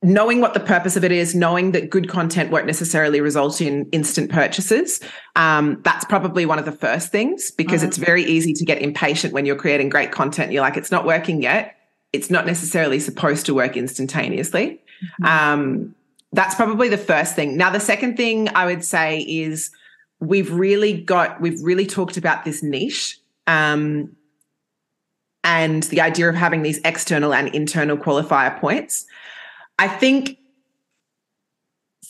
knowing 0.04 0.42
what 0.42 0.54
the 0.54 0.60
purpose 0.60 0.98
of 0.98 1.04
it 1.04 1.12
is, 1.12 1.34
knowing 1.34 1.72
that 1.72 1.90
good 1.90 2.10
content 2.10 2.52
won't 2.52 2.66
necessarily 2.66 3.22
result 3.22 3.62
in 3.62 3.88
instant 3.92 4.30
purchases, 4.30 5.00
um, 5.38 5.80
that's 5.84 6.04
probably 6.06 6.46
one 6.46 6.60
of 6.60 6.66
the 6.66 6.72
first 6.72 7.10
things 7.10 7.52
because 7.52 7.82
uh-huh. 7.82 7.88
it's 7.88 7.98
very 7.98 8.24
easy 8.24 8.54
to 8.54 8.66
get 8.66 8.82
impatient 8.82 9.34
when 9.34 9.46
you're 9.46 9.56
creating 9.56 9.90
great 9.90 10.12
content. 10.12 10.52
You're 10.52 10.62
like, 10.62 10.76
it's 10.76 10.92
not 10.92 11.06
working 11.06 11.42
yet. 11.42 11.78
It's 12.12 12.30
not 12.30 12.46
necessarily 12.46 13.00
supposed 13.00 13.46
to 13.46 13.54
work 13.54 13.78
instantaneously. 13.78 14.82
Mm-hmm. 15.22 15.26
Um, 15.26 15.96
that's 16.34 16.54
probably 16.56 16.90
the 16.90 16.98
first 16.98 17.36
thing. 17.36 17.56
Now, 17.56 17.70
the 17.70 17.80
second 17.80 18.18
thing 18.18 18.50
I 18.56 18.66
would 18.66 18.84
say 18.84 19.20
is 19.20 19.72
we've 20.20 20.52
really 20.52 21.02
got, 21.02 21.40
we've 21.40 21.62
really 21.64 21.86
talked 21.86 22.18
about 22.18 22.44
this 22.44 22.62
niche. 22.62 23.20
Um, 23.48 24.16
and 25.44 25.84
the 25.84 26.02
idea 26.02 26.30
of 26.30 26.36
having 26.36 26.62
these 26.62 26.80
external 26.86 27.34
and 27.34 27.50
internal 27.50 27.98
qualifier 27.98 28.58
points. 28.60 29.06
I 29.80 29.88
think 29.88 30.38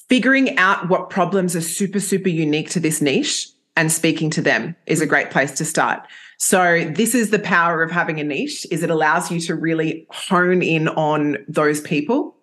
figuring 0.09 0.57
out 0.57 0.89
what 0.89 1.09
problems 1.09 1.55
are 1.55 1.61
super, 1.61 1.99
super 1.99 2.29
unique 2.29 2.69
to 2.71 2.79
this 2.79 3.01
niche 3.01 3.49
and 3.75 3.91
speaking 3.91 4.29
to 4.29 4.41
them 4.41 4.75
is 4.85 5.01
a 5.01 5.05
great 5.05 5.31
place 5.31 5.51
to 5.53 5.65
start. 5.65 6.01
So 6.37 6.83
this 6.95 7.15
is 7.15 7.29
the 7.29 7.39
power 7.39 7.81
of 7.81 7.89
having 7.89 8.19
a 8.19 8.23
niche 8.23 8.67
is 8.69 8.83
it 8.83 8.89
allows 8.89 9.31
you 9.31 9.39
to 9.41 9.55
really 9.55 10.05
hone 10.11 10.61
in 10.61 10.89
on 10.89 11.37
those 11.47 11.81
people. 11.81 12.35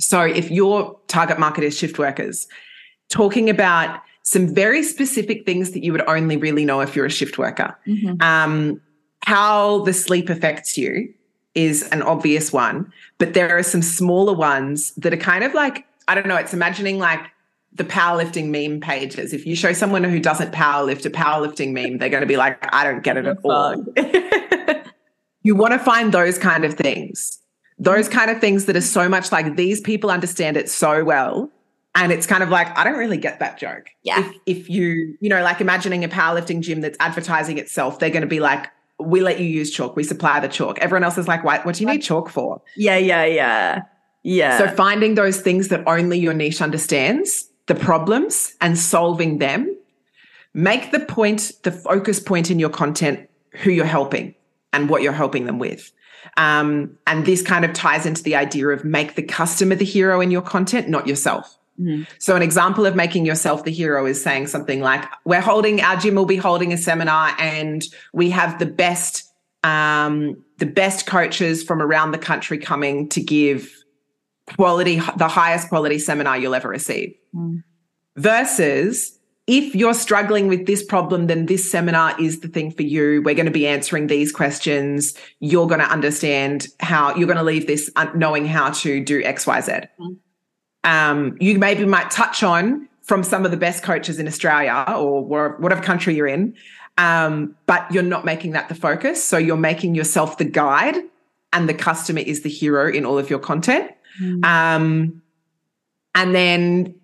So 0.00 0.22
if 0.22 0.50
your 0.50 0.98
target 1.08 1.38
market 1.38 1.64
is 1.64 1.76
shift 1.76 1.98
workers, 1.98 2.48
talking 3.08 3.50
about 3.50 4.00
some 4.22 4.52
very 4.54 4.82
specific 4.82 5.46
things 5.46 5.72
that 5.72 5.82
you 5.82 5.92
would 5.92 6.06
only 6.08 6.36
really 6.36 6.64
know 6.64 6.80
if 6.80 6.94
you're 6.94 7.06
a 7.06 7.10
shift 7.10 7.38
worker. 7.38 7.76
Mm-hmm. 7.86 8.20
Um, 8.20 8.80
how 9.24 9.84
the 9.84 9.92
sleep 9.92 10.28
affects 10.28 10.76
you 10.78 11.12
is 11.54 11.82
an 11.90 12.02
obvious 12.02 12.52
one, 12.52 12.92
but 13.18 13.34
there 13.34 13.56
are 13.56 13.62
some 13.62 13.82
smaller 13.82 14.34
ones 14.34 14.92
that 14.96 15.12
are 15.12 15.18
kind 15.18 15.44
of 15.44 15.54
like, 15.54 15.84
I 16.06 16.14
don't 16.14 16.26
know, 16.26 16.36
it's 16.36 16.54
imagining 16.54 16.98
like 16.98 17.20
the 17.72 17.84
powerlifting 17.84 18.48
meme 18.48 18.80
pages. 18.80 19.32
If 19.32 19.46
you 19.46 19.56
show 19.56 19.72
someone 19.72 20.04
who 20.04 20.20
doesn't 20.20 20.52
powerlift 20.52 21.04
a 21.04 21.10
powerlifting 21.10 21.72
meme, 21.72 21.98
they're 21.98 22.08
going 22.08 22.22
to 22.22 22.26
be 22.26 22.36
like, 22.36 22.58
I 22.74 22.84
don't 22.84 23.02
get 23.02 23.16
it 23.16 23.26
at 23.26 23.38
all. 23.44 23.84
you 25.42 25.54
want 25.54 25.72
to 25.72 25.78
find 25.78 26.12
those 26.12 26.38
kind 26.38 26.64
of 26.64 26.74
things, 26.74 27.38
those 27.78 28.08
kind 28.08 28.30
of 28.30 28.40
things 28.40 28.66
that 28.66 28.76
are 28.76 28.80
so 28.80 29.08
much 29.08 29.32
like 29.32 29.56
these 29.56 29.80
people 29.80 30.10
understand 30.10 30.56
it 30.56 30.68
so 30.68 31.04
well. 31.04 31.50
And 31.94 32.12
it's 32.12 32.26
kind 32.26 32.42
of 32.42 32.50
like, 32.50 32.76
I 32.78 32.84
don't 32.84 32.98
really 32.98 33.16
get 33.16 33.40
that 33.40 33.58
joke. 33.58 33.88
Yeah. 34.02 34.20
If, 34.20 34.36
if 34.46 34.70
you, 34.70 35.16
you 35.20 35.28
know, 35.28 35.42
like 35.42 35.60
imagining 35.60 36.04
a 36.04 36.08
powerlifting 36.08 36.60
gym 36.60 36.80
that's 36.80 36.96
advertising 37.00 37.58
itself, 37.58 37.98
they're 37.98 38.10
going 38.10 38.22
to 38.22 38.28
be 38.28 38.40
like, 38.40 38.68
we 38.98 39.20
let 39.20 39.38
you 39.38 39.46
use 39.46 39.70
chalk. 39.70 39.96
We 39.96 40.04
supply 40.04 40.40
the 40.40 40.48
chalk. 40.48 40.78
Everyone 40.78 41.04
else 41.04 41.18
is 41.18 41.28
like, 41.28 41.44
what, 41.44 41.64
what 41.64 41.76
do 41.76 41.84
you 41.84 41.90
need 41.90 42.02
chalk 42.02 42.28
for? 42.28 42.60
Yeah, 42.76 42.96
yeah, 42.96 43.24
yeah. 43.24 43.82
Yeah. 44.22 44.58
So 44.58 44.68
finding 44.68 45.14
those 45.14 45.40
things 45.40 45.68
that 45.68 45.86
only 45.86 46.18
your 46.18 46.34
niche 46.34 46.60
understands, 46.60 47.48
the 47.66 47.74
problems 47.74 48.54
and 48.60 48.78
solving 48.78 49.38
them, 49.38 49.74
make 50.54 50.90
the 50.90 51.00
point, 51.00 51.52
the 51.62 51.72
focus 51.72 52.18
point 52.18 52.50
in 52.50 52.58
your 52.58 52.70
content, 52.70 53.28
who 53.52 53.70
you're 53.70 53.86
helping 53.86 54.34
and 54.72 54.88
what 54.88 55.02
you're 55.02 55.12
helping 55.12 55.46
them 55.46 55.58
with. 55.58 55.92
Um, 56.36 56.98
and 57.06 57.24
this 57.24 57.42
kind 57.42 57.64
of 57.64 57.72
ties 57.72 58.06
into 58.06 58.22
the 58.22 58.36
idea 58.36 58.68
of 58.68 58.84
make 58.84 59.14
the 59.14 59.22
customer 59.22 59.74
the 59.74 59.84
hero 59.84 60.20
in 60.20 60.30
your 60.30 60.42
content, 60.42 60.88
not 60.88 61.06
yourself. 61.06 61.57
Mm-hmm. 61.80 62.04
So, 62.18 62.34
an 62.34 62.42
example 62.42 62.86
of 62.86 62.96
making 62.96 63.24
yourself 63.24 63.64
the 63.64 63.70
hero 63.70 64.06
is 64.06 64.22
saying 64.22 64.48
something 64.48 64.80
like, 64.80 65.04
We're 65.24 65.40
holding, 65.40 65.80
our 65.80 65.96
gym 65.96 66.14
will 66.14 66.26
be 66.26 66.36
holding 66.36 66.72
a 66.72 66.78
seminar, 66.78 67.34
and 67.38 67.84
we 68.12 68.30
have 68.30 68.58
the 68.58 68.66
best, 68.66 69.24
um, 69.62 70.42
the 70.58 70.66
best 70.66 71.06
coaches 71.06 71.62
from 71.62 71.80
around 71.80 72.10
the 72.10 72.18
country 72.18 72.58
coming 72.58 73.08
to 73.10 73.22
give 73.22 73.72
quality, 74.56 75.00
the 75.16 75.28
highest 75.28 75.68
quality 75.68 75.98
seminar 75.98 76.36
you'll 76.36 76.54
ever 76.54 76.68
receive. 76.68 77.14
Mm. 77.34 77.62
Versus, 78.16 79.16
if 79.46 79.74
you're 79.76 79.94
struggling 79.94 80.48
with 80.48 80.66
this 80.66 80.84
problem, 80.84 81.28
then 81.28 81.46
this 81.46 81.70
seminar 81.70 82.20
is 82.20 82.40
the 82.40 82.48
thing 82.48 82.72
for 82.72 82.82
you. 82.82 83.22
We're 83.24 83.36
going 83.36 83.46
to 83.46 83.52
be 83.52 83.68
answering 83.68 84.08
these 84.08 84.32
questions. 84.32 85.14
You're 85.38 85.68
going 85.68 85.80
to 85.80 85.86
understand 85.86 86.66
how 86.80 87.14
you're 87.14 87.28
going 87.28 87.38
to 87.38 87.44
leave 87.44 87.68
this 87.68 87.88
knowing 88.16 88.46
how 88.46 88.70
to 88.70 89.02
do 89.02 89.22
X, 89.22 89.46
Y, 89.46 89.60
Z. 89.60 89.72
Mm 90.00 90.16
um, 90.84 91.36
you 91.40 91.58
maybe 91.58 91.84
might 91.84 92.10
touch 92.10 92.42
on 92.42 92.88
from 93.02 93.22
some 93.22 93.44
of 93.44 93.50
the 93.50 93.56
best 93.56 93.82
coaches 93.82 94.18
in 94.18 94.26
Australia 94.26 94.84
or 94.96 95.24
whatever 95.24 95.82
country 95.82 96.14
you're 96.14 96.26
in, 96.26 96.54
um, 96.98 97.56
but 97.66 97.90
you're 97.90 98.02
not 98.02 98.24
making 98.24 98.52
that 98.52 98.68
the 98.68 98.74
focus. 98.74 99.22
So 99.22 99.38
you're 99.38 99.56
making 99.56 99.94
yourself 99.94 100.38
the 100.38 100.44
guide 100.44 100.96
and 101.52 101.68
the 101.68 101.74
customer 101.74 102.20
is 102.20 102.42
the 102.42 102.50
hero 102.50 102.90
in 102.92 103.06
all 103.06 103.18
of 103.18 103.30
your 103.30 103.38
content. 103.38 103.90
Mm. 104.20 104.44
Um, 104.44 105.22
and 106.14 106.34
then 106.34 106.94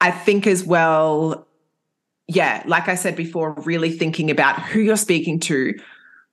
I 0.00 0.10
think 0.10 0.46
as 0.46 0.64
well, 0.64 1.46
yeah, 2.28 2.62
like 2.66 2.88
I 2.88 2.94
said 2.94 3.16
before, 3.16 3.52
really 3.64 3.90
thinking 3.90 4.30
about 4.30 4.60
who 4.60 4.80
you're 4.80 4.96
speaking 4.96 5.40
to. 5.40 5.74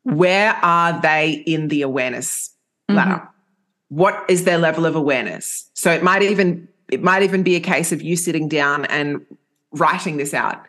Where 0.04 0.52
are 0.62 1.02
they 1.02 1.32
in 1.32 1.70
the 1.70 1.82
awareness 1.82 2.54
ladder? 2.90 3.16
Mm-hmm. 3.16 3.96
What 3.96 4.26
is 4.30 4.44
their 4.44 4.58
level 4.58 4.86
of 4.86 4.96
awareness? 4.96 5.70
So 5.74 5.92
it 5.92 6.04
might 6.04 6.22
even 6.22 6.68
it 6.90 7.02
might 7.02 7.24
even 7.24 7.44
be 7.44 7.56
a 7.56 7.60
case 7.60 7.92
of 7.92 8.02
you 8.02 8.16
sitting 8.16 8.48
down 8.48 8.86
and 8.86 9.26
writing 9.72 10.18
this 10.18 10.34
out 10.34 10.66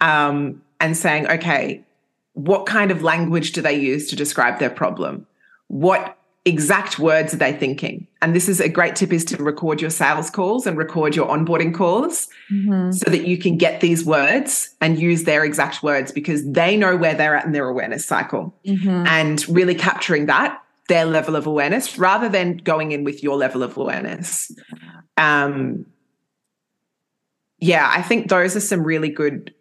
um, 0.00 0.62
and 0.80 0.96
saying, 0.96 1.28
okay, 1.28 1.84
what 2.34 2.66
kind 2.66 2.90
of 2.90 3.02
language 3.02 3.52
do 3.52 3.62
they 3.62 3.74
use 3.74 4.08
to 4.10 4.16
describe 4.16 4.58
their 4.58 4.70
problem? 4.70 5.26
What 5.68 6.16
exact 6.44 6.98
words 6.98 7.32
are 7.32 7.36
they 7.36 7.52
thinking? 7.52 8.06
And 8.20 8.34
this 8.34 8.48
is 8.48 8.60
a 8.60 8.68
great 8.68 8.96
tip 8.96 9.12
is 9.12 9.24
to 9.26 9.36
record 9.42 9.80
your 9.80 9.90
sales 9.90 10.28
calls 10.28 10.66
and 10.66 10.76
record 10.76 11.14
your 11.14 11.28
onboarding 11.28 11.74
calls 11.74 12.28
mm-hmm. 12.50 12.90
so 12.90 13.10
that 13.10 13.26
you 13.26 13.38
can 13.38 13.56
get 13.56 13.80
these 13.80 14.04
words 14.04 14.74
and 14.80 14.98
use 14.98 15.24
their 15.24 15.44
exact 15.44 15.82
words 15.82 16.10
because 16.10 16.44
they 16.50 16.76
know 16.76 16.96
where 16.96 17.14
they're 17.14 17.36
at 17.36 17.44
in 17.44 17.52
their 17.52 17.68
awareness 17.68 18.04
cycle. 18.04 18.54
Mm-hmm. 18.66 19.06
And 19.06 19.48
really 19.48 19.74
capturing 19.74 20.26
that, 20.26 20.60
their 20.88 21.04
level 21.04 21.36
of 21.36 21.46
awareness, 21.46 21.96
rather 21.96 22.28
than 22.28 22.56
going 22.56 22.90
in 22.90 23.04
with 23.04 23.22
your 23.22 23.36
level 23.36 23.62
of 23.62 23.76
awareness 23.76 24.50
um, 25.16 25.86
yeah, 27.58 27.90
I 27.94 28.02
think 28.02 28.28
those 28.28 28.56
are 28.56 28.60
some 28.60 28.82
really 28.82 29.08
good 29.08 29.54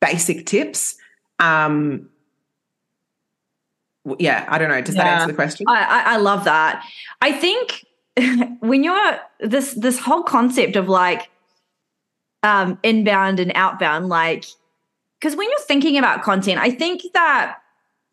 basic 0.00 0.46
tips. 0.46 0.96
Um, 1.38 2.10
yeah, 4.18 4.44
I 4.48 4.58
don't 4.58 4.68
know. 4.68 4.80
Does 4.80 4.96
yeah. 4.96 5.04
that 5.04 5.12
answer 5.14 5.26
the 5.28 5.34
question? 5.34 5.66
I, 5.68 6.02
I 6.06 6.16
love 6.16 6.44
that. 6.44 6.84
I 7.22 7.32
think 7.32 7.84
when 8.60 8.84
you're 8.84 9.20
this 9.40 9.74
this 9.74 9.98
whole 9.98 10.22
concept 10.22 10.76
of 10.76 10.88
like 10.88 11.30
um, 12.42 12.78
inbound 12.82 13.40
and 13.40 13.52
outbound, 13.54 14.08
like 14.08 14.44
because 15.20 15.36
when 15.36 15.48
you're 15.48 15.60
thinking 15.60 15.96
about 15.96 16.22
content, 16.22 16.60
I 16.60 16.70
think 16.70 17.02
that 17.14 17.61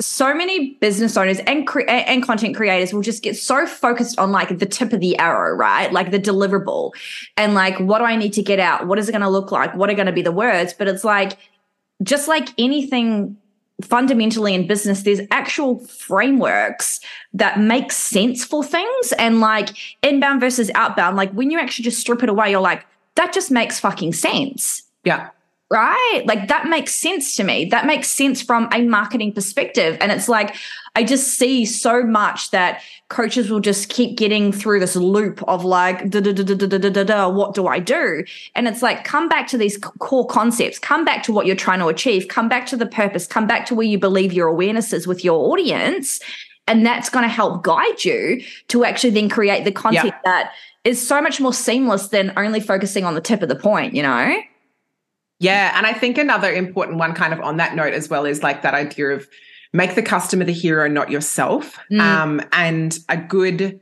so 0.01 0.33
many 0.33 0.71
business 0.75 1.17
owners 1.17 1.39
and 1.39 1.67
cre- 1.67 1.87
and 1.89 2.23
content 2.23 2.55
creators 2.55 2.93
will 2.93 3.01
just 3.01 3.21
get 3.21 3.35
so 3.35 3.65
focused 3.65 4.17
on 4.17 4.31
like 4.31 4.57
the 4.57 4.65
tip 4.65 4.93
of 4.93 5.01
the 5.01 5.17
arrow, 5.19 5.55
right? 5.55 5.91
Like 5.91 6.11
the 6.11 6.19
deliverable 6.19 6.91
and 7.35 7.53
like 7.53 7.77
what 7.79 7.99
do 7.99 8.05
I 8.05 8.15
need 8.15 8.33
to 8.33 8.41
get 8.41 8.59
out? 8.59 8.87
What 8.87 8.97
is 8.97 9.09
it 9.09 9.11
going 9.11 9.21
to 9.21 9.29
look 9.29 9.51
like? 9.51 9.75
What 9.75 9.89
are 9.89 9.93
going 9.93 10.05
to 10.05 10.13
be 10.13 10.21
the 10.21 10.31
words? 10.31 10.73
But 10.73 10.87
it's 10.87 11.03
like 11.03 11.37
just 12.01 12.27
like 12.27 12.49
anything 12.57 13.37
fundamentally 13.81 14.53
in 14.53 14.67
business 14.67 15.03
there's 15.03 15.21
actual 15.31 15.79
frameworks 15.79 16.99
that 17.33 17.59
make 17.59 17.93
sense 17.93 18.43
for 18.43 18.61
things 18.61 19.13
and 19.17 19.39
like 19.39 19.69
inbound 20.03 20.41
versus 20.41 20.69
outbound 20.75 21.15
like 21.15 21.31
when 21.31 21.49
you 21.49 21.57
actually 21.57 21.83
just 21.83 21.97
strip 21.97 22.21
it 22.21 22.27
away 22.27 22.51
you're 22.51 22.59
like 22.59 22.85
that 23.15 23.31
just 23.31 23.49
makes 23.49 23.79
fucking 23.79 24.11
sense 24.11 24.83
yeah 25.05 25.29
right? 25.71 26.23
Like 26.25 26.47
that 26.47 26.67
makes 26.67 26.95
sense 26.95 27.35
to 27.35 27.43
me. 27.43 27.65
That 27.65 27.85
makes 27.85 28.09
sense 28.09 28.41
from 28.41 28.67
a 28.73 28.81
marketing 28.81 29.33
perspective. 29.33 29.97
And 30.01 30.11
it's 30.11 30.27
like, 30.27 30.55
I 30.95 31.03
just 31.03 31.37
see 31.37 31.63
so 31.65 32.03
much 32.03 32.49
that 32.51 32.81
coaches 33.09 33.51
will 33.51 33.59
just 33.59 33.89
keep 33.89 34.17
getting 34.17 34.51
through 34.51 34.79
this 34.79 34.95
loop 34.95 35.43
of 35.47 35.63
like, 35.63 36.09
da, 36.09 36.21
da, 36.21 36.33
da, 36.33 36.43
da, 36.43 36.55
da, 36.55 36.77
da, 36.77 36.89
da, 36.89 37.03
da, 37.03 37.29
what 37.29 37.53
do 37.53 37.67
I 37.67 37.77
do? 37.79 38.23
And 38.55 38.67
it's 38.67 38.81
like, 38.81 39.03
come 39.03 39.29
back 39.29 39.47
to 39.49 39.57
these 39.57 39.77
core 39.77 40.25
concepts, 40.25 40.79
come 40.79 41.05
back 41.05 41.21
to 41.23 41.33
what 41.33 41.45
you're 41.45 41.55
trying 41.55 41.79
to 41.79 41.87
achieve, 41.87 42.27
come 42.29 42.49
back 42.49 42.65
to 42.67 42.77
the 42.77 42.87
purpose, 42.87 43.27
come 43.27 43.45
back 43.45 43.67
to 43.67 43.75
where 43.75 43.85
you 43.85 43.99
believe 43.99 44.33
your 44.33 44.47
awareness 44.47 44.91
is 44.91 45.05
with 45.05 45.23
your 45.23 45.51
audience. 45.51 46.19
And 46.67 46.85
that's 46.85 47.09
going 47.09 47.23
to 47.23 47.29
help 47.29 47.63
guide 47.63 48.03
you 48.03 48.43
to 48.69 48.85
actually 48.85 49.11
then 49.11 49.29
create 49.29 49.65
the 49.65 49.71
content 49.71 50.05
yeah. 50.05 50.19
that 50.23 50.51
is 50.83 51.05
so 51.05 51.21
much 51.21 51.39
more 51.39 51.53
seamless 51.53 52.07
than 52.07 52.33
only 52.37 52.59
focusing 52.59 53.05
on 53.05 53.13
the 53.13 53.21
tip 53.21 53.41
of 53.41 53.49
the 53.49 53.55
point, 53.55 53.93
you 53.93 54.01
know? 54.01 54.39
Yeah. 55.39 55.73
And 55.75 55.85
I 55.85 55.93
think 55.93 56.17
another 56.17 56.51
important 56.51 56.97
one, 56.97 57.13
kind 57.13 57.33
of 57.33 57.39
on 57.39 57.57
that 57.57 57.75
note 57.75 57.93
as 57.93 58.09
well, 58.09 58.25
is 58.25 58.43
like 58.43 58.61
that 58.61 58.73
idea 58.73 59.07
of 59.07 59.27
make 59.73 59.95
the 59.95 60.01
customer 60.01 60.43
the 60.43 60.53
hero, 60.53 60.87
not 60.87 61.09
yourself. 61.09 61.79
Mm. 61.91 61.99
Um, 61.99 62.41
and 62.51 62.99
a 63.07 63.17
good 63.17 63.79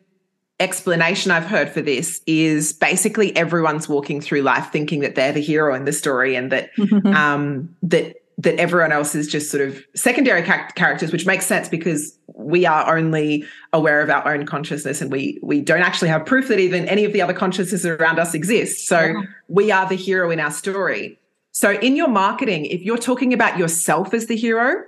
explanation 0.59 1.31
I've 1.31 1.45
heard 1.45 1.69
for 1.69 1.81
this 1.81 2.21
is 2.25 2.73
basically 2.73 3.35
everyone's 3.35 3.87
walking 3.87 4.21
through 4.21 4.41
life 4.41 4.71
thinking 4.71 5.01
that 5.01 5.15
they're 5.15 5.31
the 5.31 5.41
hero 5.41 5.75
in 5.75 5.85
the 5.85 5.93
story 5.93 6.35
and 6.35 6.51
that 6.51 6.71
um, 7.05 7.75
that 7.83 8.15
that 8.39 8.59
everyone 8.59 8.91
else 8.91 9.15
is 9.15 9.27
just 9.27 9.49
sort 9.49 9.67
of 9.67 9.83
secondary 9.95 10.43
characters, 10.43 11.11
which 11.11 11.25
makes 11.25 11.45
sense 11.47 11.67
because 11.67 12.17
we 12.35 12.67
are 12.67 12.95
only 12.95 13.43
aware 13.73 13.99
of 14.01 14.11
our 14.11 14.31
own 14.31 14.45
consciousness 14.45 15.01
and 15.01 15.11
we 15.11 15.39
we 15.41 15.59
don't 15.59 15.81
actually 15.81 16.09
have 16.09 16.25
proof 16.25 16.47
that 16.47 16.59
even 16.59 16.87
any 16.87 17.03
of 17.03 17.13
the 17.13 17.21
other 17.21 17.33
consciousnesses 17.33 17.85
around 17.85 18.19
us 18.19 18.33
exist. 18.33 18.87
So 18.87 18.99
yeah. 18.99 19.21
we 19.47 19.71
are 19.71 19.89
the 19.89 19.95
hero 19.95 20.29
in 20.29 20.39
our 20.39 20.51
story. 20.51 21.19
So, 21.59 21.71
in 21.71 21.95
your 21.95 22.07
marketing, 22.07 22.67
if 22.67 22.83
you're 22.83 22.99
talking 22.99 23.33
about 23.33 23.57
yourself 23.57 24.13
as 24.13 24.27
the 24.27 24.35
hero, 24.35 24.83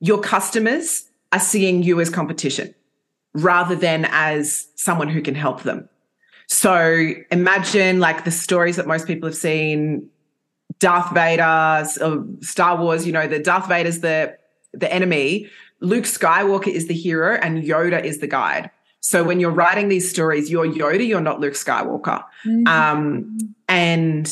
your 0.00 0.18
customers 0.18 1.04
are 1.32 1.38
seeing 1.38 1.82
you 1.82 2.00
as 2.00 2.08
competition 2.08 2.74
rather 3.34 3.74
than 3.74 4.06
as 4.10 4.68
someone 4.74 5.08
who 5.08 5.20
can 5.20 5.34
help 5.34 5.64
them. 5.64 5.86
So, 6.46 7.12
imagine 7.30 8.00
like 8.00 8.24
the 8.24 8.30
stories 8.30 8.76
that 8.76 8.86
most 8.86 9.06
people 9.06 9.28
have 9.28 9.36
seen 9.36 10.08
Darth 10.78 11.12
Vader, 11.12 11.86
Star 12.40 12.82
Wars, 12.82 13.06
you 13.06 13.12
know, 13.12 13.26
the 13.26 13.38
Darth 13.38 13.68
Vader's 13.68 14.00
the 14.00 14.34
the 14.72 14.90
enemy, 14.90 15.46
Luke 15.80 16.04
Skywalker 16.04 16.68
is 16.68 16.88
the 16.88 16.94
hero 16.94 17.38
and 17.42 17.62
Yoda 17.62 18.02
is 18.02 18.20
the 18.20 18.26
guide. 18.26 18.70
So 19.00 19.22
when 19.24 19.40
you're 19.40 19.50
writing 19.50 19.88
these 19.90 20.08
stories, 20.08 20.50
you're 20.50 20.66
Yoda, 20.66 21.06
you're 21.06 21.20
not 21.20 21.38
Luke 21.38 21.52
Skywalker. 21.52 22.24
Mm-hmm. 22.46 22.66
Um, 22.66 23.54
and 23.68 24.26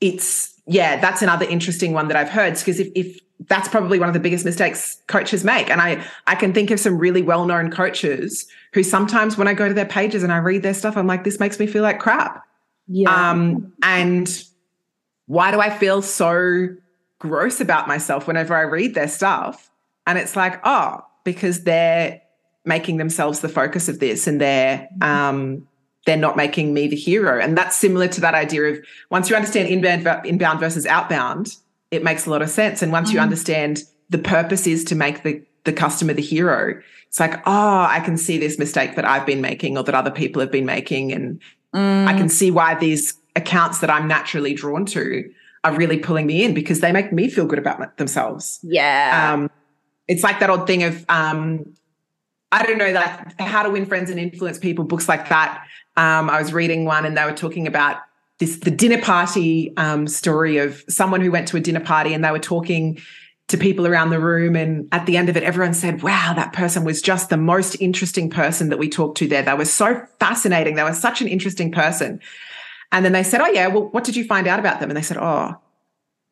it's 0.00 0.49
yeah, 0.70 1.00
that's 1.00 1.20
another 1.20 1.46
interesting 1.46 1.92
one 1.92 2.06
that 2.08 2.16
I've 2.16 2.28
heard 2.28 2.54
because 2.54 2.78
if, 2.78 2.92
if 2.94 3.18
that's 3.48 3.68
probably 3.68 3.98
one 3.98 4.08
of 4.08 4.14
the 4.14 4.20
biggest 4.20 4.44
mistakes 4.44 5.02
coaches 5.08 5.42
make. 5.42 5.68
And 5.68 5.80
I, 5.80 6.04
I 6.28 6.36
can 6.36 6.52
think 6.52 6.70
of 6.70 6.78
some 6.78 6.96
really 6.96 7.22
well 7.22 7.44
known 7.44 7.72
coaches 7.72 8.46
who 8.72 8.84
sometimes 8.84 9.36
when 9.36 9.48
I 9.48 9.54
go 9.54 9.66
to 9.66 9.74
their 9.74 9.84
pages 9.84 10.22
and 10.22 10.32
I 10.32 10.36
read 10.36 10.62
their 10.62 10.74
stuff, 10.74 10.96
I'm 10.96 11.08
like, 11.08 11.24
this 11.24 11.40
makes 11.40 11.58
me 11.58 11.66
feel 11.66 11.82
like 11.82 11.98
crap. 11.98 12.46
Yeah. 12.86 13.10
Um, 13.10 13.72
and 13.82 14.44
why 15.26 15.50
do 15.50 15.58
I 15.60 15.70
feel 15.70 16.02
so 16.02 16.68
gross 17.18 17.60
about 17.60 17.88
myself 17.88 18.28
whenever 18.28 18.54
I 18.54 18.62
read 18.62 18.94
their 18.94 19.08
stuff? 19.08 19.72
And 20.06 20.18
it's 20.18 20.36
like, 20.36 20.60
oh, 20.62 21.04
because 21.24 21.64
they're 21.64 22.22
making 22.64 22.98
themselves 22.98 23.40
the 23.40 23.48
focus 23.48 23.88
of 23.88 23.98
this 23.98 24.28
and 24.28 24.40
they're 24.40 24.88
um, 25.00 25.66
they're 26.06 26.16
not 26.16 26.36
making 26.36 26.72
me 26.72 26.88
the 26.88 26.96
hero. 26.96 27.40
And 27.40 27.56
that's 27.56 27.76
similar 27.76 28.08
to 28.08 28.20
that 28.22 28.34
idea 28.34 28.62
of 28.64 28.78
once 29.10 29.28
you 29.28 29.36
understand 29.36 29.68
inbound, 29.68 30.26
inbound 30.26 30.60
versus 30.60 30.86
outbound, 30.86 31.56
it 31.90 32.02
makes 32.02 32.26
a 32.26 32.30
lot 32.30 32.42
of 32.42 32.50
sense. 32.50 32.82
And 32.82 32.92
once 32.92 33.08
mm-hmm. 33.08 33.16
you 33.16 33.22
understand 33.22 33.82
the 34.08 34.18
purpose 34.18 34.66
is 34.66 34.84
to 34.84 34.94
make 34.94 35.22
the, 35.22 35.42
the 35.64 35.72
customer 35.72 36.12
the 36.12 36.22
hero, 36.22 36.80
it's 37.08 37.20
like, 37.20 37.40
oh, 37.46 37.86
I 37.88 38.00
can 38.00 38.16
see 38.16 38.38
this 38.38 38.58
mistake 38.58 38.96
that 38.96 39.04
I've 39.04 39.26
been 39.26 39.40
making 39.40 39.76
or 39.76 39.84
that 39.84 39.94
other 39.94 40.10
people 40.10 40.40
have 40.40 40.50
been 40.50 40.66
making. 40.66 41.12
And 41.12 41.40
mm. 41.74 42.06
I 42.06 42.16
can 42.16 42.28
see 42.28 42.50
why 42.50 42.76
these 42.76 43.14
accounts 43.36 43.80
that 43.80 43.90
I'm 43.90 44.08
naturally 44.08 44.54
drawn 44.54 44.86
to 44.86 45.30
are 45.64 45.74
really 45.76 45.98
pulling 45.98 46.26
me 46.26 46.44
in 46.44 46.54
because 46.54 46.80
they 46.80 46.92
make 46.92 47.12
me 47.12 47.28
feel 47.28 47.46
good 47.46 47.58
about 47.58 47.98
themselves. 47.98 48.58
Yeah. 48.62 49.32
Um, 49.34 49.50
it's 50.08 50.22
like 50.22 50.40
that 50.40 50.50
old 50.50 50.66
thing 50.66 50.82
of, 50.84 51.04
um, 51.08 51.74
I 52.52 52.64
don't 52.64 52.78
know, 52.78 52.90
like 52.90 53.40
how 53.40 53.62
to 53.62 53.70
win 53.70 53.86
friends 53.86 54.10
and 54.10 54.18
influence 54.18 54.58
people, 54.58 54.84
books 54.84 55.08
like 55.08 55.28
that. 55.28 55.64
Um, 55.96 56.30
I 56.30 56.40
was 56.40 56.52
reading 56.52 56.84
one 56.84 57.04
and 57.04 57.16
they 57.16 57.24
were 57.24 57.32
talking 57.32 57.66
about 57.66 57.98
this 58.38 58.56
the 58.58 58.70
dinner 58.70 59.00
party 59.00 59.72
um, 59.76 60.06
story 60.08 60.58
of 60.58 60.82
someone 60.88 61.20
who 61.20 61.30
went 61.30 61.48
to 61.48 61.56
a 61.56 61.60
dinner 61.60 61.80
party 61.80 62.14
and 62.14 62.24
they 62.24 62.30
were 62.30 62.38
talking 62.38 62.98
to 63.50 63.58
people 63.58 63.86
around 63.86 64.10
the 64.10 64.20
room. 64.20 64.54
And 64.54 64.88
at 64.92 65.06
the 65.06 65.16
end 65.16 65.28
of 65.28 65.36
it, 65.36 65.42
everyone 65.42 65.74
said, 65.74 66.02
Wow, 66.02 66.32
that 66.34 66.52
person 66.52 66.84
was 66.84 67.02
just 67.02 67.30
the 67.30 67.36
most 67.36 67.74
interesting 67.80 68.30
person 68.30 68.68
that 68.70 68.78
we 68.78 68.88
talked 68.88 69.18
to 69.18 69.28
there. 69.28 69.42
They 69.42 69.54
were 69.54 69.64
so 69.64 70.06
fascinating. 70.20 70.76
They 70.76 70.84
were 70.84 70.94
such 70.94 71.20
an 71.20 71.28
interesting 71.28 71.70
person. 71.70 72.20
And 72.92 73.04
then 73.04 73.12
they 73.12 73.22
said, 73.22 73.40
Oh, 73.40 73.48
yeah, 73.48 73.66
well, 73.66 73.88
what 73.88 74.04
did 74.04 74.16
you 74.16 74.24
find 74.24 74.46
out 74.46 74.58
about 74.60 74.80
them? 74.80 74.88
And 74.88 74.96
they 74.96 75.02
said, 75.02 75.18
Oh, 75.18 75.56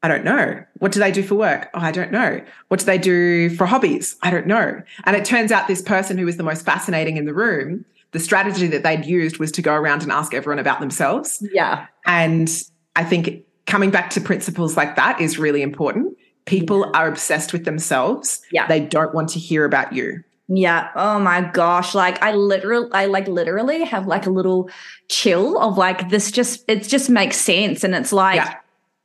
I 0.01 0.09
don't 0.09 0.25
know. 0.25 0.65
What 0.79 0.93
do 0.93 1.01
they 1.01 1.11
do 1.11 1.25
for 1.25 1.35
work? 1.35 1.71
Oh, 1.75 1.81
I 1.81 1.91
don't 1.91 2.13
know. 2.13 2.41
What 2.69 2.79
do 2.81 2.87
they 2.87 2.99
do 2.99 3.51
for 3.51 3.67
hobbies? 3.67 4.17
I 4.23 4.31
don't 4.31 4.47
know. 4.47 4.81
And 5.05 5.17
it 5.17 5.25
turns 5.25 5.51
out 5.51 5.67
this 5.67 5.83
person 5.83 6.19
who 6.19 6.25
was 6.25 6.37
the 6.37 6.45
most 6.45 6.65
fascinating 6.65 7.17
in 7.17 7.25
the 7.25 7.35
room 7.35 7.85
the 8.13 8.19
strategy 8.19 8.67
that 8.69 8.83
they'd 8.83 9.05
used 9.05 9.39
was 9.39 9.53
to 9.53 9.63
go 9.63 9.75
around 9.75 10.03
and 10.03 10.11
ask 10.11 10.33
everyone 10.35 10.59
about 10.59 10.81
themselves. 10.81 11.45
Yeah. 11.53 11.87
And 12.07 12.51
I 12.97 13.05
think 13.05 13.45
coming 13.67 13.91
back 13.91 14.11
to 14.11 14.21
principles 14.21 14.77
like 14.77 14.97
that 14.97 15.21
is 15.21 15.39
really 15.39 15.63
important. 15.63 16.17
People 16.47 16.91
are 16.95 17.07
obsessed 17.07 17.53
with 17.53 17.65
themselves. 17.65 18.41
Yeah. 18.51 18.67
They 18.67 18.81
don't 18.81 19.15
want 19.15 19.29
to 19.31 19.39
hear 19.39 19.65
about 19.65 19.93
you. 19.93 20.25
Yeah. 20.49 20.89
Oh 20.97 21.19
my 21.19 21.43
gosh. 21.43 21.95
Like 21.95 22.23
I 22.23 22.33
literally, 22.33 22.89
I 22.93 23.05
like 23.05 23.29
literally 23.29 23.85
have 23.85 24.07
like 24.07 24.25
a 24.27 24.31
little 24.31 24.71
chill 25.09 25.59
of 25.59 25.77
like 25.77 26.09
this 26.09 26.31
just, 26.31 26.65
it 26.67 26.85
just 26.85 27.11
makes 27.11 27.37
sense. 27.37 27.85
And 27.85 27.95
it's 27.95 28.15
like, 28.15 28.37
yeah. 28.37 28.55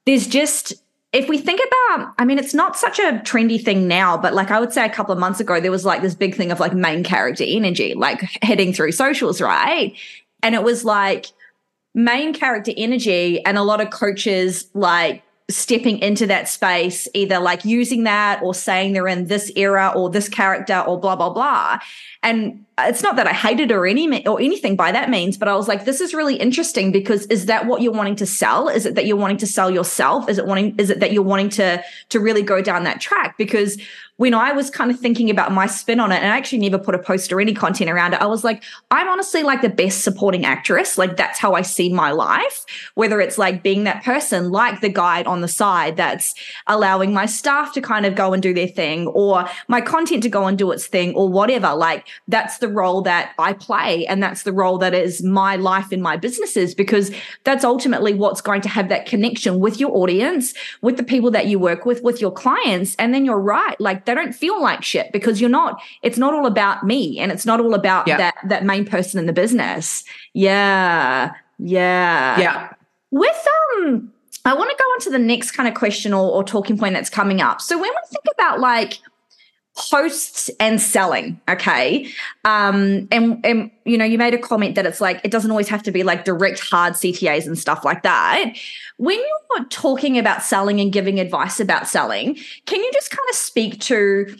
there's 0.06 0.26
just, 0.26 0.74
if 1.14 1.30
we 1.30 1.38
think 1.38 1.60
about, 1.60 2.14
I 2.18 2.26
mean, 2.26 2.40
it's 2.40 2.56
not 2.56 2.76
such 2.76 2.98
a 2.98 3.22
trendy 3.24 3.64
thing 3.64 3.88
now, 3.88 4.18
but 4.18 4.34
like 4.34 4.50
I 4.50 4.60
would 4.60 4.74
say 4.74 4.84
a 4.84 4.90
couple 4.90 5.14
of 5.14 5.20
months 5.20 5.40
ago, 5.40 5.62
there 5.62 5.72
was 5.72 5.86
like 5.86 6.02
this 6.02 6.16
big 6.16 6.36
thing 6.36 6.52
of 6.52 6.60
like 6.60 6.74
main 6.74 7.04
character 7.04 7.46
energy, 7.48 7.94
like 7.94 8.22
heading 8.42 8.74
through 8.74 8.94
socials, 8.94 9.40
right? 9.40 9.96
And 10.42 10.56
it 10.56 10.64
was 10.64 10.84
like 10.84 11.28
main 11.94 12.34
character 12.34 12.72
energy, 12.76 13.46
and 13.46 13.60
a 13.60 13.64
lot 13.64 13.80
of 13.80 13.92
coaches 13.92 14.70
like 14.74 15.24
stepping 15.50 16.00
into 16.00 16.26
that 16.28 16.50
space, 16.50 17.08
either 17.14 17.38
like 17.38 17.64
using 17.64 18.04
that 18.04 18.42
or 18.42 18.56
saying 18.56 18.94
they're 18.94 19.08
in 19.08 19.28
this 19.28 19.52
era 19.56 19.94
or 19.96 20.10
this 20.10 20.28
character 20.28 20.80
or 20.80 21.00
blah, 21.00 21.16
blah, 21.16 21.30
blah. 21.30 21.78
And 22.24 22.66
it's 22.80 23.04
not 23.04 23.18
that 23.18 23.28
I 23.28 23.34
hated 23.34 23.72
or 23.72 23.86
any 23.86 24.26
or 24.26 24.42
anything 24.42 24.76
by 24.76 24.92
that 24.92 25.10
means, 25.10 25.38
but 25.38 25.48
I 25.48 25.56
was 25.56 25.68
like, 25.68 25.86
this 25.86 26.02
is 26.02 26.14
really 26.14 26.36
interesting 26.36 26.92
because 26.92 27.28
is 27.28 27.46
that 27.46 27.68
what 27.68 27.82
you're 27.82 27.94
wanting 27.94 28.16
to 28.16 28.26
sell? 28.26 28.68
Is 28.68 28.86
it 28.86 28.96
that 28.96 29.06
you're 29.06 29.18
wanting 29.18 29.38
to 29.38 29.48
sell 29.48 29.70
yourself? 29.70 30.28
Is 30.28 30.40
it 30.40 30.48
wanting, 30.48 30.74
is 30.80 30.90
it 30.90 31.00
that 31.00 31.12
you're 31.12 31.22
wanting 31.22 31.50
to 31.50 31.84
to 32.10 32.20
really 32.20 32.42
go 32.42 32.62
down 32.62 32.84
that 32.86 33.00
track? 33.00 33.38
Because 33.38 33.80
when 34.18 34.36
I 34.36 34.52
was 34.52 34.70
kind 34.70 34.92
of 34.92 35.00
thinking 35.00 35.32
about 35.32 35.52
my 35.52 35.66
spin 35.66 36.00
on 36.00 36.12
it, 36.12 36.22
and 36.22 36.32
I 36.32 36.38
actually 36.38 36.60
never 36.60 36.78
put 36.78 36.94
a 36.94 37.00
post 37.00 37.34
or 37.34 37.42
any 37.42 37.54
content 37.54 37.90
around 37.90 38.14
it, 38.14 38.22
I 38.22 38.28
was 38.28 38.44
like, 38.44 38.64
I'm 38.92 39.08
honestly 39.08 39.42
like 39.42 39.62
the 39.64 39.70
best 39.70 40.04
supporting 40.04 40.46
actress. 40.46 41.00
Like 41.00 41.18
that's 41.18 41.40
how 41.40 41.54
I 41.54 41.64
see 41.64 41.92
my 41.92 42.12
life, 42.12 42.64
whether 42.94 43.20
it's 43.20 43.40
like 43.40 43.64
being 43.64 43.86
that 43.86 44.04
person, 44.04 44.52
like 44.52 44.82
the 44.82 44.90
guide 44.90 45.26
on 45.26 45.42
the 45.42 45.48
side 45.48 45.98
that's 45.98 46.36
allowing 46.68 47.12
my 47.12 47.26
staff 47.26 47.74
to 47.74 47.82
kind 47.82 48.06
of 48.06 48.14
go 48.14 48.34
and 48.34 48.44
do 48.44 48.54
their 48.54 48.68
thing, 48.68 49.08
or 49.08 49.48
my 49.68 49.82
content 49.82 50.22
to 50.24 50.30
go 50.30 50.46
and 50.46 50.60
do 50.60 50.72
its 50.72 50.86
thing, 50.86 51.16
or 51.16 51.28
whatever. 51.28 51.74
Like 51.74 52.08
that's 52.28 52.60
the 52.60 52.68
role 52.68 53.02
that 53.04 53.34
I 53.38 53.54
play. 53.54 54.06
And 54.08 54.22
that's 54.22 54.44
the 54.44 54.54
role 54.54 54.78
that 54.80 54.94
is 54.94 55.24
my 55.24 55.56
life 55.56 55.92
in 55.92 56.02
my 56.02 56.18
businesses, 56.18 56.74
because 56.76 57.12
that's 57.44 57.64
ultimately 57.64 58.14
what's 58.14 58.42
going 58.42 58.62
to 58.62 58.70
have 58.70 58.90
that 58.90 59.06
connection 59.06 59.60
with 59.60 59.80
your 59.80 59.96
audience, 59.96 60.54
with 60.82 60.98
the 60.98 61.04
people 61.04 61.32
that 61.32 61.48
you 61.48 61.60
work 61.60 61.86
with, 61.86 62.04
with 62.04 62.22
your 62.22 62.32
clients. 62.32 62.96
And 62.98 63.14
then 63.14 63.26
you're 63.26 63.40
right. 63.40 63.80
Like 63.80 64.06
they 64.06 64.16
don't 64.16 64.34
feel 64.34 64.62
like 64.62 64.84
shit 64.84 65.12
because 65.12 65.40
you're 65.40 65.50
not 65.50 65.82
it's 66.02 66.18
not 66.18 66.34
all 66.34 66.46
about 66.46 66.84
me 66.84 67.20
and 67.20 67.32
it's 67.32 67.46
not 67.46 67.60
all 67.60 67.74
about 67.74 68.08
yeah. 68.08 68.18
that 68.18 68.36
that 68.46 68.66
main 68.66 68.86
person 68.86 69.20
in 69.20 69.26
the 69.26 69.34
business 69.34 70.04
yeah 70.34 71.32
yeah 71.60 72.40
yeah 72.40 72.74
with 73.12 73.48
um 73.78 74.12
i 74.46 74.54
want 74.54 74.70
to 74.70 74.76
go 74.78 74.84
on 74.84 75.00
to 75.00 75.10
the 75.10 75.20
next 75.20 75.52
kind 75.52 75.70
of 75.70 75.76
question 75.76 76.14
or, 76.14 76.32
or 76.32 76.44
talking 76.44 76.78
point 76.78 76.94
that's 76.94 77.10
coming 77.10 77.42
up 77.42 77.62
so 77.62 77.78
when 77.78 77.90
we 77.90 78.08
think 78.10 78.26
about 78.38 78.60
like 78.60 79.00
posts 79.76 80.50
and 80.60 80.80
selling 80.80 81.40
okay? 81.50 82.08
Um 82.46 83.08
and 83.12 83.44
and 83.46 83.72
you 83.86 83.98
know 83.98 84.06
you 84.06 84.18
made 84.18 84.34
a 84.34 84.38
comment 84.38 84.76
that 84.76 84.86
it's 84.86 85.02
like 85.02 85.20
it 85.24 85.32
doesn't 85.32 85.52
always 85.52 85.70
have 85.70 85.84
to 85.84 85.92
be 85.92 86.04
like 86.04 86.26
direct 86.26 86.60
hard 86.60 86.94
ctas 86.94 87.48
and 87.48 87.58
stuff 87.58 87.84
like 87.84 88.04
that. 88.04 88.54
When 88.98 89.18
you're 89.18 89.66
talking 89.66 90.18
about 90.18 90.44
selling 90.44 90.80
and 90.80 90.92
giving 90.92 91.20
advice 91.20 91.60
about 91.60 91.88
selling 91.88 92.38
can 92.66 92.82
you 92.82 92.92
just 92.94 93.12
kind 93.12 93.28
of 93.30 93.36
speak 93.36 93.80
to 93.82 94.36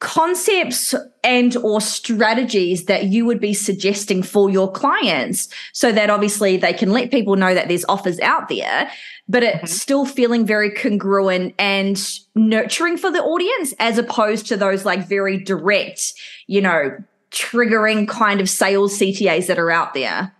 concepts 0.00 0.94
and 1.22 1.56
or 1.58 1.78
strategies 1.78 2.86
that 2.86 3.04
you 3.04 3.26
would 3.26 3.38
be 3.38 3.52
suggesting 3.52 4.22
for 4.22 4.48
your 4.48 4.70
clients 4.72 5.48
so 5.74 5.92
that 5.92 6.08
obviously 6.08 6.56
they 6.56 6.72
can 6.72 6.90
let 6.90 7.10
people 7.10 7.36
know 7.36 7.54
that 7.54 7.68
there's 7.68 7.84
offers 7.86 8.18
out 8.20 8.48
there 8.48 8.90
but 9.30 9.42
it's 9.42 9.56
mm-hmm. 9.56 9.66
still 9.66 10.04
feeling 10.04 10.44
very 10.44 10.70
congruent 10.70 11.54
and 11.58 12.18
nurturing 12.34 12.96
for 12.96 13.10
the 13.10 13.22
audience 13.22 13.72
as 13.78 13.98
opposed 13.98 14.46
to 14.46 14.56
those 14.56 14.84
like 14.84 15.08
very 15.08 15.38
direct 15.42 16.12
you 16.46 16.60
know 16.60 16.96
triggering 17.30 18.08
kind 18.08 18.40
of 18.40 18.50
sales 18.50 18.98
CTAs 18.98 19.46
that 19.46 19.58
are 19.58 19.70
out 19.70 19.94
there 19.94 20.34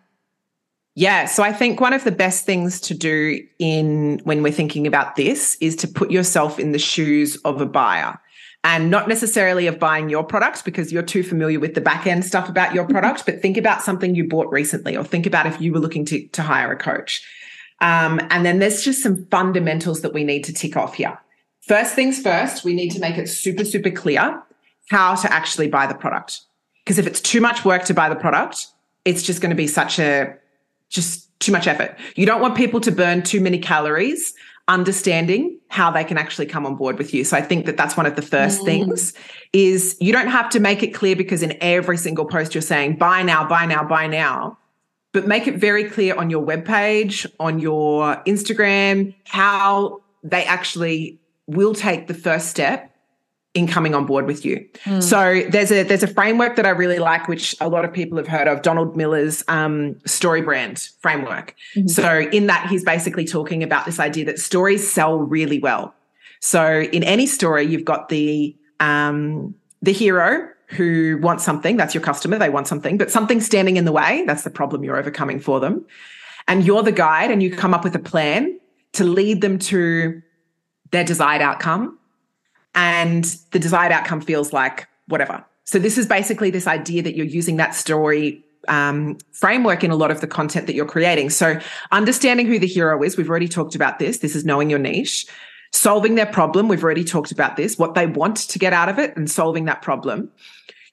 yeah, 0.96 1.26
so 1.26 1.42
I 1.42 1.52
think 1.52 1.80
one 1.80 1.92
of 1.92 2.02
the 2.02 2.12
best 2.12 2.44
things 2.44 2.80
to 2.82 2.94
do 2.94 3.40
in 3.58 4.20
when 4.24 4.42
we're 4.42 4.52
thinking 4.52 4.86
about 4.86 5.16
this 5.16 5.56
is 5.60 5.76
to 5.76 5.88
put 5.88 6.10
yourself 6.10 6.58
in 6.58 6.72
the 6.72 6.78
shoes 6.78 7.36
of 7.44 7.60
a 7.60 7.66
buyer 7.66 8.18
and 8.64 8.90
not 8.90 9.08
necessarily 9.08 9.66
of 9.66 9.78
buying 9.78 10.10
your 10.10 10.24
product 10.24 10.64
because 10.64 10.92
you're 10.92 11.02
too 11.02 11.22
familiar 11.22 11.58
with 11.58 11.74
the 11.74 11.80
back 11.80 12.06
end 12.06 12.24
stuff 12.24 12.48
about 12.48 12.74
your 12.74 12.86
product, 12.86 13.24
but 13.24 13.40
think 13.40 13.56
about 13.56 13.82
something 13.82 14.14
you 14.14 14.28
bought 14.28 14.50
recently 14.52 14.96
or 14.96 15.04
think 15.04 15.26
about 15.26 15.46
if 15.46 15.60
you 15.60 15.72
were 15.72 15.78
looking 15.78 16.04
to, 16.04 16.26
to 16.28 16.42
hire 16.42 16.72
a 16.72 16.76
coach. 16.76 17.26
Um, 17.80 18.20
and 18.30 18.44
then 18.44 18.58
there's 18.58 18.82
just 18.82 19.02
some 19.02 19.26
fundamentals 19.26 20.02
that 20.02 20.12
we 20.12 20.24
need 20.24 20.44
to 20.44 20.52
tick 20.52 20.76
off 20.76 20.94
here. 20.94 21.18
First 21.62 21.94
things 21.94 22.20
first, 22.20 22.64
we 22.64 22.74
need 22.74 22.90
to 22.90 23.00
make 23.00 23.16
it 23.16 23.28
super, 23.28 23.64
super 23.64 23.90
clear 23.90 24.42
how 24.90 25.14
to 25.14 25.32
actually 25.32 25.68
buy 25.68 25.86
the 25.86 25.94
product. 25.94 26.40
Because 26.84 26.98
if 26.98 27.06
it's 27.06 27.20
too 27.20 27.40
much 27.40 27.64
work 27.64 27.84
to 27.84 27.94
buy 27.94 28.08
the 28.08 28.16
product, 28.16 28.66
it's 29.04 29.22
just 29.22 29.40
going 29.40 29.50
to 29.50 29.56
be 29.56 29.66
such 29.66 29.98
a, 29.98 30.34
just 30.88 31.28
too 31.40 31.52
much 31.52 31.66
effort. 31.66 31.96
You 32.16 32.26
don't 32.26 32.40
want 32.40 32.56
people 32.56 32.80
to 32.80 32.92
burn 32.92 33.22
too 33.22 33.40
many 33.40 33.58
calories 33.58 34.34
understanding 34.70 35.58
how 35.68 35.90
they 35.90 36.04
can 36.04 36.16
actually 36.16 36.46
come 36.46 36.64
on 36.64 36.76
board 36.76 36.96
with 36.96 37.12
you. 37.12 37.24
So 37.24 37.36
I 37.36 37.42
think 37.42 37.66
that 37.66 37.76
that's 37.76 37.96
one 37.96 38.06
of 38.06 38.14
the 38.14 38.22
first 38.22 38.60
mm. 38.60 38.64
things 38.64 39.12
is 39.52 39.96
you 40.00 40.12
don't 40.12 40.28
have 40.28 40.48
to 40.50 40.60
make 40.60 40.82
it 40.82 40.94
clear 40.94 41.16
because 41.16 41.42
in 41.42 41.58
every 41.60 41.96
single 41.96 42.24
post 42.24 42.54
you're 42.54 42.62
saying 42.62 42.96
buy 42.96 43.22
now, 43.22 43.46
buy 43.46 43.66
now, 43.66 43.82
buy 43.82 44.06
now. 44.06 44.56
But 45.12 45.26
make 45.26 45.48
it 45.48 45.56
very 45.56 45.84
clear 45.84 46.14
on 46.14 46.30
your 46.30 46.44
webpage, 46.44 47.26
on 47.40 47.58
your 47.58 48.16
Instagram, 48.26 49.14
how 49.24 50.02
they 50.22 50.44
actually 50.44 51.18
will 51.46 51.74
take 51.74 52.06
the 52.06 52.14
first 52.14 52.48
step 52.48 52.94
in 53.54 53.66
coming 53.66 53.94
on 53.94 54.06
board 54.06 54.26
with 54.26 54.44
you. 54.44 54.64
Mm. 54.84 55.02
So 55.02 55.42
there's 55.50 55.72
a 55.72 55.82
there's 55.82 56.04
a 56.04 56.08
framework 56.14 56.54
that 56.56 56.66
I 56.66 56.70
really 56.70 57.00
like, 57.00 57.26
which 57.26 57.56
a 57.60 57.68
lot 57.68 57.84
of 57.84 57.92
people 57.92 58.16
have 58.18 58.28
heard 58.28 58.46
of, 58.46 58.62
Donald 58.62 58.96
Miller's 58.96 59.42
um, 59.48 59.98
story 60.06 60.42
brand 60.42 60.88
framework. 61.00 61.56
Mm-hmm. 61.74 61.88
So 61.88 62.20
in 62.20 62.46
that, 62.46 62.68
he's 62.68 62.84
basically 62.84 63.24
talking 63.24 63.62
about 63.62 63.86
this 63.86 63.98
idea 63.98 64.24
that 64.26 64.38
stories 64.38 64.88
sell 64.90 65.18
really 65.18 65.58
well. 65.58 65.94
So 66.38 66.82
in 66.82 67.02
any 67.02 67.26
story, 67.26 67.66
you've 67.66 67.84
got 67.84 68.08
the 68.08 68.56
um, 68.78 69.54
the 69.82 69.92
hero 69.92 70.48
who 70.70 71.18
wants 71.20 71.44
something. 71.44 71.76
That's 71.76 71.94
your 71.94 72.02
customer. 72.02 72.38
They 72.38 72.50
want 72.50 72.66
something, 72.66 72.96
but 72.96 73.10
something 73.10 73.40
standing 73.40 73.76
in 73.76 73.84
the 73.84 73.92
way. 73.92 74.24
That's 74.26 74.44
the 74.44 74.50
problem 74.50 74.84
you're 74.84 74.96
overcoming 74.96 75.40
for 75.40 75.60
them. 75.60 75.84
And 76.48 76.64
you're 76.64 76.82
the 76.82 76.92
guide, 76.92 77.30
and 77.30 77.42
you 77.42 77.54
come 77.54 77.74
up 77.74 77.84
with 77.84 77.94
a 77.94 78.00
plan 78.00 78.58
to 78.92 79.04
lead 79.04 79.40
them 79.40 79.58
to 79.58 80.22
their 80.90 81.04
desired 81.04 81.42
outcome 81.42 81.98
and 82.74 83.24
the 83.50 83.58
desired 83.58 83.92
outcome 83.92 84.20
feels 84.20 84.52
like 84.52 84.88
whatever. 85.06 85.44
So 85.64 85.78
this 85.78 85.98
is 85.98 86.06
basically 86.06 86.50
this 86.50 86.66
idea 86.66 87.02
that 87.02 87.16
you're 87.16 87.26
using 87.26 87.56
that 87.56 87.74
story 87.74 88.44
um, 88.68 89.18
framework 89.32 89.82
in 89.82 89.90
a 89.90 89.96
lot 89.96 90.10
of 90.10 90.20
the 90.20 90.26
content 90.26 90.66
that 90.66 90.74
you're 90.74 90.86
creating. 90.86 91.30
So 91.30 91.58
understanding 91.92 92.46
who 92.46 92.58
the 92.58 92.66
hero 92.66 93.02
is, 93.02 93.16
we've 93.16 93.30
already 93.30 93.48
talked 93.48 93.74
about 93.74 93.98
this. 93.98 94.18
This 94.18 94.36
is 94.36 94.44
knowing 94.44 94.70
your 94.70 94.78
niche. 94.78 95.26
Solving 95.72 96.16
their 96.16 96.26
problem, 96.26 96.66
we've 96.66 96.82
already 96.82 97.04
talked 97.04 97.30
about 97.30 97.56
this, 97.56 97.78
what 97.78 97.94
they 97.94 98.06
want 98.06 98.36
to 98.36 98.58
get 98.58 98.72
out 98.72 98.88
of 98.88 98.98
it 98.98 99.16
and 99.16 99.30
solving 99.30 99.66
that 99.66 99.82
problem. 99.82 100.28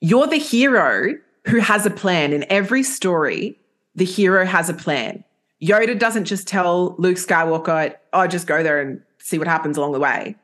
You're 0.02 0.28
the 0.28 0.38
hero 0.38 1.16
who 1.48 1.60
has 1.60 1.86
a 1.86 1.90
plan. 1.90 2.34
In 2.34 2.46
every 2.50 2.84
story, 2.84 3.60
the 3.96 4.06
hero 4.06 4.46
has 4.46 4.70
a 4.70 4.74
plan. 4.74 5.24
Yoda 5.62 5.98
doesn't 5.98 6.26
just 6.26 6.48
tell 6.48 6.96
Luke 6.98 7.18
Skywalker, 7.18 7.96
oh, 8.14 8.28
just 8.28 8.46
go 8.46 8.62
there 8.62 8.80
and 8.80 9.02
see 9.18 9.40
what 9.40 9.48
happens 9.48 9.78
along 9.78 9.94
the 9.94 10.00
way 10.00 10.36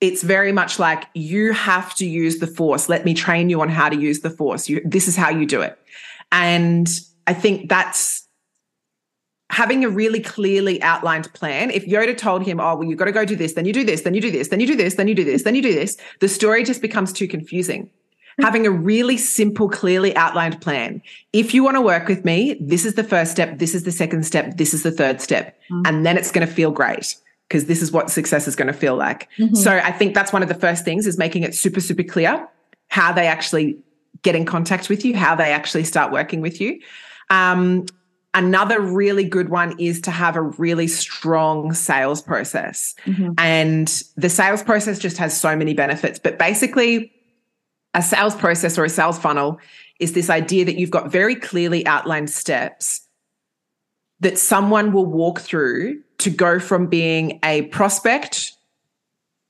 it's 0.00 0.22
very 0.22 0.52
much 0.52 0.78
like 0.78 1.04
you 1.14 1.52
have 1.52 1.94
to 1.96 2.06
use 2.06 2.38
the 2.38 2.46
force. 2.46 2.88
Let 2.88 3.04
me 3.04 3.14
train 3.14 3.50
you 3.50 3.60
on 3.60 3.68
how 3.68 3.88
to 3.88 3.96
use 3.96 4.20
the 4.20 4.30
force. 4.30 4.68
You, 4.68 4.80
this 4.84 5.08
is 5.08 5.16
how 5.16 5.30
you 5.30 5.44
do 5.44 5.60
it. 5.60 5.78
And 6.30 6.88
I 7.26 7.34
think 7.34 7.68
that's 7.68 8.26
having 9.50 9.84
a 9.84 9.88
really 9.88 10.20
clearly 10.20 10.80
outlined 10.82 11.32
plan. 11.32 11.70
If 11.70 11.86
Yoda 11.86 12.16
told 12.16 12.44
him, 12.44 12.60
oh, 12.60 12.76
well, 12.76 12.84
you've 12.84 12.98
got 12.98 13.06
to 13.06 13.12
go 13.12 13.24
do 13.24 13.34
this, 13.34 13.54
then 13.54 13.64
you 13.64 13.72
do 13.72 13.82
this, 13.82 14.02
then 14.02 14.14
you 14.14 14.20
do 14.20 14.30
this, 14.30 14.48
then 14.48 14.60
you 14.60 14.66
do 14.66 14.76
this, 14.76 14.94
then 14.94 15.08
you 15.08 15.14
do 15.14 15.24
this, 15.24 15.42
then 15.42 15.54
you 15.54 15.62
do 15.62 15.72
this, 15.72 15.96
the 16.20 16.28
story 16.28 16.62
just 16.62 16.82
becomes 16.82 17.12
too 17.12 17.26
confusing. 17.26 17.90
Having 18.40 18.66
a 18.66 18.70
really 18.70 19.16
simple, 19.16 19.68
clearly 19.68 20.14
outlined 20.16 20.60
plan. 20.60 21.02
If 21.32 21.54
you 21.54 21.64
want 21.64 21.76
to 21.76 21.80
work 21.80 22.06
with 22.08 22.24
me, 22.24 22.56
this 22.60 22.84
is 22.84 22.94
the 22.94 23.04
first 23.04 23.32
step, 23.32 23.58
this 23.58 23.74
is 23.74 23.82
the 23.82 23.92
second 23.92 24.24
step, 24.24 24.56
this 24.56 24.72
is 24.72 24.82
the 24.82 24.92
third 24.92 25.20
step. 25.20 25.58
Mm-hmm. 25.70 25.82
And 25.86 26.06
then 26.06 26.16
it's 26.16 26.30
going 26.30 26.46
to 26.46 26.52
feel 26.52 26.70
great 26.70 27.16
because 27.48 27.66
this 27.66 27.82
is 27.82 27.90
what 27.90 28.10
success 28.10 28.46
is 28.46 28.54
going 28.54 28.66
to 28.66 28.72
feel 28.72 28.94
like. 28.96 29.28
Mm-hmm. 29.38 29.54
So 29.54 29.72
I 29.72 29.90
think 29.90 30.14
that's 30.14 30.32
one 30.32 30.42
of 30.42 30.48
the 30.48 30.54
first 30.54 30.84
things 30.84 31.06
is 31.06 31.18
making 31.18 31.42
it 31.42 31.54
super, 31.54 31.80
super 31.80 32.02
clear 32.02 32.48
how 32.88 33.12
they 33.12 33.26
actually 33.26 33.78
get 34.22 34.34
in 34.34 34.44
contact 34.44 34.88
with 34.88 35.04
you, 35.04 35.16
how 35.16 35.34
they 35.34 35.52
actually 35.52 35.84
start 35.84 36.12
working 36.12 36.40
with 36.40 36.60
you. 36.60 36.80
Um, 37.30 37.86
another 38.34 38.80
really 38.80 39.24
good 39.24 39.48
one 39.48 39.78
is 39.78 40.00
to 40.02 40.10
have 40.10 40.36
a 40.36 40.42
really 40.42 40.86
strong 40.86 41.72
sales 41.72 42.22
process. 42.22 42.94
Mm-hmm. 43.04 43.32
And 43.38 44.02
the 44.16 44.28
sales 44.28 44.62
process 44.62 44.98
just 44.98 45.18
has 45.18 45.38
so 45.38 45.56
many 45.56 45.74
benefits. 45.74 46.18
But 46.18 46.38
basically, 46.38 47.12
a 47.98 48.02
sales 48.02 48.36
process 48.36 48.78
or 48.78 48.84
a 48.84 48.88
sales 48.88 49.18
funnel 49.18 49.58
is 49.98 50.12
this 50.12 50.30
idea 50.30 50.64
that 50.64 50.76
you've 50.76 50.90
got 50.90 51.10
very 51.10 51.34
clearly 51.34 51.84
outlined 51.84 52.30
steps 52.30 53.00
that 54.20 54.38
someone 54.38 54.92
will 54.92 55.04
walk 55.04 55.40
through 55.40 56.00
to 56.18 56.30
go 56.30 56.60
from 56.60 56.86
being 56.86 57.40
a 57.44 57.62
prospect 57.62 58.52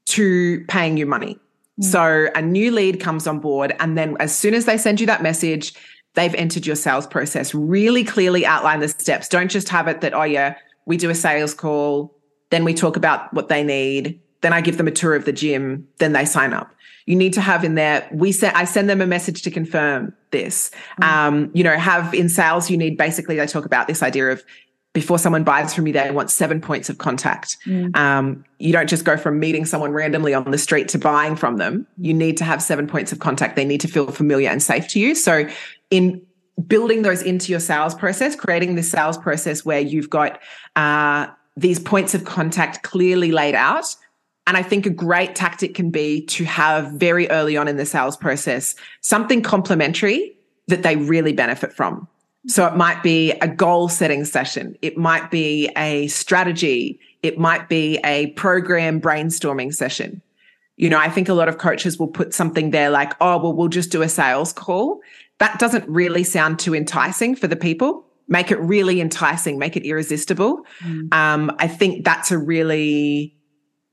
to 0.06 0.64
paying 0.66 0.96
you 0.96 1.04
money. 1.04 1.38
Mm. 1.78 1.84
So 1.84 2.28
a 2.34 2.40
new 2.40 2.70
lead 2.70 3.00
comes 3.00 3.26
on 3.26 3.38
board, 3.38 3.76
and 3.80 3.98
then 3.98 4.16
as 4.18 4.34
soon 4.34 4.54
as 4.54 4.64
they 4.64 4.78
send 4.78 4.98
you 4.98 5.06
that 5.06 5.22
message, 5.22 5.74
they've 6.14 6.34
entered 6.34 6.66
your 6.66 6.76
sales 6.76 7.06
process. 7.06 7.54
Really 7.54 8.02
clearly 8.02 8.46
outline 8.46 8.80
the 8.80 8.88
steps. 8.88 9.28
Don't 9.28 9.50
just 9.50 9.68
have 9.68 9.88
it 9.88 10.00
that, 10.00 10.14
oh, 10.14 10.22
yeah, 10.22 10.56
we 10.86 10.96
do 10.96 11.10
a 11.10 11.14
sales 11.14 11.52
call, 11.52 12.14
then 12.48 12.64
we 12.64 12.72
talk 12.72 12.96
about 12.96 13.32
what 13.34 13.48
they 13.48 13.62
need, 13.62 14.18
then 14.40 14.54
I 14.54 14.62
give 14.62 14.78
them 14.78 14.88
a 14.88 14.92
tour 14.92 15.14
of 15.14 15.26
the 15.26 15.32
gym, 15.32 15.86
then 15.98 16.14
they 16.14 16.24
sign 16.24 16.54
up. 16.54 16.74
You 17.08 17.16
need 17.16 17.32
to 17.32 17.40
have 17.40 17.64
in 17.64 17.74
there, 17.74 18.06
we 18.12 18.32
send 18.32 18.54
I 18.54 18.64
send 18.64 18.90
them 18.90 19.00
a 19.00 19.06
message 19.06 19.40
to 19.42 19.50
confirm 19.50 20.12
this. 20.30 20.70
Mm. 21.00 21.06
Um, 21.06 21.50
you 21.54 21.64
know, 21.64 21.74
have 21.74 22.12
in 22.12 22.28
sales, 22.28 22.70
you 22.70 22.76
need 22.76 22.98
basically 22.98 23.36
they 23.36 23.46
talk 23.46 23.64
about 23.64 23.86
this 23.86 24.02
idea 24.02 24.30
of 24.30 24.44
before 24.92 25.18
someone 25.18 25.42
buys 25.42 25.72
from 25.72 25.86
you, 25.86 25.94
they 25.94 26.10
want 26.10 26.30
seven 26.30 26.60
points 26.60 26.90
of 26.90 26.98
contact. 26.98 27.56
Mm. 27.64 27.96
Um, 27.96 28.44
you 28.58 28.74
don't 28.74 28.90
just 28.90 29.06
go 29.06 29.16
from 29.16 29.40
meeting 29.40 29.64
someone 29.64 29.92
randomly 29.92 30.34
on 30.34 30.50
the 30.50 30.58
street 30.58 30.88
to 30.88 30.98
buying 30.98 31.34
from 31.34 31.56
them. 31.56 31.86
You 31.96 32.12
need 32.12 32.36
to 32.38 32.44
have 32.44 32.62
seven 32.62 32.86
points 32.86 33.10
of 33.10 33.20
contact. 33.20 33.56
They 33.56 33.64
need 33.64 33.80
to 33.80 33.88
feel 33.88 34.08
familiar 34.08 34.50
and 34.50 34.62
safe 34.62 34.86
to 34.88 35.00
you. 35.00 35.14
So, 35.14 35.48
in 35.90 36.20
building 36.66 37.02
those 37.02 37.22
into 37.22 37.52
your 37.52 37.60
sales 37.60 37.94
process, 37.94 38.36
creating 38.36 38.74
this 38.74 38.90
sales 38.90 39.16
process 39.16 39.64
where 39.64 39.80
you've 39.80 40.10
got 40.10 40.40
uh, 40.76 41.28
these 41.56 41.78
points 41.78 42.14
of 42.14 42.26
contact 42.26 42.82
clearly 42.82 43.32
laid 43.32 43.54
out. 43.54 43.96
And 44.48 44.56
I 44.56 44.62
think 44.62 44.86
a 44.86 44.90
great 44.90 45.34
tactic 45.34 45.74
can 45.74 45.90
be 45.90 46.22
to 46.22 46.44
have 46.46 46.92
very 46.92 47.28
early 47.28 47.58
on 47.58 47.68
in 47.68 47.76
the 47.76 47.84
sales 47.84 48.16
process 48.16 48.74
something 49.02 49.42
complementary 49.42 50.34
that 50.68 50.82
they 50.82 50.96
really 50.96 51.34
benefit 51.34 51.70
from. 51.70 52.08
So 52.46 52.64
it 52.64 52.74
might 52.74 53.02
be 53.02 53.32
a 53.32 53.46
goal 53.46 53.90
setting 53.90 54.24
session. 54.24 54.74
It 54.80 54.96
might 54.96 55.30
be 55.30 55.68
a 55.76 56.06
strategy. 56.06 56.98
It 57.22 57.38
might 57.38 57.68
be 57.68 57.98
a 58.06 58.28
program 58.28 59.02
brainstorming 59.02 59.74
session. 59.74 60.22
You 60.76 60.88
know, 60.88 60.98
I 60.98 61.10
think 61.10 61.28
a 61.28 61.34
lot 61.34 61.48
of 61.48 61.58
coaches 61.58 61.98
will 61.98 62.08
put 62.08 62.32
something 62.32 62.70
there 62.70 62.88
like, 62.88 63.12
oh, 63.20 63.36
well, 63.36 63.52
we'll 63.52 63.68
just 63.68 63.92
do 63.92 64.00
a 64.00 64.08
sales 64.08 64.54
call. 64.54 65.00
That 65.40 65.58
doesn't 65.58 65.86
really 65.86 66.24
sound 66.24 66.58
too 66.58 66.74
enticing 66.74 67.36
for 67.36 67.48
the 67.48 67.56
people. 67.56 68.06
Make 68.28 68.50
it 68.50 68.58
really 68.60 69.02
enticing, 69.02 69.58
make 69.58 69.76
it 69.76 69.84
irresistible. 69.84 70.64
Mm. 70.80 71.12
Um, 71.12 71.54
I 71.58 71.68
think 71.68 72.06
that's 72.06 72.30
a 72.30 72.38
really 72.38 73.34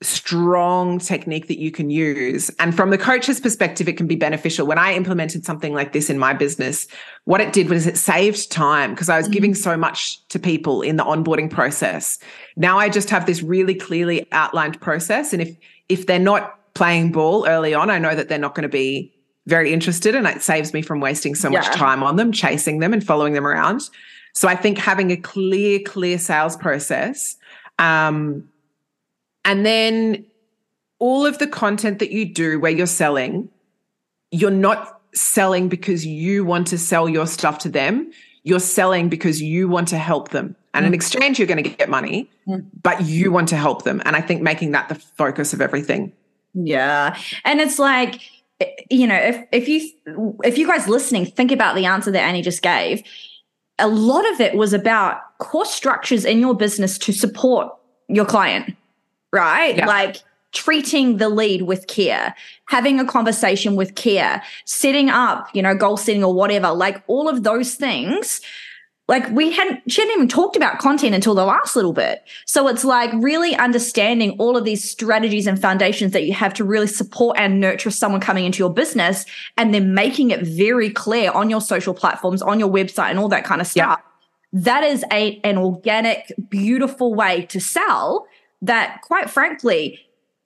strong 0.06 1.00
technique 1.00 1.48
that 1.48 1.60
you 1.60 1.72
can 1.72 1.90
use. 1.90 2.50
And 2.60 2.76
from 2.76 2.90
the 2.90 2.98
coach's 2.98 3.40
perspective, 3.40 3.88
it 3.88 3.98
can 3.98 4.08
be 4.08 4.16
beneficial. 4.16 4.68
When 4.68 4.78
I 4.78 4.94
implemented 4.94 5.46
something 5.46 5.74
like 5.74 5.94
this 5.94 6.10
in 6.10 6.18
my 6.18 6.34
business, 6.34 6.88
what 7.26 7.42
it 7.42 7.54
did 7.54 7.70
was 7.70 7.88
it 7.88 7.98
saved 7.98 8.52
time 8.52 8.92
because 8.92 9.10
I 9.10 9.18
was 9.18 9.26
mm-hmm. 9.26 9.34
giving 9.34 9.56
so 9.56 9.76
much 9.76 10.26
to 10.30 10.40
people 10.40 10.82
in 10.82 10.96
the 10.96 11.04
onboarding 11.04 11.50
process. 11.50 12.20
Now 12.56 12.78
I 12.78 12.90
just 12.90 13.10
have 13.10 13.26
this 13.26 13.42
really 13.42 13.76
clearly 13.76 14.28
outlined 14.32 14.80
process. 14.82 15.34
And 15.34 15.42
if 15.42 15.56
if 15.90 16.08
they're 16.08 16.20
not 16.20 16.60
playing 16.74 17.12
ball 17.12 17.48
early 17.48 17.74
on, 17.74 17.90
I 17.90 18.00
know 18.00 18.16
that 18.16 18.30
they're 18.30 18.38
not 18.38 18.56
going 18.56 18.64
to 18.64 18.70
be 18.70 19.14
very 19.48 19.72
interested 19.72 20.16
and 20.16 20.26
it 20.28 20.42
saves 20.42 20.74
me 20.74 20.82
from 20.82 21.00
wasting 21.00 21.36
so 21.36 21.50
much 21.50 21.66
time 21.68 22.02
on 22.02 22.16
them, 22.16 22.32
chasing 22.32 22.80
them 22.80 22.94
and 22.94 23.06
following 23.06 23.34
them 23.34 23.46
around. 23.46 23.90
So 24.34 24.48
I 24.48 24.56
think 24.56 24.78
having 24.78 25.12
a 25.12 25.18
clear, 25.18 25.80
clear 25.80 26.18
sales 26.18 26.58
process, 26.58 27.38
um, 27.80 28.48
and 29.46 29.66
then 29.66 30.26
all 31.00 31.26
of 31.26 31.38
the 31.38 31.48
content 31.48 32.00
that 32.00 32.12
you 32.12 32.26
do 32.26 32.60
where 32.60 32.72
you're 32.72 32.88
selling, 32.88 33.50
you're 34.32 34.52
not 34.52 35.00
selling 35.14 35.70
because 35.70 36.06
you 36.06 36.44
want 36.44 36.68
to 36.68 36.78
sell 36.78 37.08
your 37.08 37.28
stuff 37.28 37.60
to 37.60 37.70
them. 37.70 38.12
You're 38.44 38.60
selling 38.60 39.10
because 39.10 39.42
you 39.42 39.68
want 39.68 39.88
to 39.90 39.98
help 39.98 40.30
them. 40.30 40.56
And 40.74 40.84
mm. 40.84 40.88
in 40.88 40.94
exchange, 40.94 41.40
you're 41.40 41.48
going 41.48 41.64
to 41.64 41.70
get 41.70 41.90
money, 41.90 42.30
mm. 42.48 42.66
but 42.84 43.02
you 43.04 43.32
want 43.32 43.48
to 43.50 43.56
help 43.56 43.84
them. 43.84 44.02
And 44.06 44.16
I 44.16 44.22
think 44.22 44.42
making 44.42 44.72
that 44.72 44.90
the 44.90 44.96
focus 44.96 45.54
of 45.54 45.62
everything. 45.62 46.12
Yeah. 46.54 47.18
And 47.44 47.60
it's 47.60 47.80
like, 47.80 48.22
you 48.90 49.08
know, 49.08 49.16
if 49.16 49.46
if 49.52 49.68
you 49.68 50.38
if 50.44 50.58
you 50.58 50.68
guys 50.68 50.88
listening 50.88 51.26
think 51.26 51.52
about 51.52 51.76
the 51.76 51.86
answer 51.86 52.12
that 52.12 52.22
Annie 52.22 52.42
just 52.42 52.62
gave, 52.62 53.04
a 53.80 53.88
lot 53.88 54.30
of 54.32 54.40
it 54.40 54.56
was 54.56 54.74
about 54.74 55.20
core 55.40 55.66
structures 55.66 56.24
in 56.24 56.40
your 56.40 56.56
business 56.56 56.98
to 57.00 57.12
support 57.12 57.74
your 58.08 58.26
client, 58.26 58.76
right? 59.32 59.78
Yeah. 59.78 59.88
Like 59.88 60.18
treating 60.54 61.18
the 61.18 61.30
lead 61.30 61.64
with 61.64 61.88
care, 61.88 62.34
having 62.66 63.00
a 63.00 63.06
conversation 63.06 63.76
with 63.76 63.96
care, 63.96 64.42
setting 64.66 65.10
up, 65.10 65.50
you 65.54 65.62
know, 65.62 65.76
goal 65.76 65.98
setting 65.98 66.24
or 66.24 66.34
whatever, 66.34 66.72
like 66.72 67.04
all 67.08 67.28
of 67.28 67.44
those 67.44 67.76
things 67.76 68.42
like 69.08 69.30
we 69.32 69.52
hadn't 69.52 69.80
she 69.92 70.02
hadn't 70.02 70.16
even 70.16 70.28
talked 70.28 70.56
about 70.56 70.80
content 70.80 71.14
until 71.14 71.36
the 71.36 71.46
last 71.46 71.76
little 71.76 71.94
bit 71.94 72.24
so 72.46 72.68
it's 72.68 72.84
like 72.84 73.12
really 73.14 73.56
understanding 73.56 74.32
all 74.40 74.58
of 74.58 74.66
these 74.66 74.90
strategies 74.90 75.48
and 75.48 75.62
foundations 75.62 76.12
that 76.12 76.26
you 76.26 76.34
have 76.34 76.54
to 76.54 76.64
really 76.64 76.88
support 76.88 77.38
and 77.38 77.60
nurture 77.60 77.92
someone 77.92 78.22
coming 78.22 78.46
into 78.46 78.60
your 78.60 78.74
business 78.74 79.26
and 79.58 79.74
then 79.74 79.94
making 79.94 80.32
it 80.32 80.42
very 80.42 80.90
clear 80.90 81.32
on 81.32 81.50
your 81.50 81.62
social 81.62 81.94
platforms 81.94 82.42
on 82.42 82.60
your 82.60 82.70
website 82.70 83.10
and 83.10 83.20
all 83.20 83.30
that 83.30 83.44
kind 83.44 83.62
of 83.62 83.68
stuff 83.68 84.00
yeah. 84.00 84.60
that 84.62 84.84
is 84.84 85.06
a 85.12 85.40
an 85.44 85.58
organic 85.58 86.32
beautiful 86.50 87.14
way 87.14 87.46
to 87.46 87.60
sell 87.60 88.26
that 88.66 89.02
quite 89.02 89.30
frankly 89.30 90.00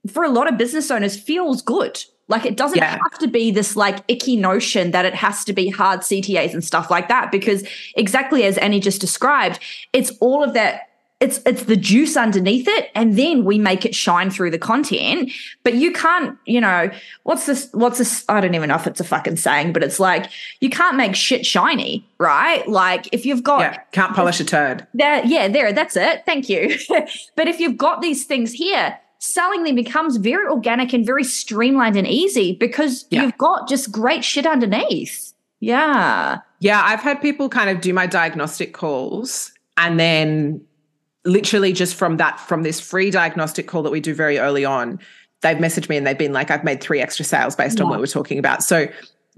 for 0.07 0.24
a 0.24 0.30
lot 0.30 0.51
of 0.51 0.57
business 0.57 0.89
owners 0.89 1.20
feels 1.20 1.61
good 1.61 2.03
like 2.30 2.45
it 2.45 2.55
doesn't 2.55 2.78
yeah. 2.78 2.97
have 3.03 3.20
to 3.20 3.28
be 3.28 3.51
this 3.51 3.76
like 3.76 4.03
icky 4.07 4.38
notion 4.38 4.91
that 4.91 5.03
it 5.03 5.15
has 5.15 5.43
to 5.45 5.51
be 5.51 5.67
hard 5.67 6.01
CTAs 6.01 6.53
and 6.53 6.63
stuff 6.63 6.89
like 6.89 7.09
that 7.09 7.32
because 7.32 7.67
exactly 7.95 8.45
as 8.45 8.57
Annie 8.59 8.80
just 8.80 9.01
described, 9.01 9.59
it's 9.93 10.11
all 10.20 10.43
of 10.43 10.53
that 10.53 10.89
it's 11.20 11.39
it's 11.45 11.63
the 11.63 11.76
juice 11.76 12.15
underneath 12.15 12.67
it 12.67 12.89
and 12.95 13.17
then 13.17 13.43
we 13.43 13.59
make 13.59 13.86
it 13.86 13.93
shine 13.93 14.30
through 14.30 14.49
the 14.49 14.57
content 14.57 15.32
but 15.63 15.76
you 15.76 15.91
can't 15.91 16.38
you 16.45 16.61
know 16.61 16.89
what's 17.24 17.45
this 17.45 17.70
what's 17.74 17.97
this 17.97 18.24
i 18.30 18.39
don't 18.39 18.55
even 18.55 18.70
know 18.70 18.76
if 18.76 18.88
it's 18.88 18.99
a 18.99 19.03
fucking 19.03 19.36
saying 19.36 19.74
but 19.74 19.84
it's 19.84 19.99
like 19.99 20.30
you 20.61 20.70
can't 20.70 20.95
make 20.95 21.15
shit 21.15 21.45
shiny 21.45 22.07
right 22.20 22.67
like 22.67 23.07
if 23.11 23.26
you've 23.26 23.43
got 23.43 23.59
yeah, 23.59 23.78
can't 23.91 24.15
polish 24.15 24.39
a 24.39 24.45
turd 24.45 24.86
there 24.93 25.26
yeah 25.26 25.47
there 25.47 25.74
that's 25.74 25.95
it 25.95 26.26
thank 26.26 26.49
you 26.49 26.78
but 27.36 27.47
if 27.47 27.59
you've 27.59 27.78
got 27.78 28.01
these 28.01 28.26
things 28.26 28.51
here 28.51 28.97
selling 29.20 29.63
them 29.63 29.76
becomes 29.76 30.17
very 30.17 30.47
organic 30.47 30.93
and 30.93 31.05
very 31.05 31.24
streamlined 31.24 31.95
and 31.95 32.07
easy 32.07 32.55
because 32.55 33.05
yeah. 33.09 33.24
you've 33.24 33.38
got 33.38 33.67
just 33.67 33.91
great 33.91 34.24
shit 34.24 34.45
underneath. 34.45 35.34
Yeah. 35.59 36.39
Yeah. 36.59 36.82
I've 36.84 37.01
had 37.01 37.22
people 37.22 37.49
kind 37.49 37.70
of 37.70 37.82
do 37.82 37.93
my 37.93 38.07
diagnostic 38.07 38.74
calls 38.74 39.51
and 39.78 39.99
then 39.99 40.61
literally 41.26 41.74
just 41.74 41.95
from 41.95 42.17
that, 42.17 42.39
from 42.39 42.63
this 42.63 42.80
free 42.80 43.11
diagnostic 43.11 43.67
call 43.67 43.84
that 43.84 43.91
we 43.91 43.99
do 43.99 44.13
very 44.13 44.39
early 44.39 44.65
on, 44.65 44.99
they've 45.41 45.57
messaged 45.57 45.89
me 45.89 45.97
and 45.97 46.05
they've 46.05 46.17
been 46.17 46.34
like, 46.34 46.51
I've 46.51 46.63
made 46.63 46.82
three 46.82 46.99
extra 46.99 47.26
sales 47.26 47.55
based 47.55 47.78
yeah. 47.78 47.86
on 47.86 47.89
what 47.89 47.99
we're 47.99 48.07
talking 48.07 48.39
about. 48.39 48.63
So 48.63 48.88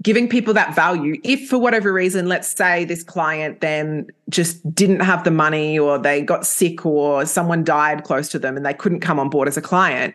giving 0.02 0.28
people 0.28 0.54
that 0.54 0.74
value. 0.74 1.20
If 1.22 1.48
for 1.48 1.58
whatever 1.58 1.92
reason, 1.92 2.26
let's 2.26 2.52
say 2.52 2.84
this 2.84 3.04
client 3.04 3.60
then 3.60 4.08
just 4.28 4.74
didn't 4.74 5.00
have 5.00 5.24
the 5.24 5.30
money 5.30 5.78
or 5.78 5.98
they 5.98 6.22
got 6.22 6.46
sick 6.46 6.84
or 6.84 7.24
someone 7.26 7.62
died 7.62 8.04
close 8.04 8.28
to 8.30 8.38
them 8.38 8.56
and 8.56 8.66
they 8.66 8.74
couldn't 8.74 9.00
come 9.00 9.20
on 9.20 9.28
board 9.28 9.48
as 9.48 9.56
a 9.56 9.62
client, 9.62 10.14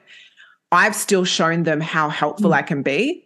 I've 0.72 0.96
still 0.96 1.24
shown 1.24 1.64
them 1.64 1.80
how 1.80 2.10
helpful 2.10 2.52
mm. 2.52 2.56
I 2.56 2.62
can 2.62 2.82
be. 2.82 3.24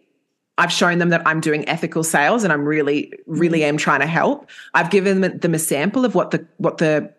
I've 0.58 0.70
shown 0.70 0.98
them 0.98 1.08
that 1.08 1.26
I'm 1.26 1.40
doing 1.40 1.68
ethical 1.68 2.04
sales 2.04 2.44
and 2.44 2.52
I'm 2.52 2.64
really, 2.64 3.12
really 3.26 3.60
mm. 3.60 3.68
am 3.68 3.76
trying 3.76 4.00
to 4.00 4.06
help. 4.06 4.48
I've 4.74 4.90
given 4.90 5.20
them 5.20 5.54
a 5.54 5.58
sample 5.58 6.04
of 6.04 6.14
what 6.14 6.30
the 6.30 6.46
what 6.58 6.78
the 6.78 7.12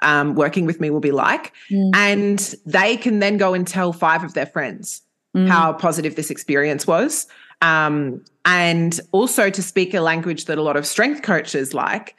um, 0.00 0.34
working 0.34 0.66
with 0.66 0.80
me 0.80 0.90
will 0.90 1.00
be 1.00 1.12
like, 1.12 1.52
mm. 1.70 1.90
and 1.94 2.54
they 2.66 2.96
can 2.96 3.18
then 3.18 3.36
go 3.36 3.54
and 3.54 3.66
tell 3.66 3.92
five 3.92 4.22
of 4.24 4.34
their 4.34 4.46
friends 4.46 5.02
mm. 5.36 5.48
how 5.48 5.72
positive 5.72 6.16
this 6.16 6.30
experience 6.30 6.86
was. 6.86 7.26
Um, 7.60 8.22
and 8.44 8.98
also 9.12 9.50
to 9.50 9.62
speak 9.62 9.94
a 9.94 10.00
language 10.00 10.46
that 10.46 10.58
a 10.58 10.62
lot 10.62 10.76
of 10.76 10.86
strength 10.86 11.22
coaches 11.22 11.74
like 11.74 12.16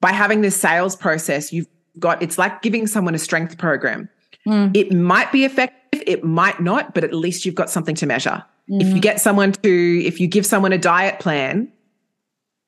by 0.00 0.12
having 0.12 0.40
this 0.40 0.56
sales 0.56 0.94
process 0.94 1.52
you've 1.52 1.66
got 1.98 2.22
it's 2.22 2.38
like 2.38 2.62
giving 2.62 2.86
someone 2.86 3.14
a 3.14 3.18
strength 3.18 3.58
program 3.58 4.08
mm. 4.46 4.74
it 4.76 4.92
might 4.92 5.32
be 5.32 5.44
effective 5.44 6.02
it 6.06 6.22
might 6.24 6.60
not 6.60 6.94
but 6.94 7.04
at 7.04 7.12
least 7.12 7.44
you've 7.44 7.54
got 7.54 7.68
something 7.68 7.94
to 7.94 8.06
measure 8.06 8.44
mm. 8.70 8.80
if 8.80 8.94
you 8.94 9.00
get 9.00 9.20
someone 9.20 9.52
to 9.52 10.02
if 10.04 10.20
you 10.20 10.26
give 10.26 10.46
someone 10.46 10.72
a 10.72 10.78
diet 10.78 11.18
plan 11.18 11.70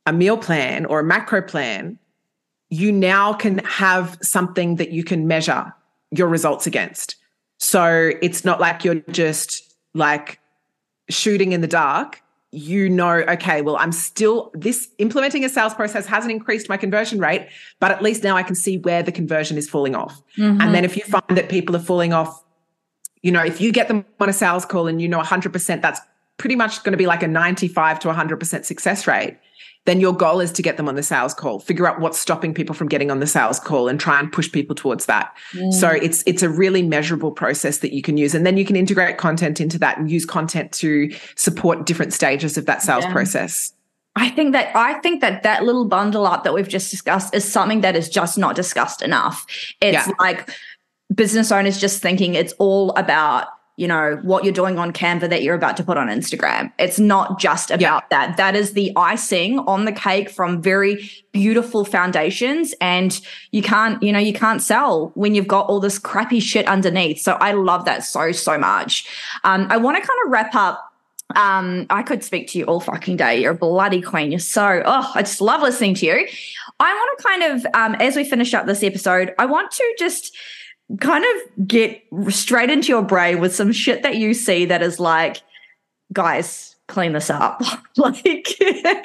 a 0.07 0.13
meal 0.13 0.37
plan 0.37 0.85
or 0.87 1.01
a 1.01 1.05
macro 1.05 1.41
plan 1.41 1.99
you 2.71 2.91
now 2.91 3.33
can 3.33 3.59
have 3.59 4.19
something 4.23 4.77
that 4.77 4.91
you 4.91 5.05
can 5.05 5.27
measure 5.27 5.73
your 6.11 6.29
results 6.29 6.67
against 6.67 7.17
so 7.59 8.11
it's 8.23 8.45
not 8.45 8.61
like 8.61 8.85
you're 8.85 9.01
just 9.11 9.75
like 9.95 10.39
shooting 11.09 11.53
in 11.53 11.61
the 11.61 11.69
dark 11.69 12.23
you 12.55 12.89
know, 12.89 13.17
okay, 13.29 13.63
well, 13.63 13.77
I'm 13.77 13.91
still 13.91 14.53
this 14.55 14.89
implementing 14.99 15.45
a 15.45 15.49
sales 15.49 15.75
process 15.75 16.07
hasn't 16.07 16.31
increased 16.31 16.69
my 16.69 16.77
conversion 16.77 17.19
rate, 17.19 17.49
but 17.81 17.91
at 17.91 18.01
least 18.01 18.23
now 18.23 18.37
I 18.37 18.45
can 18.45 18.55
see 18.55 18.79
where 18.79 19.03
the 19.03 19.11
conversion 19.11 19.59
is 19.59 19.69
falling 19.69 19.97
off. 19.97 20.23
Mm-hmm. 20.39 20.61
And 20.61 20.75
then 20.75 20.85
if 20.85 20.97
you 20.97 21.03
find 21.03 21.37
that 21.37 21.49
people 21.49 21.75
are 21.75 21.81
falling 21.81 22.13
off, 22.13 22.45
you 23.23 23.33
know, 23.33 23.43
if 23.43 23.61
you 23.61 23.73
get 23.73 23.89
them 23.89 24.05
on 24.21 24.29
a 24.29 24.33
sales 24.33 24.65
call 24.65 24.87
and 24.87 25.03
you 25.03 25.09
know 25.09 25.21
100%, 25.21 25.83
that's 25.83 26.01
pretty 26.37 26.55
much 26.55 26.83
going 26.85 26.93
to 26.93 26.97
be 26.97 27.07
like 27.07 27.25
a 27.25 27.29
95 27.29 27.99
to 28.01 28.09
100% 28.09 28.65
success 28.65 29.07
rate 29.09 29.37
then 29.87 30.01
your 30.01 30.15
goal 30.15 30.41
is 30.41 30.51
to 30.53 30.63
get 30.63 30.77
them 30.77 30.89
on 30.89 30.95
the 30.95 31.03
sales 31.03 31.35
call 31.35 31.59
figure 31.59 31.87
out 31.87 32.01
what's 32.01 32.19
stopping 32.19 32.55
people 32.55 32.75
from 32.75 32.89
getting 32.89 33.11
on 33.11 33.21
the 33.21 33.27
sales 33.27 33.61
call 33.61 33.89
and 33.89 34.01
try 34.01 34.19
and 34.19 34.33
push 34.33 34.51
people 34.51 34.75
towards 34.75 35.07
that 35.07 35.35
mm. 35.53 35.73
so 35.73 35.89
it's 35.89 36.23
it's 36.27 36.43
a 36.43 36.49
really 36.49 36.83
measurable 36.83 37.33
process 37.33 37.79
that 37.79 37.93
you 37.93 38.03
can 38.03 38.17
use 38.17 38.35
and 38.35 38.47
then 38.47 38.57
you 38.57 38.65
can 38.65 38.77
integrate 38.77 39.19
content 39.19 39.61
into 39.61 39.79
that 39.79 39.99
and 39.99 40.11
use 40.11 40.25
content 40.25 40.73
to 40.73 41.11
support 41.37 41.87
different 41.87 42.13
stages 42.13 42.57
of 42.57 42.67
that 42.67 42.83
sales 42.83 43.05
yeah. 43.05 43.13
process 43.13 43.73
I 44.17 44.29
think 44.29 44.53
that 44.53 44.75
I 44.77 44.95
think 45.01 45.21
that 45.23 45.43
that 45.43 45.65
little 45.65 45.87
bundle 45.87 46.27
up 46.27 46.45
that 46.45 46.55
we've 46.55 46.69
just 46.69 46.91
discussed 46.91 47.35
is 47.35 47.45
something 47.45 47.81
that 47.81 47.97
is 47.97 48.09
just 48.09 48.39
not 48.39 48.55
discussed 48.55 49.03
enough. 49.03 49.45
It's 49.81 50.07
yeah. 50.07 50.15
like 50.21 50.51
business 51.13 51.51
owners 51.51 51.81
just 51.81 52.01
thinking 52.01 52.35
it's 52.35 52.53
all 52.59 52.91
about 52.91 53.49
you 53.77 53.89
know, 53.89 54.19
what 54.23 54.45
you're 54.45 54.53
doing 54.53 54.79
on 54.79 54.93
Canva 54.93 55.29
that 55.31 55.43
you're 55.43 55.55
about 55.55 55.77
to 55.79 55.83
put 55.83 55.97
on 55.97 56.09
Instagram. 56.09 56.73
It's 56.79 56.99
not 56.99 57.41
just 57.41 57.71
about 57.71 57.81
yeah. 57.81 58.01
that. 58.11 58.37
That 58.37 58.55
is 58.55 58.73
the 58.73 58.93
icing 58.97 59.59
on 59.61 59.85
the 59.85 59.93
cake 59.93 60.31
from 60.31 60.63
very 60.63 61.11
beautiful 61.33 61.85
foundations. 61.85 62.73
And 62.81 63.21
you 63.51 63.63
can't, 63.63 64.01
you 64.03 64.13
know, 64.13 64.21
you 64.21 64.33
can't 64.33 64.63
sell 64.63 65.11
when 65.15 65.35
you've 65.35 65.49
got 65.49 65.67
all 65.67 65.81
this 65.81 65.99
crappy 65.99 66.39
shit 66.39 66.67
underneath. 66.69 67.21
So 67.21 67.33
I 67.35 67.53
love 67.53 67.85
that 67.87 68.05
so, 68.05 68.31
so 68.31 68.57
much. 68.57 69.09
Um, 69.43 69.67
I 69.71 69.77
want 69.77 69.97
to 69.97 70.01
kind 70.01 70.19
of 70.25 70.31
wrap 70.31 70.55
up 70.55 70.91
um, 71.37 71.87
I 71.91 72.03
could 72.03 72.23
speak 72.23 72.49
to 72.49 72.59
you 72.59 72.65
all 72.67 72.81
fucking 72.81 73.17
day. 73.17 73.41
You're 73.41 73.53
a 73.53 73.57
bloody 73.57 74.03
queen. 74.03 74.31
You're 74.31 74.39
so, 74.39 74.83
oh, 74.85 75.13
I 75.15 75.23
just 75.23 75.41
love 75.41 75.63
listening 75.63 75.95
to 75.95 76.07
you. 76.07 76.29
I 76.79 76.93
want 76.95 77.19
to 77.19 77.25
kind 77.25 77.43
of, 77.43 77.67
um, 77.75 77.95
as 77.97 78.15
we 78.15 78.25
finish 78.25 78.53
up 78.53 78.67
this 78.67 78.83
episode, 78.83 79.35
I 79.39 79.47
want 79.47 79.71
to 79.73 79.95
just 79.99 80.37
kind 81.01 81.25
of 81.25 81.67
get 81.67 82.03
straight 82.29 82.71
into 82.71 82.89
your 82.89 83.03
brain 83.03 83.41
with 83.41 83.55
some 83.55 83.73
shit 83.73 84.03
that 84.03 84.17
you 84.17 84.35
see 84.35 84.65
that 84.67 84.83
is 84.83 85.01
like, 85.01 85.43
guys, 86.13 86.77
clean 86.89 87.13
this 87.13 87.31
up. 87.31 87.61
like, 87.97 88.49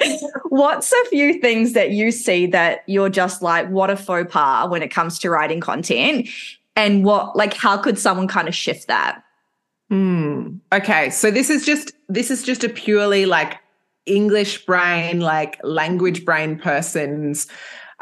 what's 0.48 0.92
a 0.92 1.04
few 1.06 1.40
things 1.40 1.72
that 1.72 1.90
you 1.90 2.10
see 2.10 2.46
that 2.46 2.82
you're 2.86 3.08
just 3.08 3.42
like, 3.42 3.68
what 3.70 3.90
a 3.90 3.96
faux 3.96 4.32
pas 4.32 4.68
when 4.68 4.82
it 4.82 4.90
comes 4.90 5.18
to 5.20 5.30
writing 5.30 5.60
content? 5.60 6.28
And 6.76 7.04
what, 7.04 7.36
like, 7.36 7.54
how 7.54 7.76
could 7.76 7.98
someone 7.98 8.28
kind 8.28 8.48
of 8.48 8.54
shift 8.54 8.86
that? 8.88 9.22
Hmm. 9.88 10.58
Okay. 10.72 11.10
So 11.10 11.30
this 11.30 11.50
is 11.50 11.66
just, 11.66 11.92
this 12.08 12.30
is 12.30 12.42
just 12.42 12.62
a 12.62 12.68
purely 12.68 13.26
like 13.26 13.58
English 14.06 14.64
brain, 14.64 15.20
like 15.20 15.58
language 15.64 16.24
brain 16.24 16.58
person's 16.58 17.48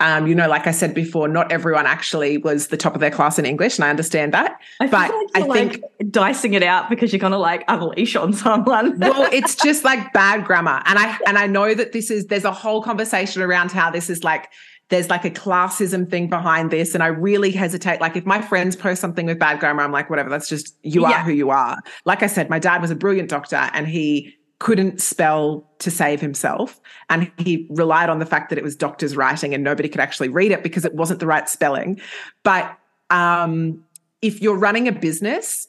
um, 0.01 0.27
you 0.27 0.35
know, 0.35 0.49
like 0.49 0.67
I 0.67 0.71
said 0.71 0.95
before, 0.95 1.27
not 1.27 1.51
everyone 1.51 1.87
actually 1.87 2.39
was 2.39 2.69
the 2.69 2.77
top 2.77 2.95
of 2.95 3.01
their 3.01 3.11
class 3.11 3.39
in 3.39 3.45
English, 3.45 3.79
and 3.79 3.85
I 3.85 3.91
understand 3.91 4.33
that. 4.33 4.61
I 4.81 4.87
but 4.87 5.11
like 5.11 5.13
I 5.35 5.53
think 5.53 5.83
like 5.83 6.11
dicing 6.11 6.55
it 6.55 6.63
out 6.63 6.89
because 6.89 7.13
you're 7.13 7.21
going 7.21 7.33
to 7.33 7.39
like 7.39 7.65
unleash 7.69 8.15
on 8.15 8.33
someone. 8.33 8.99
well, 9.01 9.29
it's 9.33 9.57
just 9.57 9.85
like 9.85 10.13
bad 10.13 10.45
grammar, 10.45 10.83
and 10.87 10.99
I 10.99 11.19
and 11.27 11.37
I 11.37 11.47
know 11.47 11.75
that 11.75 11.93
this 11.93 12.11
is 12.11 12.27
there's 12.27 12.45
a 12.45 12.53
whole 12.53 12.83
conversation 12.83 13.43
around 13.43 13.73
how 13.73 13.91
this 13.91 14.09
is 14.09 14.23
like 14.23 14.49
there's 14.89 15.11
like 15.11 15.25
a 15.25 15.31
classism 15.31 16.09
thing 16.09 16.29
behind 16.29 16.71
this. 16.71 16.95
And 16.95 17.03
I 17.03 17.09
really 17.09 17.51
hesitate. 17.51 18.01
Like 18.01 18.17
if 18.17 18.25
my 18.25 18.41
friends 18.41 18.75
post 18.75 19.01
something 19.01 19.27
with 19.27 19.39
bad 19.39 19.61
grammar, 19.61 19.83
I'm 19.83 19.93
like, 19.93 20.09
whatever, 20.09 20.31
that's 20.31 20.49
just, 20.49 20.77
you 20.83 21.05
are 21.05 21.21
who 21.21 21.33
you 21.33 21.51
are. 21.51 21.79
Like 22.07 22.23
I 22.23 22.27
said, 22.27 22.49
my 22.49 22.59
dad 22.59 22.81
was 22.81 22.91
a 22.91 22.95
brilliant 22.95 23.29
doctor 23.29 23.69
and 23.75 23.87
he 23.87 24.35
couldn't 24.59 25.01
spell 25.01 25.69
to 25.79 25.91
save 25.91 26.21
himself. 26.21 26.81
And 27.11 27.31
he 27.39 27.67
relied 27.71 28.09
on 28.09 28.19
the 28.19 28.27
fact 28.27 28.49
that 28.51 28.59
it 28.59 28.65
was 28.65 28.75
doctor's 28.75 29.17
writing 29.17 29.55
and 29.55 29.63
nobody 29.63 29.89
could 29.89 30.01
actually 30.01 30.29
read 30.29 30.51
it 30.51 30.63
because 30.63 30.85
it 30.85 30.95
wasn't 30.95 31.21
the 31.21 31.27
right 31.27 31.49
spelling. 31.49 32.01
But 32.43 32.77
um, 33.11 33.85
if 34.21 34.43
you're 34.43 34.57
running 34.57 34.89
a 34.89 34.93
business, 34.93 35.69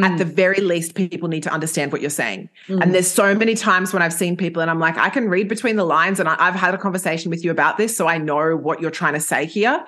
mm. 0.00 0.06
at 0.08 0.16
the 0.16 0.24
very 0.24 0.60
least, 0.60 0.94
people 0.94 1.28
need 1.28 1.42
to 1.42 1.52
understand 1.52 1.92
what 1.92 2.00
you're 2.00 2.10
saying. 2.10 2.48
Mm. 2.68 2.82
And 2.82 2.94
there's 2.94 3.10
so 3.10 3.34
many 3.34 3.54
times 3.54 3.92
when 3.92 4.02
I've 4.02 4.14
seen 4.14 4.36
people 4.36 4.62
and 4.62 4.70
I'm 4.70 4.80
like, 4.80 4.96
I 4.96 5.10
can 5.10 5.28
read 5.28 5.48
between 5.48 5.76
the 5.76 5.84
lines 5.84 6.18
and 6.18 6.28
I, 6.28 6.42
have 6.42 6.54
had 6.54 6.74
a 6.74 6.78
conversation 6.78 7.30
with 7.30 7.44
you 7.44 7.50
about 7.50 7.76
this. 7.76 7.94
So 7.94 8.06
I 8.06 8.16
know 8.16 8.56
what 8.56 8.80
you're 8.80 8.90
trying 8.90 9.14
to 9.14 9.20
say 9.20 9.44
here. 9.44 9.84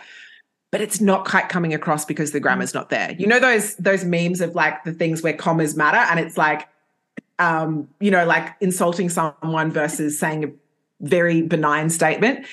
But 0.70 0.80
it's 0.80 1.01
not 1.01 1.24
quite 1.24 1.49
coming 1.49 1.72
across 1.72 2.05
because 2.05 2.32
the 2.32 2.40
grammar's 2.40 2.74
not 2.74 2.90
there. 2.90 3.12
You 3.16 3.28
know 3.28 3.38
those 3.38 3.76
those 3.76 4.05
memes 4.05 4.40
of 4.40 4.57
like 4.57 4.82
the 4.82 4.92
things 4.92 5.22
where 5.22 5.32
commas 5.32 5.76
matter, 5.76 5.99
and 6.11 6.18
it's 6.18 6.36
like 6.36 6.66
um, 7.39 7.89
you 8.01 8.11
know, 8.11 8.24
like 8.24 8.55
insulting 8.61 9.09
someone 9.09 9.70
versus 9.70 10.18
saying 10.18 10.45
a 10.45 10.49
very 11.01 11.43
benign 11.43 11.91
statement 11.91 12.47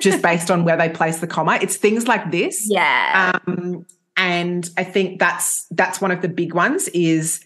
just 0.00 0.22
based 0.22 0.50
on 0.50 0.64
where 0.64 0.76
they 0.76 0.88
place 0.88 1.18
the 1.18 1.26
comma. 1.26 1.58
It's 1.60 1.76
things 1.76 2.06
like 2.06 2.30
this. 2.30 2.68
Yeah. 2.70 3.38
Um, 3.46 3.86
and 4.16 4.68
I 4.76 4.84
think 4.84 5.18
that's 5.18 5.66
that's 5.70 6.00
one 6.00 6.10
of 6.10 6.22
the 6.22 6.28
big 6.28 6.54
ones 6.54 6.88
is 6.88 7.44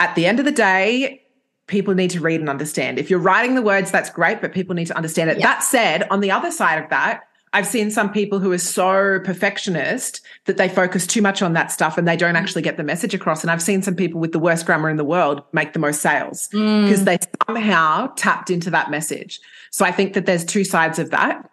at 0.00 0.14
the 0.14 0.26
end 0.26 0.38
of 0.38 0.44
the 0.44 0.52
day, 0.52 1.22
people 1.66 1.94
need 1.94 2.10
to 2.10 2.20
read 2.20 2.40
and 2.40 2.50
understand. 2.50 2.98
If 2.98 3.08
you're 3.08 3.20
writing 3.20 3.54
the 3.54 3.62
words, 3.62 3.90
that's 3.90 4.10
great, 4.10 4.40
but 4.40 4.52
people 4.52 4.74
need 4.74 4.88
to 4.88 4.96
understand 4.96 5.30
it. 5.30 5.38
Yeah. 5.38 5.46
That 5.46 5.62
said, 5.62 6.06
on 6.10 6.20
the 6.20 6.30
other 6.30 6.50
side 6.50 6.82
of 6.82 6.90
that, 6.90 7.22
I've 7.54 7.68
seen 7.68 7.92
some 7.92 8.12
people 8.12 8.40
who 8.40 8.50
are 8.50 8.58
so 8.58 9.20
perfectionist 9.20 10.20
that 10.46 10.56
they 10.56 10.68
focus 10.68 11.06
too 11.06 11.22
much 11.22 11.40
on 11.40 11.52
that 11.52 11.70
stuff 11.70 11.96
and 11.96 12.06
they 12.06 12.16
don't 12.16 12.34
actually 12.34 12.62
get 12.62 12.76
the 12.76 12.82
message 12.82 13.14
across. 13.14 13.42
And 13.42 13.50
I've 13.50 13.62
seen 13.62 13.80
some 13.80 13.94
people 13.94 14.20
with 14.20 14.32
the 14.32 14.40
worst 14.40 14.66
grammar 14.66 14.90
in 14.90 14.96
the 14.96 15.04
world 15.04 15.40
make 15.52 15.72
the 15.72 15.78
most 15.78 16.02
sales 16.02 16.48
because 16.48 17.02
mm. 17.02 17.04
they 17.04 17.18
somehow 17.46 18.08
tapped 18.16 18.50
into 18.50 18.70
that 18.70 18.90
message. 18.90 19.40
So 19.70 19.84
I 19.84 19.92
think 19.92 20.14
that 20.14 20.26
there's 20.26 20.44
two 20.44 20.64
sides 20.64 20.98
of 20.98 21.10
that. 21.10 21.48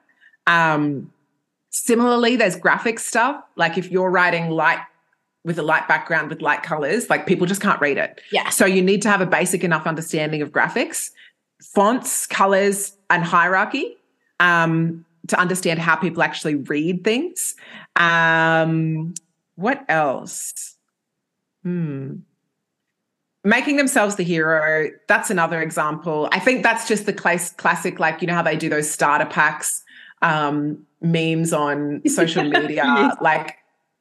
Um, 0.47 1.14
similarly, 1.70 2.36
there's 2.36 2.56
graphic 2.56 2.97
stuff. 2.97 3.39
Like 3.56 3.78
if 3.78 3.91
you're 3.91 4.10
writing 4.10 4.49
light 4.49 4.80
with 5.45 5.60
a 5.60 5.64
light 5.64 5.88
background 5.88 6.30
with 6.30 6.41
light 6.41 6.64
colors, 6.64 7.12
like 7.12 7.28
people 7.28 7.45
just 7.45 7.62
can't 7.62 7.80
read 7.80 7.99
it. 7.99 8.22
Yeah. 8.32 8.49
So 8.49 8.66
you 8.66 8.82
need 8.82 9.04
to 9.04 9.10
have 9.10 9.22
a 9.22 9.28
basic 9.28 9.64
enough 9.64 9.86
understanding 9.86 10.41
of 10.41 10.52
graphics, 10.52 11.12
fonts, 11.62 12.26
colors, 12.26 12.97
and 13.12 13.24
hierarchy. 13.24 13.97
Um, 14.39 15.06
to 15.32 15.39
understand 15.39 15.79
how 15.79 15.95
people 15.95 16.21
actually 16.21 16.55
read 16.55 17.03
things. 17.03 17.55
Um, 17.95 19.13
what 19.55 19.84
else? 19.89 20.75
Hmm. 21.63 22.17
Making 23.43 23.77
themselves 23.77 24.17
the 24.17 24.23
hero. 24.23 24.89
That's 25.07 25.29
another 25.29 25.61
example. 25.61 26.29
I 26.32 26.39
think 26.39 26.63
that's 26.63 26.88
just 26.88 27.05
the 27.05 27.13
class, 27.13 27.51
classic, 27.53 27.99
like, 27.99 28.21
you 28.21 28.27
know, 28.27 28.36
how 28.36 28.43
they 28.43 28.55
do 28.55 28.69
those 28.69 28.91
starter 28.91 29.25
packs 29.25 29.84
um, 30.21 30.86
memes 31.01 31.53
on 31.53 32.01
social 32.07 32.43
media. 32.43 32.84
yes. 32.86 33.15
Like, 33.21 33.57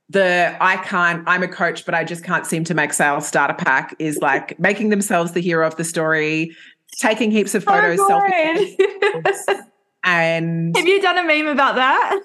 the 0.09 0.57
I 0.61 0.79
can't, 0.79 1.23
I'm 1.29 1.45
a 1.45 1.49
coach, 1.49 1.85
but 1.87 1.95
I 1.95 2.03
just 2.03 2.25
can't 2.25 2.45
seem 2.45 2.65
to 2.65 2.75
make 2.75 2.93
sales 2.93 3.27
starter 3.27 3.55
pack 3.55 3.95
is 4.01 4.19
like 4.19 4.59
making 4.59 4.89
themselves 4.89 5.33
the 5.33 5.41
hero 5.41 5.65
of 5.65 5.77
the 5.77 5.85
story, 5.85 6.57
taking 6.99 7.31
heaps 7.31 7.55
of 7.55 7.63
photos, 7.63 8.01
oh, 8.01 8.09
selfies. 8.11 9.67
And 10.05 10.77
have 10.77 10.87
you 10.87 11.01
done 11.01 11.19
a 11.19 11.25
meme 11.25 11.47
about 11.47 11.77
that? 11.77 12.21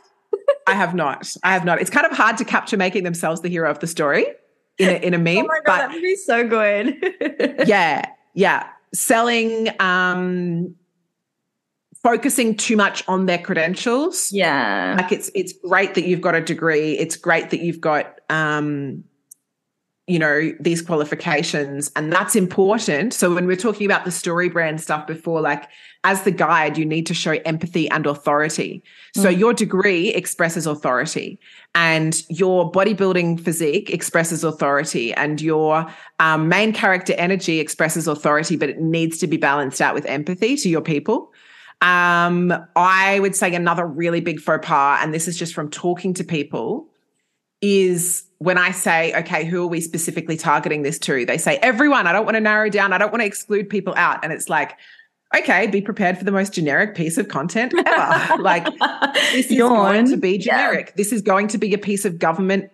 I 0.67 0.73
have 0.73 0.95
not. 0.95 1.36
I 1.43 1.53
have 1.53 1.65
not. 1.65 1.82
It's 1.82 1.89
kind 1.89 2.05
of 2.05 2.15
hard 2.15 2.38
to 2.38 2.45
capture 2.45 2.78
making 2.78 3.03
themselves 3.03 3.41
the 3.41 3.49
hero 3.49 3.69
of 3.69 3.80
the 3.80 3.88
story 3.88 4.26
in 4.78 4.89
a, 4.89 4.93
in 4.93 5.13
a 5.13 5.17
meme. 5.17 5.45
oh 5.45 5.47
God, 5.47 5.61
but 5.65 5.78
that 5.78 5.91
would 5.91 6.01
be 6.01 6.15
so 6.15 6.47
good. 6.47 7.63
yeah, 7.67 8.05
yeah. 8.34 8.67
Selling, 8.93 9.69
um, 9.80 10.76
focusing 12.01 12.55
too 12.55 12.78
much 12.78 13.03
on 13.07 13.26
their 13.26 13.39
credentials. 13.39 14.32
Yeah, 14.32 14.95
like 14.97 15.11
it's 15.11 15.30
it's 15.36 15.53
great 15.53 15.95
that 15.95 16.05
you've 16.05 16.21
got 16.21 16.36
a 16.36 16.41
degree. 16.41 16.97
It's 16.97 17.15
great 17.15 17.49
that 17.49 17.59
you've 17.59 17.82
got 17.82 18.19
um, 18.30 19.03
you 20.07 20.19
know 20.19 20.53
these 20.59 20.82
qualifications 20.82 21.91
and 21.95 22.11
that's 22.11 22.36
important 22.36 23.11
so 23.11 23.34
when 23.34 23.47
we're 23.47 23.55
talking 23.55 23.86
about 23.88 24.05
the 24.05 24.11
story 24.11 24.49
brand 24.49 24.80
stuff 24.80 25.07
before 25.07 25.41
like 25.41 25.67
as 26.05 26.21
the 26.21 26.31
guide 26.31 26.77
you 26.77 26.85
need 26.85 27.05
to 27.07 27.13
show 27.13 27.31
empathy 27.45 27.89
and 27.89 28.05
authority 28.05 28.83
so 29.13 29.29
mm. 29.29 29.37
your 29.37 29.53
degree 29.53 30.09
expresses 30.09 30.67
authority 30.67 31.39
and 31.73 32.23
your 32.29 32.71
bodybuilding 32.71 33.39
physique 33.39 33.89
expresses 33.89 34.43
authority 34.43 35.13
and 35.15 35.41
your 35.41 35.85
um, 36.19 36.47
main 36.47 36.71
character 36.71 37.13
energy 37.17 37.59
expresses 37.59 38.07
authority 38.07 38.55
but 38.55 38.69
it 38.69 38.79
needs 38.79 39.17
to 39.17 39.27
be 39.27 39.35
balanced 39.35 39.81
out 39.81 39.95
with 39.95 40.05
empathy 40.05 40.55
to 40.55 40.69
your 40.69 40.81
people 40.81 41.33
um, 41.81 42.53
i 42.75 43.19
would 43.19 43.35
say 43.35 43.53
another 43.53 43.85
really 43.85 44.21
big 44.21 44.39
faux 44.39 44.65
pas 44.65 44.99
and 45.01 45.13
this 45.13 45.27
is 45.27 45.35
just 45.35 45.53
from 45.53 45.69
talking 45.69 46.13
to 46.13 46.23
people 46.23 46.87
is 47.61 48.25
when 48.39 48.57
I 48.57 48.71
say, 48.71 49.13
okay, 49.15 49.45
who 49.45 49.63
are 49.63 49.67
we 49.67 49.81
specifically 49.81 50.37
targeting 50.37 50.83
this 50.83 50.99
to? 50.99 51.25
They 51.25 51.37
say, 51.37 51.57
everyone. 51.57 52.05
I 52.05 52.11
don't 52.11 52.25
want 52.25 52.35
to 52.35 52.41
narrow 52.41 52.69
down. 52.69 52.93
I 52.93 52.97
don't 52.97 53.11
want 53.11 53.21
to 53.21 53.25
exclude 53.25 53.69
people 53.69 53.93
out. 53.95 54.23
And 54.23 54.33
it's 54.33 54.49
like, 54.49 54.77
okay, 55.39 55.67
be 55.67 55.81
prepared 55.81 56.17
for 56.17 56.23
the 56.23 56.31
most 56.31 56.53
generic 56.53 56.95
piece 56.95 57.17
of 57.17 57.27
content 57.27 57.73
ever. 57.86 58.38
like, 58.41 58.65
this 59.31 59.47
is 59.47 59.51
Yawn. 59.51 59.69
going 59.69 60.09
to 60.09 60.17
be 60.17 60.38
generic. 60.38 60.88
Yeah. 60.88 60.93
This 60.97 61.11
is 61.11 61.21
going 61.21 61.47
to 61.49 61.57
be 61.57 61.73
a 61.73 61.77
piece 61.77 62.05
of 62.05 62.19
government. 62.19 62.69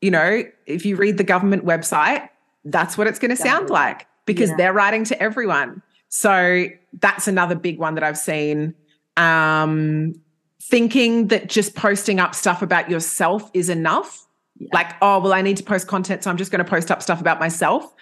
You 0.00 0.10
know, 0.10 0.42
if 0.66 0.84
you 0.84 0.96
read 0.96 1.18
the 1.18 1.24
government 1.24 1.64
website, 1.64 2.28
that's 2.64 2.96
what 2.96 3.06
it's 3.06 3.18
going 3.18 3.30
to 3.30 3.36
sound 3.36 3.70
like 3.70 4.06
because 4.26 4.50
yeah. 4.50 4.56
they're 4.56 4.72
writing 4.72 5.04
to 5.04 5.22
everyone. 5.22 5.82
So 6.08 6.66
that's 7.00 7.26
another 7.26 7.54
big 7.54 7.78
one 7.78 7.94
that 7.94 8.04
I've 8.04 8.18
seen. 8.18 8.74
Um, 9.16 10.14
thinking 10.62 11.28
that 11.28 11.48
just 11.48 11.74
posting 11.74 12.20
up 12.20 12.34
stuff 12.34 12.62
about 12.62 12.90
yourself 12.90 13.50
is 13.54 13.68
enough 13.68 14.24
yeah. 14.58 14.68
Like, 14.72 14.92
oh, 15.02 15.20
well, 15.20 15.32
I 15.32 15.42
need 15.42 15.56
to 15.56 15.62
post 15.62 15.88
content, 15.88 16.22
so 16.22 16.30
I'm 16.30 16.36
just 16.36 16.50
going 16.50 16.64
to 16.64 16.68
post 16.68 16.90
up 16.90 17.02
stuff 17.02 17.20
about 17.20 17.40
myself. 17.40 17.92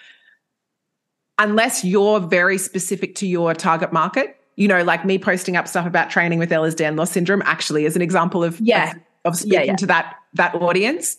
Unless 1.39 1.83
you're 1.83 2.19
very 2.19 2.57
specific 2.57 3.15
to 3.15 3.27
your 3.27 3.53
target 3.53 3.91
market, 3.91 4.37
you 4.55 4.67
know, 4.67 4.83
like 4.83 5.03
me 5.03 5.17
posting 5.17 5.55
up 5.55 5.67
stuff 5.67 5.87
about 5.87 6.09
training 6.09 6.37
with 6.37 6.51
Ehlers-Danlos 6.51 7.07
syndrome 7.07 7.41
actually 7.43 7.85
is 7.85 7.95
an 7.95 8.01
example 8.03 8.43
of, 8.43 8.59
yeah. 8.61 8.91
of, 8.91 8.97
of 9.25 9.35
speaking 9.37 9.59
yeah, 9.59 9.63
yeah. 9.65 9.75
to 9.75 9.85
that 9.87 10.15
that 10.35 10.55
audience. 10.55 11.17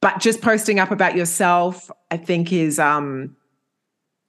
But 0.00 0.20
just 0.20 0.42
posting 0.42 0.78
up 0.78 0.90
about 0.90 1.16
yourself, 1.16 1.90
I 2.10 2.18
think 2.18 2.52
is 2.52 2.78
um 2.78 3.34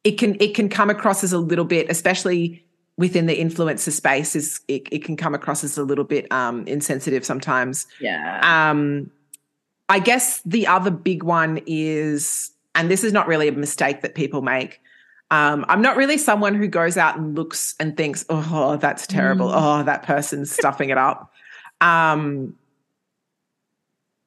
it 0.03 0.13
can 0.13 0.35
it 0.39 0.55
can 0.55 0.69
come 0.69 0.89
across 0.89 1.23
as 1.23 1.33
a 1.33 1.37
little 1.37 1.65
bit, 1.65 1.87
especially 1.89 2.65
within 2.97 3.25
the 3.27 3.37
influencer 3.37 3.91
space, 3.91 4.35
is 4.35 4.61
it, 4.67 4.87
it 4.91 5.03
can 5.03 5.15
come 5.15 5.35
across 5.35 5.63
as 5.63 5.77
a 5.77 5.83
little 5.83 6.05
bit 6.05 6.31
um 6.31 6.65
insensitive 6.65 7.25
sometimes. 7.25 7.87
Yeah. 7.99 8.39
Um 8.41 9.11
I 9.89 9.99
guess 9.99 10.41
the 10.45 10.65
other 10.65 10.91
big 10.91 11.23
one 11.23 11.59
is, 11.65 12.51
and 12.73 12.89
this 12.89 13.03
is 13.03 13.11
not 13.11 13.27
really 13.27 13.47
a 13.47 13.51
mistake 13.51 14.01
that 14.01 14.15
people 14.15 14.41
make. 14.41 14.79
Um, 15.31 15.63
I'm 15.69 15.81
not 15.81 15.95
really 15.95 16.17
someone 16.17 16.55
who 16.55 16.67
goes 16.67 16.97
out 16.97 17.17
and 17.17 17.35
looks 17.35 17.75
and 17.79 17.95
thinks, 17.95 18.25
oh, 18.29 18.77
that's 18.77 19.05
terrible. 19.05 19.47
Mm. 19.47 19.53
Oh, 19.55 19.83
that 19.83 20.03
person's 20.03 20.51
stuffing 20.51 20.89
it 20.89 20.97
up. 20.97 21.31
Um, 21.81 22.55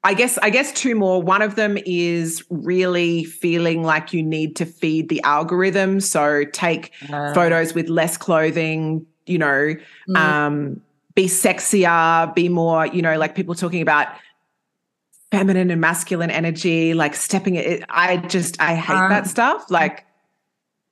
I 0.05 0.15
guess 0.15 0.39
I 0.39 0.51
guess 0.51 0.73
two 0.73 0.95
more. 0.95 1.23
One 1.23 1.43
of 1.43 1.55
them 1.55 1.79
is 1.87 2.45
really 2.51 3.25
feeling 3.25 3.83
like 3.83 4.13
you 4.13 4.23
need 4.23 4.57
to 4.57 4.67
feed 4.67 5.09
the 5.09 5.23
algorithm. 5.23 6.01
So 6.01 6.45
take 6.53 6.93
uh. 7.13 7.33
photos 7.35 7.75
with 7.75 7.89
less 7.89 8.17
clothing, 8.17 9.07
you 9.27 9.39
know, 9.39 9.75
mm. 10.09 10.17
um, 10.17 10.81
be 11.15 11.27
sexier, 11.27 12.35
be 12.35 12.49
more, 12.49 12.87
you 12.87 13.03
know, 13.03 13.17
like 13.19 13.35
people 13.35 13.55
talking 13.55 13.83
about 13.83 14.09
feminine 15.31 15.71
and 15.71 15.81
masculine 15.81 16.31
energy, 16.31 16.95
like 16.95 17.15
stepping 17.15 17.55
it. 17.55 17.85
I 17.89 18.17
just, 18.19 18.61
I 18.61 18.75
hate 18.75 19.09
that 19.09 19.27
stuff. 19.27 19.71
Like, 19.71 20.05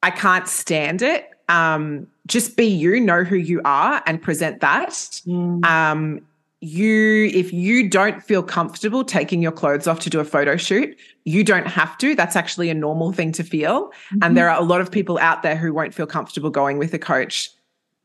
I 0.03 0.11
can't 0.11 0.49
stand 0.49 1.03
it. 1.03 1.31
Um, 1.49 2.07
just 2.27 2.57
be 2.57 2.65
you, 2.65 3.01
know 3.01 3.25
who 3.25 3.37
you 3.37 3.61
are, 3.65 4.03
and 4.07 4.23
present 4.23 4.61
that. 4.61 4.91
Mm. 5.27 5.65
Um, 5.65 6.21
you, 6.61 7.31
if 7.33 7.53
you 7.53 7.89
don't 7.89 8.23
feel 8.23 8.43
comfortable 8.43 9.03
taking 9.03 9.41
your 9.41 9.53
clothes 9.53 9.87
off 9.87 9.99
to 10.01 10.11
do 10.11 10.21
a 10.21 10.25
photo 10.25 10.57
shoot, 10.57 10.97
you 11.25 11.43
don't 11.43 11.67
have 11.67 11.97
to. 11.99 12.15
That's 12.15 12.37
actually 12.37 12.69
a 12.69 12.75
normal 12.75 13.13
thing 13.13 13.33
to 13.33 13.43
feel. 13.43 13.87
Mm-hmm. 13.87 14.19
And 14.23 14.37
there 14.37 14.51
are 14.51 14.61
a 14.61 14.65
lot 14.65 14.81
of 14.81 14.91
people 14.91 15.19
out 15.19 15.43
there 15.43 15.57
who 15.57 15.73
won't 15.73 15.95
feel 15.95 16.07
comfortable 16.07 16.51
going 16.51 16.77
with 16.77 16.93
a 16.93 16.99
coach 16.99 17.51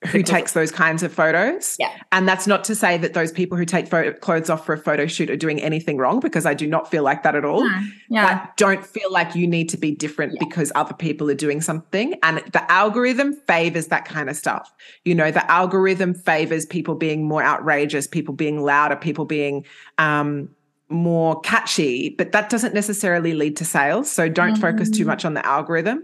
who 0.06 0.22
takes 0.24 0.54
those 0.54 0.72
kinds 0.72 1.04
of 1.04 1.14
photos. 1.14 1.76
Yeah. 1.80 1.92
And 2.12 2.28
that's 2.28 2.48
not 2.48 2.64
to 2.66 2.76
say 2.76 2.98
that 2.98 3.14
those 3.14 3.32
people 3.32 3.58
who 3.58 3.66
take 3.66 3.88
photo, 3.88 4.12
clothes 4.14 4.50
off 4.50 4.66
for 4.66 4.74
a 4.74 4.78
photo 4.78 5.08
shoot 5.08 5.30
are 5.30 5.36
doing 5.36 5.62
anything 5.62 5.98
wrong 5.98 6.20
because 6.20 6.46
I 6.46 6.54
do 6.54 6.68
not 6.68 6.90
feel 6.90 7.04
like 7.04 7.24
that 7.24 7.36
at 7.36 7.46
all. 7.46 7.68
Yeah. 8.10 8.40
But 8.44 8.58
don't 8.58 8.86
feel 8.86 9.12
like 9.12 9.36
you 9.36 9.48
need 9.48 9.70
to 9.70 9.78
be 9.78 9.92
different 9.92 10.34
Yeah. 10.34 10.46
because 10.46 10.72
other 10.76 10.94
people 10.94 11.30
are 11.30 11.36
doing 11.36 11.62
something. 11.62 12.16
And 12.24 12.38
the 12.54 12.70
algorithm 12.72 13.34
favors 13.34 13.88
that 13.88 14.06
kind 14.06 14.30
of 14.30 14.36
stuff. 14.36 14.74
You 15.04 15.16
know, 15.16 15.32
the 15.32 15.50
algorithm 15.52 16.14
favors 16.14 16.66
people 16.66 16.96
being 16.96 17.24
more 17.28 17.44
outrageous, 17.44 18.08
people 18.08 18.34
being 18.34 18.62
louder, 18.62 18.96
people 18.96 19.26
being 19.26 19.66
um, 19.98 20.50
more 20.90 21.40
catchy, 21.42 22.10
but 22.10 22.32
that 22.32 22.50
doesn't 22.50 22.74
necessarily 22.74 23.34
lead 23.34 23.58
to 23.58 23.66
sales. 23.66 24.10
So 24.12 24.30
don't 24.30 24.56
focus 24.58 24.90
too 24.90 25.04
Mm. 25.04 25.08
much 25.08 25.26
on 25.26 25.34
the 25.34 25.44
algorithm. 25.46 26.04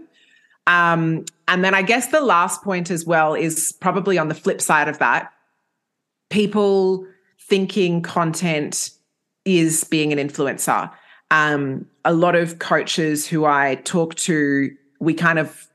Um, 0.66 1.24
and 1.48 1.64
then 1.64 1.74
I 1.74 1.82
guess 1.82 2.08
the 2.08 2.20
last 2.20 2.62
point 2.62 2.90
as 2.90 3.04
well 3.04 3.34
is 3.34 3.72
probably 3.80 4.18
on 4.18 4.28
the 4.28 4.34
flip 4.34 4.60
side 4.60 4.88
of 4.88 4.98
that 4.98 5.32
people 6.30 7.06
thinking 7.38 8.00
content 8.00 8.90
is 9.44 9.84
being 9.84 10.12
an 10.12 10.18
influencer. 10.18 10.90
Um, 11.30 11.86
a 12.04 12.12
lot 12.14 12.34
of 12.34 12.58
coaches 12.58 13.26
who 13.26 13.44
I 13.44 13.76
talk 13.84 14.14
to, 14.16 14.74
we 14.98 15.12
kind 15.12 15.38
of 15.38 15.68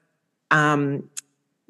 um, 0.49 1.07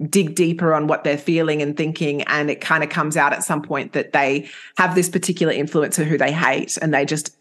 dig 0.10 0.36
deeper 0.36 0.74
on 0.74 0.88
what 0.88 1.04
they're 1.04 1.18
feeling 1.18 1.62
and 1.62 1.76
thinking, 1.76 2.22
and 2.24 2.50
it 2.50 2.62
kind 2.62 2.84
of 2.84 2.90
comes 2.90 3.18
out 3.18 3.34
at 3.34 3.44
some 3.44 3.62
point 3.62 3.94
that 3.94 4.14
they 4.14 4.48
have 4.78 4.96
this 4.96 5.10
particular 5.10 5.54
influencer 5.54 6.06
who 6.06 6.18
they 6.18 6.32
hate, 6.32 6.78
and 6.82 6.94
they 6.94 7.04
just, 7.04 7.36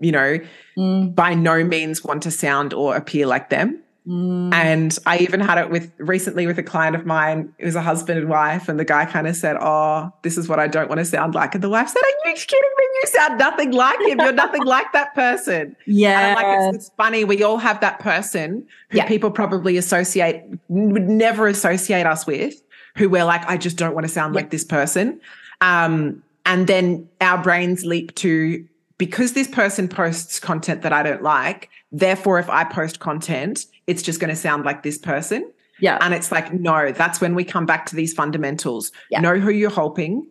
you 0.00 0.10
know, 0.10 0.38
Mm, 0.78 1.12
by 1.12 1.34
no 1.34 1.64
means 1.64 2.04
want 2.04 2.22
to 2.22 2.30
sound 2.30 2.72
or 2.72 2.94
appear 2.96 3.26
like 3.26 3.50
them. 3.50 3.80
Mm. 4.08 4.52
And 4.54 4.98
I 5.06 5.18
even 5.18 5.40
had 5.40 5.58
it 5.58 5.70
with 5.70 5.92
recently 5.98 6.46
with 6.46 6.58
a 6.58 6.62
client 6.62 6.96
of 6.96 7.04
mine. 7.04 7.52
It 7.58 7.66
was 7.66 7.74
a 7.76 7.82
husband 7.82 8.18
and 8.18 8.28
wife, 8.28 8.68
and 8.68 8.78
the 8.80 8.84
guy 8.84 9.04
kind 9.04 9.26
of 9.26 9.36
said, 9.36 9.56
"Oh, 9.60 10.10
this 10.22 10.38
is 10.38 10.48
what 10.48 10.58
I 10.58 10.66
don't 10.66 10.88
want 10.88 10.98
to 11.00 11.04
sound 11.04 11.34
like." 11.34 11.54
And 11.54 11.62
the 11.62 11.68
wife 11.68 11.88
said, 11.88 12.00
"Are 12.02 12.28
you 12.30 12.34
kidding 12.34 12.70
me? 12.78 12.84
You 13.02 13.08
sound 13.08 13.38
nothing 13.38 13.72
like 13.72 14.00
him. 14.00 14.18
You're 14.20 14.32
nothing 14.32 14.64
like 14.76 14.90
that 14.92 15.14
person." 15.14 15.76
yeah. 15.86 16.34
Like, 16.34 16.74
it's, 16.74 16.76
it's 16.86 16.90
funny. 16.96 17.24
We 17.24 17.42
all 17.42 17.58
have 17.58 17.80
that 17.80 17.98
person 18.00 18.66
who 18.90 18.96
Yeah. 18.98 19.06
people 19.06 19.30
probably 19.30 19.76
associate 19.76 20.42
would 20.68 21.08
never 21.08 21.46
associate 21.46 22.06
us 22.06 22.26
with, 22.26 22.54
who 22.96 23.08
we're 23.08 23.24
like, 23.24 23.44
I 23.46 23.56
just 23.56 23.76
don't 23.76 23.94
want 23.94 24.06
to 24.06 24.12
sound 24.12 24.34
Yeah. 24.34 24.40
like 24.40 24.50
this 24.50 24.64
person. 24.64 25.20
Um, 25.60 26.22
and 26.46 26.66
then 26.66 27.08
our 27.20 27.36
brains 27.42 27.84
leap 27.84 28.14
to 28.16 28.64
because 28.98 29.32
this 29.32 29.48
person 29.48 29.88
posts 29.88 30.38
content 30.40 30.82
that 30.82 30.92
I 30.92 31.02
don't 31.02 31.22
like. 31.22 31.70
Therefore, 31.92 32.38
if 32.38 32.50
I 32.50 32.64
post 32.64 32.98
content, 33.00 33.64
it's 33.86 34.02
just 34.02 34.20
going 34.20 34.30
to 34.30 34.36
sound 34.36 34.64
like 34.64 34.82
this 34.82 34.98
person. 34.98 35.50
yeah. 35.80 35.98
And 36.00 36.12
it's 36.12 36.30
like, 36.32 36.52
no, 36.52 36.92
that's 36.92 37.20
when 37.20 37.34
we 37.34 37.44
come 37.44 37.64
back 37.64 37.86
to 37.86 37.96
these 37.96 38.12
fundamentals. 38.12 38.90
Yeah. 39.10 39.20
Know 39.20 39.38
who 39.38 39.50
you're 39.50 39.70
helping. 39.70 40.26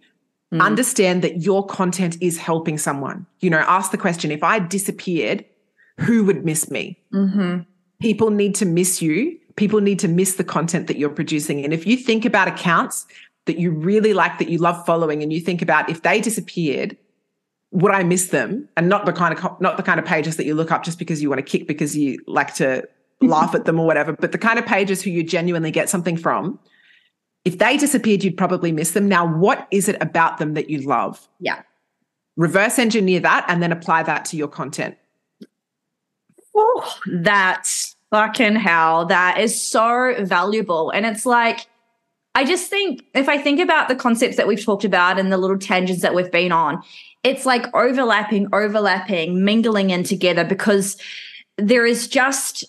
Mm. 0.54 0.62
Understand 0.62 1.22
that 1.24 1.42
your 1.42 1.66
content 1.66 2.18
is 2.22 2.38
helping 2.38 2.78
someone. 2.78 3.26
You 3.40 3.50
know, 3.50 3.60
ask 3.60 3.92
the 3.92 3.98
question 3.98 4.32
if 4.32 4.44
I 4.44 4.60
disappeared, 4.60 5.44
who 6.00 6.26
would 6.26 6.46
miss 6.46 6.70
me? 6.70 7.00
Mhm. 7.14 7.66
People 8.02 8.30
need 8.30 8.54
to 8.56 8.66
miss 8.66 9.02
you. 9.02 9.38
People 9.56 9.82
need 9.82 10.00
to 10.00 10.08
miss 10.08 10.36
the 10.36 10.44
content 10.44 10.88
that 10.88 10.98
you're 10.98 11.10
producing. 11.10 11.64
And 11.64 11.74
if 11.74 11.88
you 11.88 11.98
think 11.98 12.26
about 12.26 12.48
accounts 12.48 13.06
that 13.46 13.58
you 13.58 13.72
really 13.72 14.14
like, 14.14 14.38
that 14.40 14.50
you 14.50 14.58
love 14.60 14.86
following, 14.86 15.24
and 15.24 15.34
you 15.34 15.40
think 15.40 15.62
about 15.62 15.90
if 15.90 16.02
they 16.04 16.22
disappeared, 16.22 16.96
would 17.72 17.92
I 17.92 18.04
miss 18.04 18.28
them? 18.28 18.68
And 18.78 18.90
not 18.90 19.06
the 19.06 19.14
kind 19.14 19.38
of 19.38 19.62
not 19.62 19.78
the 19.78 19.84
kind 19.84 20.00
of 20.00 20.06
pages 20.06 20.38
that 20.38 20.46
you 20.46 20.56
look 20.56 20.72
up 20.72 20.84
just 20.84 21.00
because 21.00 21.22
you 21.22 21.30
want 21.30 21.40
to 21.40 21.44
kick 21.44 21.68
because 21.68 21.98
you 21.98 22.20
like 22.28 22.54
to 22.56 22.64
mm-hmm. 22.64 23.28
laugh 23.28 23.54
at 23.56 23.66
them 23.66 23.80
or 23.80 23.86
whatever, 23.86 24.14
but 24.14 24.32
the 24.32 24.38
kind 24.38 24.60
of 24.60 24.66
pages 24.66 25.02
who 25.02 25.10
you 25.10 25.24
genuinely 25.24 25.72
get 25.72 25.90
something 25.90 26.18
from. 26.18 26.60
If 27.46 27.60
they 27.60 27.78
disappeared, 27.78 28.26
you'd 28.26 28.36
probably 28.36 28.74
miss 28.74 28.92
them. 28.92 29.08
Now, 29.08 29.26
what 29.26 29.68
is 29.72 29.88
it 29.88 29.96
about 30.02 30.38
them 30.38 30.54
that 30.56 30.70
you 30.70 30.82
love? 30.82 31.30
Yeah. 31.40 31.62
Reverse 32.36 32.78
engineer 32.78 33.22
that 33.22 33.46
and 33.48 33.64
then 33.64 33.72
apply 33.72 34.04
that 34.04 34.26
to 34.26 34.38
your 34.38 34.50
content. 34.50 34.98
Oh, 36.54 36.98
that's 37.06 37.96
fucking 38.12 38.56
hell. 38.56 39.06
That 39.06 39.40
is 39.40 39.60
so 39.62 40.16
valuable. 40.20 40.90
And 40.90 41.06
it's 41.06 41.26
like, 41.26 41.68
I 42.38 42.44
just 42.44 42.70
think 42.70 43.04
if 43.16 43.28
I 43.28 43.40
think 43.40 43.60
about 43.60 43.88
the 43.88 43.96
concepts 43.96 44.38
that 44.38 44.46
we've 44.46 44.64
talked 44.64 44.86
about 44.86 45.18
and 45.18 45.32
the 45.32 45.38
little 45.38 45.58
tangents 45.58 46.04
that 46.04 46.14
we've 46.14 46.32
been 46.32 46.52
on, 46.52 46.84
it's 47.24 47.48
like 47.48 47.66
overlapping, 47.74 48.48
overlapping, 48.54 49.44
mingling 49.44 49.90
in 49.90 50.04
together 50.04 50.44
because 50.44 50.98
there 51.58 51.84
is 51.84 52.08
just 52.08 52.64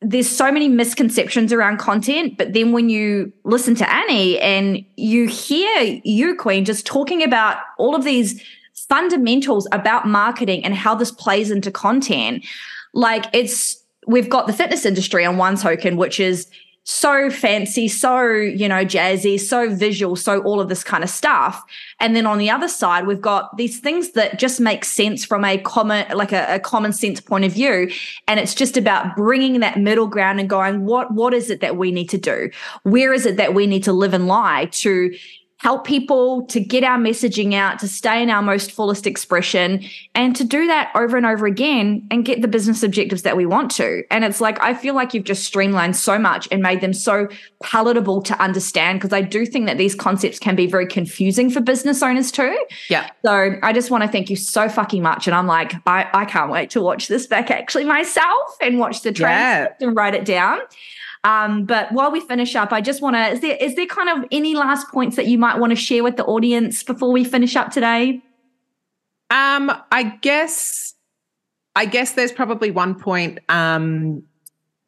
there's 0.00 0.28
so 0.28 0.52
many 0.52 0.68
misconceptions 0.68 1.52
around 1.52 1.78
content, 1.78 2.38
but 2.38 2.52
then 2.52 2.70
when 2.70 2.88
you 2.88 3.32
listen 3.42 3.74
to 3.74 3.92
Annie 3.92 4.38
and 4.38 4.84
you 4.96 5.26
hear 5.26 6.00
you, 6.04 6.36
Queen, 6.36 6.64
just 6.64 6.86
talking 6.86 7.20
about 7.20 7.56
all 7.78 7.96
of 7.96 8.04
these 8.04 8.40
fundamentals 8.88 9.66
about 9.72 10.06
marketing 10.06 10.64
and 10.64 10.76
how 10.76 10.94
this 10.94 11.10
plays 11.10 11.50
into 11.50 11.72
content, 11.72 12.46
like 12.94 13.24
it's 13.32 13.82
we've 14.06 14.30
got 14.30 14.46
the 14.46 14.52
fitness 14.52 14.86
industry 14.86 15.24
on 15.24 15.36
one 15.36 15.56
token, 15.56 15.96
which 15.96 16.20
is 16.20 16.46
so 16.84 17.30
fancy, 17.30 17.88
so, 17.88 18.30
you 18.30 18.68
know, 18.68 18.84
jazzy, 18.84 19.38
so 19.38 19.74
visual, 19.74 20.16
so 20.16 20.42
all 20.42 20.60
of 20.60 20.68
this 20.68 20.82
kind 20.82 21.04
of 21.04 21.10
stuff. 21.10 21.62
And 22.00 22.16
then 22.16 22.26
on 22.26 22.38
the 22.38 22.50
other 22.50 22.68
side, 22.68 23.06
we've 23.06 23.20
got 23.20 23.56
these 23.56 23.80
things 23.80 24.12
that 24.12 24.38
just 24.38 24.60
make 24.60 24.84
sense 24.84 25.24
from 25.24 25.44
a 25.44 25.58
common, 25.58 26.06
like 26.16 26.32
a, 26.32 26.54
a 26.54 26.58
common 26.58 26.92
sense 26.92 27.20
point 27.20 27.44
of 27.44 27.52
view. 27.52 27.90
And 28.26 28.40
it's 28.40 28.54
just 28.54 28.76
about 28.76 29.14
bringing 29.14 29.60
that 29.60 29.78
middle 29.78 30.06
ground 30.06 30.40
and 30.40 30.48
going, 30.48 30.86
what, 30.86 31.12
what 31.12 31.34
is 31.34 31.50
it 31.50 31.60
that 31.60 31.76
we 31.76 31.92
need 31.92 32.08
to 32.10 32.18
do? 32.18 32.50
Where 32.82 33.12
is 33.12 33.26
it 33.26 33.36
that 33.36 33.54
we 33.54 33.66
need 33.66 33.84
to 33.84 33.92
live 33.92 34.14
and 34.14 34.26
lie 34.26 34.66
to 34.72 35.14
help 35.60 35.86
people 35.86 36.42
to 36.46 36.58
get 36.58 36.82
our 36.82 36.96
messaging 36.96 37.52
out, 37.52 37.78
to 37.78 37.86
stay 37.86 38.22
in 38.22 38.30
our 38.30 38.40
most 38.40 38.72
fullest 38.72 39.06
expression, 39.06 39.84
and 40.14 40.34
to 40.34 40.42
do 40.42 40.66
that 40.66 40.90
over 40.94 41.18
and 41.18 41.26
over 41.26 41.44
again 41.44 42.06
and 42.10 42.24
get 42.24 42.40
the 42.40 42.48
business 42.48 42.82
objectives 42.82 43.22
that 43.22 43.36
we 43.36 43.44
want 43.44 43.70
to. 43.70 44.02
And 44.10 44.24
it's 44.24 44.40
like, 44.40 44.58
I 44.62 44.72
feel 44.72 44.94
like 44.94 45.12
you've 45.12 45.24
just 45.24 45.44
streamlined 45.44 45.96
so 45.96 46.18
much 46.18 46.48
and 46.50 46.62
made 46.62 46.80
them 46.80 46.94
so 46.94 47.28
palatable 47.62 48.22
to 48.22 48.42
understand 48.42 49.00
because 49.00 49.12
I 49.12 49.20
do 49.20 49.44
think 49.44 49.66
that 49.66 49.76
these 49.76 49.94
concepts 49.94 50.38
can 50.38 50.56
be 50.56 50.66
very 50.66 50.86
confusing 50.86 51.50
for 51.50 51.60
business 51.60 52.02
owners 52.02 52.32
too. 52.32 52.56
Yeah. 52.88 53.10
So 53.22 53.56
I 53.62 53.74
just 53.74 53.90
want 53.90 54.02
to 54.02 54.08
thank 54.08 54.30
you 54.30 54.36
so 54.36 54.66
fucking 54.66 55.02
much. 55.02 55.26
And 55.26 55.36
I'm 55.36 55.46
like, 55.46 55.74
I, 55.86 56.08
I 56.14 56.24
can't 56.24 56.50
wait 56.50 56.70
to 56.70 56.80
watch 56.80 57.08
this 57.08 57.26
back 57.26 57.50
actually 57.50 57.84
myself 57.84 58.56
and 58.62 58.78
watch 58.78 59.02
the 59.02 59.12
transcript 59.12 59.82
and 59.82 59.94
write 59.94 60.14
it 60.14 60.24
down. 60.24 60.60
Um, 61.22 61.64
but 61.64 61.92
while 61.92 62.10
we 62.10 62.20
finish 62.20 62.56
up, 62.56 62.72
I 62.72 62.80
just 62.80 63.02
want 63.02 63.16
to 63.16 63.28
is 63.28 63.40
there 63.40 63.56
is 63.56 63.74
there 63.76 63.86
kind 63.86 64.08
of 64.08 64.28
any 64.30 64.54
last 64.54 64.88
points 64.88 65.16
that 65.16 65.26
you 65.26 65.38
might 65.38 65.58
want 65.58 65.70
to 65.70 65.76
share 65.76 66.02
with 66.02 66.16
the 66.16 66.24
audience 66.24 66.82
before 66.82 67.12
we 67.12 67.24
finish 67.24 67.56
up 67.56 67.70
today? 67.70 68.22
Um, 69.30 69.70
I 69.92 70.14
guess 70.22 70.94
I 71.76 71.84
guess 71.84 72.12
there's 72.12 72.32
probably 72.32 72.70
one 72.70 72.94
point 72.94 73.38
um 73.48 74.22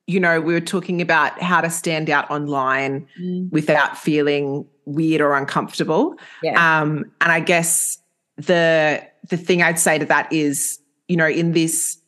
you 0.07 0.19
know, 0.19 0.41
we 0.41 0.53
were 0.53 0.61
talking 0.61 1.01
about 1.01 1.41
how 1.41 1.61
to 1.61 1.71
stand 1.71 2.11
out 2.11 2.29
online 2.31 3.07
without 3.51 3.97
feeling 3.97 4.67
weird 4.85 5.21
or 5.21 5.35
uncomfortable. 5.35 6.17
Yeah. 6.43 6.81
Um, 6.81 7.11
and 7.21 7.31
I 7.33 7.41
guess 7.41 7.99
the 8.37 9.03
the 9.29 9.37
thing 9.37 9.63
I'd 9.63 9.79
say 9.79 9.99
to 9.99 10.05
that 10.07 10.33
is, 10.33 10.81
you 11.09 11.17
know, 11.17 11.29
in 11.29 11.53
this 11.53 11.99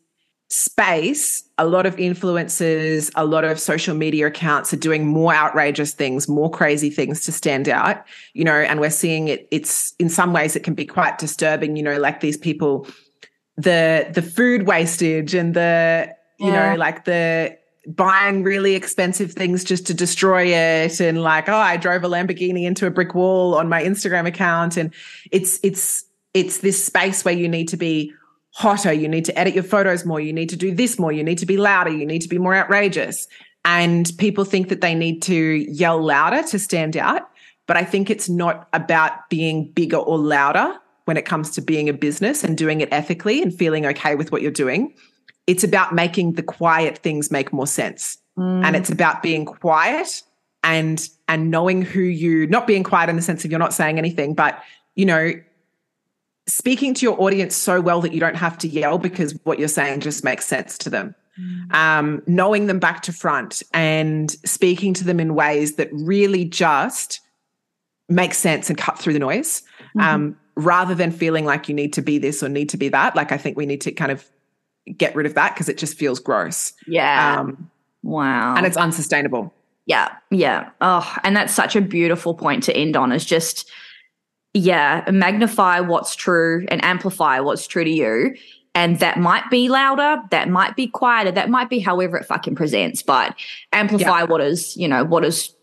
space, 0.55 1.43
a 1.59 1.67
lot 1.67 1.87
of 1.87 1.97
influencers, 1.97 3.11
a 3.17 3.25
lot 3.25 3.45
of 3.45 3.59
social 3.59 3.95
media 3.95 4.27
accounts 4.27 4.73
are 4.73 4.77
doing 4.79 5.07
more 5.07 5.35
outrageous 5.35 5.93
things, 5.93 6.29
more 6.29 6.51
crazy 6.51 6.91
things 6.91 7.25
to 7.25 7.33
stand 7.33 7.69
out, 7.69 8.05
you 8.35 8.45
know, 8.45 8.55
and 8.55 8.81
we're 8.81 8.91
seeing 8.91 9.29
it 9.29 9.49
it's 9.51 9.95
in 9.99 10.09
some 10.09 10.33
ways 10.33 10.55
it 10.57 10.61
can 10.65 10.75
be 10.75 10.87
quite 10.87 11.19
disturbing, 11.19 11.77
you 11.77 11.83
know, 11.83 11.99
like 11.99 12.21
these 12.21 12.37
people 12.37 12.87
the 13.57 14.09
the 14.13 14.23
food 14.23 14.67
wastage 14.67 15.35
and 15.35 15.55
the 15.55 16.09
you 16.39 16.51
Yeah. 16.53 16.71
know, 16.73 16.77
like 16.79 17.05
the 17.05 17.57
buying 17.87 18.43
really 18.43 18.75
expensive 18.75 19.33
things 19.33 19.63
just 19.63 19.87
to 19.87 19.95
destroy 19.95 20.45
it 20.47 21.01
and 21.01 21.21
like 21.23 21.51
oh 21.51 21.55
i 21.55 21.77
drove 21.77 22.03
a 22.03 22.09
lamborghini 22.09 22.65
into 22.65 22.87
a 22.87 22.91
brick 22.91 23.15
wall 23.15 23.55
on 23.55 23.69
my 23.69 23.83
instagram 23.85 24.27
account 24.27 24.79
and 24.79 24.95
it's 25.31 25.61
it's 25.63 26.03
it's 26.33 26.59
this 26.61 26.83
space 26.83 27.27
where 27.27 27.35
you 27.35 27.47
need 27.47 27.69
to 27.69 27.77
be 27.77 28.11
hotter 28.55 28.93
you 28.93 29.09
need 29.09 29.25
to 29.25 29.39
edit 29.39 29.55
your 29.55 29.65
photos 29.65 30.05
more 30.05 30.21
you 30.21 30.33
need 30.33 30.49
to 30.49 30.57
do 30.57 30.73
this 30.75 30.99
more 30.99 31.13
you 31.13 31.25
need 31.25 31.39
to 31.39 31.47
be 31.47 31.57
louder 31.57 31.91
you 31.91 32.07
need 32.07 32.23
to 32.23 32.29
be 32.29 32.39
more 32.39 32.55
outrageous. 32.55 33.27
And 33.67 34.13
people 34.19 34.45
think 34.45 34.69
that 34.69 34.83
they 34.83 34.95
need 34.95 35.23
to 35.23 35.35
yell 35.35 36.03
louder 36.03 36.43
to 36.49 36.59
stand 36.59 36.97
out 36.97 37.29
but 37.67 37.77
i 37.77 37.85
think 37.85 38.11
it's 38.11 38.29
not 38.29 38.69
about 38.73 39.29
being 39.31 39.71
bigger 39.73 39.97
or 39.97 40.19
louder 40.19 40.79
when 41.05 41.17
it 41.17 41.25
comes 41.25 41.51
to 41.51 41.61
being 41.61 41.89
a 41.89 41.93
business 41.93 42.45
and 42.45 42.57
doing 42.57 42.81
it 42.81 42.89
ethically 42.93 43.43
and 43.43 43.57
feeling 43.57 43.87
okay 43.87 44.15
with 44.15 44.33
what 44.33 44.43
you're 44.43 44.51
doing. 44.51 44.95
It's 45.47 45.65
about 45.65 45.95
making 45.95 46.33
the 46.33 46.43
quiet 46.43 46.99
things 46.99 47.31
make 47.31 47.53
more 47.53 47.67
sense. 47.67 48.19
And 48.37 48.65
mm. 48.65 48.75
it's 48.75 48.91
about 48.91 49.23
being 49.23 49.45
quiet 49.45 50.23
and 50.65 51.09
and 51.29 51.51
knowing 51.51 51.83
who 51.83 52.01
you 52.01 52.47
not 52.47 52.67
being 52.67 52.83
quiet 52.83 53.11
in 53.11 53.17
the 53.17 53.23
sense 53.23 53.45
of 53.45 53.51
you're 53.51 53.61
not 53.61 53.75
saying 53.75 53.99
anything 53.99 54.35
but 54.35 54.61
you 54.95 55.05
know 55.05 55.33
speaking 56.47 56.95
to 56.95 57.07
your 57.07 57.21
audience 57.21 57.55
so 57.57 57.81
well 57.81 58.01
that 58.01 58.13
you 58.13 58.21
don't 58.21 58.37
have 58.37 58.59
to 58.59 58.69
yell 58.69 58.99
because 58.99 59.39
what 59.45 59.59
you're 59.59 59.69
saying 59.69 60.01
just 60.01 60.25
makes 60.25 60.45
sense 60.45 60.77
to 60.79 60.91
them 60.91 61.15
um, 61.71 62.23
knowing 62.27 62.67
them 62.67 62.79
back 62.79 63.03
to 63.03 63.13
front 63.13 63.63
and 63.73 64.31
speaking 64.47 64.95
to 64.95 65.05
them 65.05 65.19
in 65.19 65.35
ways 65.35 65.77
that 65.77 65.89
really 65.93 66.45
just 66.45 67.21
make 68.09 68.35
sense 68.35 68.69
and 68.69 68.79
cut 68.79 68.99
through 68.99 69.13
the 69.13 69.19
noise 69.19 69.63
mm-hmm. 69.97 70.01
um, 70.01 70.39
rather 70.55 70.95
than 70.95 71.11
feeling 71.11 71.45
like 71.45 71.69
you 71.69 71.75
need 71.75 71.93
to 71.95 72.03
be 72.03 72.19
this 72.19 72.43
or 72.43 72.49
need 72.49 72.69
to 72.69 72.77
be 72.77 72.89
that. 72.89 73.17
Like 73.17 73.33
I 73.33 73.37
think 73.37 73.57
we 73.57 73.67
need 73.67 73.81
to 73.81 73.93
kind 73.93 74.13
of 74.13 74.25
get 74.97 75.15
rid 75.17 75.27
of 75.27 75.35
that 75.35 75.55
because 75.55 75.69
it 75.69 75.79
just 75.79 75.99
feels 75.99 76.21
gross. 76.21 76.73
Yeah. 76.87 77.41
Um, 77.41 77.71
wow. 78.03 78.55
And 78.55 78.65
it's 78.67 78.77
unsustainable. 78.77 79.53
Yeah. 79.87 80.15
Yeah. 80.31 80.71
Oh, 80.81 81.17
and 81.25 81.37
that's 81.37 81.53
such 81.53 81.75
a 81.75 81.81
beautiful 81.81 82.35
point 82.35 82.63
to 82.65 82.77
end 82.77 82.97
on 82.97 83.11
is 83.11 83.25
just, 83.25 83.69
yeah, 84.55 85.05
magnify 85.11 85.81
what's 85.81 86.15
true 86.15 86.65
and 86.69 86.83
amplify 86.85 87.41
what's 87.41 87.67
true 87.67 87.85
to 87.85 87.91
you. 87.91 88.37
And 88.77 88.99
that 89.01 89.19
might 89.19 89.49
be 89.51 89.69
louder, 89.69 90.21
that 90.31 90.49
might 90.49 90.75
be 90.75 90.89
quieter, 90.89 91.31
that 91.31 91.49
might 91.49 91.69
be 91.69 91.79
however 91.79 92.17
it 92.17 92.25
fucking 92.25 92.57
presents, 92.57 93.03
but 93.03 93.37
amplify 93.73 94.21
yeah. 94.21 94.25
what 94.25 94.41
is, 94.41 94.77
you 94.77 94.89
know, 94.89 95.05
what 95.05 95.25
is 95.25 95.55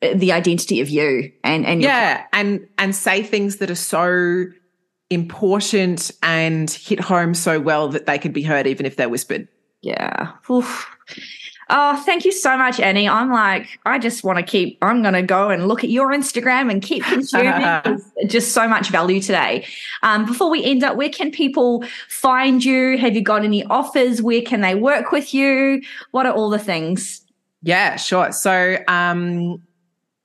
the 0.00 0.32
identity 0.32 0.80
of 0.80 0.90
you 0.90 1.32
and 1.42 1.64
and 1.64 1.80
yeah 1.80 2.26
and 2.34 2.68
and 2.78 2.94
say 2.94 3.22
things 3.22 3.56
that 3.56 3.70
are 3.70 3.74
so 3.74 4.44
important 5.08 6.10
and 6.22 6.70
hit 6.70 7.00
home 7.00 7.32
so 7.32 7.58
well 7.58 7.88
that 7.88 8.04
they 8.04 8.18
could 8.18 8.32
be 8.32 8.42
heard 8.42 8.66
even 8.66 8.84
if 8.84 8.96
they're 8.96 9.08
whispered 9.08 9.48
yeah 9.80 10.32
Oof. 10.50 10.86
Oh 11.70 12.02
thank 12.04 12.24
you 12.24 12.32
so 12.32 12.56
much 12.56 12.80
annie. 12.80 13.08
I'm 13.08 13.30
like 13.30 13.78
i 13.86 13.98
just 13.98 14.24
want 14.24 14.38
to 14.38 14.44
keep 14.44 14.78
i'm 14.82 15.02
going 15.02 15.14
to 15.14 15.22
go 15.22 15.50
and 15.50 15.68
look 15.68 15.84
at 15.84 15.90
your 15.90 16.10
instagram 16.10 16.70
and 16.70 16.82
keep 16.82 17.02
consuming 17.14 18.00
just 18.26 18.52
so 18.52 18.68
much 18.68 18.90
value 18.90 19.20
today. 19.20 19.66
Um, 20.02 20.26
before 20.26 20.50
we 20.50 20.64
end 20.64 20.84
up 20.84 20.96
where 20.96 21.08
can 21.08 21.30
people 21.30 21.84
find 22.08 22.64
you? 22.64 22.98
Have 22.98 23.14
you 23.14 23.22
got 23.22 23.44
any 23.44 23.64
offers? 23.64 24.22
Where 24.22 24.42
can 24.42 24.60
they 24.60 24.74
work 24.74 25.12
with 25.12 25.34
you? 25.34 25.82
What 26.10 26.26
are 26.26 26.32
all 26.32 26.50
the 26.50 26.58
things? 26.58 27.22
Yeah, 27.62 27.96
sure. 27.96 28.32
So, 28.32 28.78
um, 28.88 29.62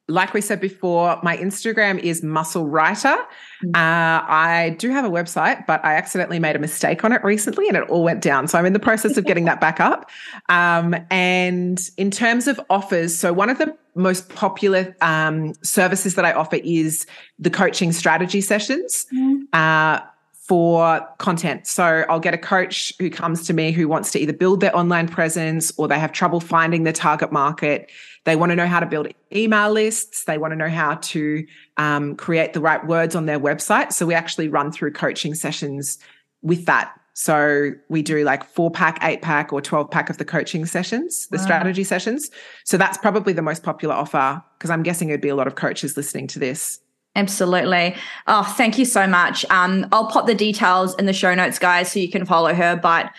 like 0.10 0.34
we 0.34 0.42
said 0.42 0.60
before, 0.60 1.20
my 1.24 1.38
Instagram 1.38 2.00
is 2.00 2.24
Muscle 2.24 2.68
Writer. 2.68 3.16
Mm. 3.64 3.76
Uh, 3.76 4.26
I 4.28 4.76
do 4.80 4.90
have 4.90 5.06
a 5.06 5.10
website, 5.10 5.66
but 5.68 5.84
I 5.86 5.96
accidentally 5.96 6.40
made 6.40 6.56
a 6.56 6.60
mistake 6.60 7.04
on 7.06 7.14
it 7.14 7.24
recently 7.24 7.68
and 7.68 7.78
it 7.78 7.84
all 7.90 8.04
went 8.04 8.22
down. 8.22 8.48
So 8.48 8.58
I'm 8.58 8.66
in 8.66 8.74
the 8.74 8.80
process 8.80 9.18
of 9.18 9.26
getting 9.26 9.46
that 9.46 9.62
back 9.62 9.80
up. 9.80 10.10
Um, 10.50 10.96
and 11.12 11.80
in 11.98 12.10
terms 12.10 12.48
of 12.48 12.60
offers, 12.70 13.16
so 13.16 13.32
one 13.32 13.50
of 13.50 13.60
the 13.60 13.76
most 13.94 14.30
popular 14.30 14.96
um, 15.02 15.54
services 15.64 16.16
that 16.16 16.26
I 16.26 16.34
offer 16.34 16.58
is 16.64 17.06
the 17.38 17.50
coaching 17.52 17.92
strategy 17.92 18.42
sessions. 18.42 19.06
Mm. 19.14 19.44
Uh, 19.54 20.02
for 20.50 21.08
content. 21.20 21.68
So 21.68 22.04
I'll 22.10 22.20
get 22.20 22.34
a 22.34 22.38
coach 22.38 22.92
who 22.98 23.12
comes 23.12 23.46
to 23.46 23.54
me 23.54 23.72
who 23.72 23.88
wants 23.88 24.12
to 24.14 24.20
either 24.20 24.34
build 24.34 24.62
their 24.62 24.76
online 24.76 25.08
presence 25.08 25.72
or 25.78 25.88
they 25.88 26.00
have 26.00 26.12
trouble 26.12 26.40
finding 26.40 26.86
their 26.86 26.94
target 26.94 27.32
market. 27.32 27.92
They 28.30 28.36
want 28.36 28.52
to 28.52 28.56
know 28.56 28.68
how 28.68 28.80
to 28.80 28.86
build 28.86 29.08
email 29.34 29.72
lists. 29.72 30.26
They 30.26 30.38
want 30.38 30.52
to 30.52 30.56
know 30.56 30.70
how 30.70 30.94
to 30.94 31.48
um, 31.78 32.16
create 32.16 32.54
the 32.54 32.60
right 32.60 32.86
words 32.86 33.16
on 33.16 33.26
their 33.26 33.40
website. 33.40 33.92
So 33.92 34.06
we 34.06 34.14
actually 34.14 34.50
run 34.50 34.72
through 34.72 34.94
coaching 34.94 35.34
sessions 35.34 35.98
with 36.44 36.68
that. 36.68 36.94
So 37.16 37.72
we 37.90 38.04
do 38.04 38.24
like 38.24 38.44
four 38.44 38.70
pack, 38.70 39.00
eight 39.02 39.24
pack, 39.24 39.52
or 39.52 39.62
12 39.62 39.90
pack 39.90 40.12
of 40.12 40.20
the 40.20 40.26
coaching 40.26 40.68
sessions, 40.68 41.28
the 41.30 41.38
wow. 41.38 41.44
strategy 41.44 41.84
sessions. 41.84 42.30
So 42.66 42.78
that's 42.78 43.00
probably 43.00 43.34
the 43.34 43.42
most 43.42 43.64
popular 43.64 43.96
offer 43.96 44.44
because 44.60 44.70
I'm 44.70 44.84
guessing 44.84 45.10
it'd 45.10 45.22
be 45.22 45.30
a 45.30 45.36
lot 45.36 45.48
of 45.48 45.56
coaches 45.56 45.98
listening 45.98 46.28
to 46.28 46.38
this. 46.38 46.80
Absolutely. 47.16 47.96
Oh, 48.28 48.44
thank 48.44 48.78
you 48.78 48.86
so 48.86 49.08
much. 49.08 49.44
Um, 49.50 49.88
I'll 49.92 50.06
pop 50.06 50.28
the 50.28 50.36
details 50.36 50.94
in 50.98 51.08
the 51.08 51.14
show 51.14 51.34
notes, 51.34 51.58
guys, 51.58 51.92
so 51.92 52.00
you 52.00 52.12
can 52.12 52.28
follow 52.28 52.54
her. 52.54 52.76
But 52.76 53.12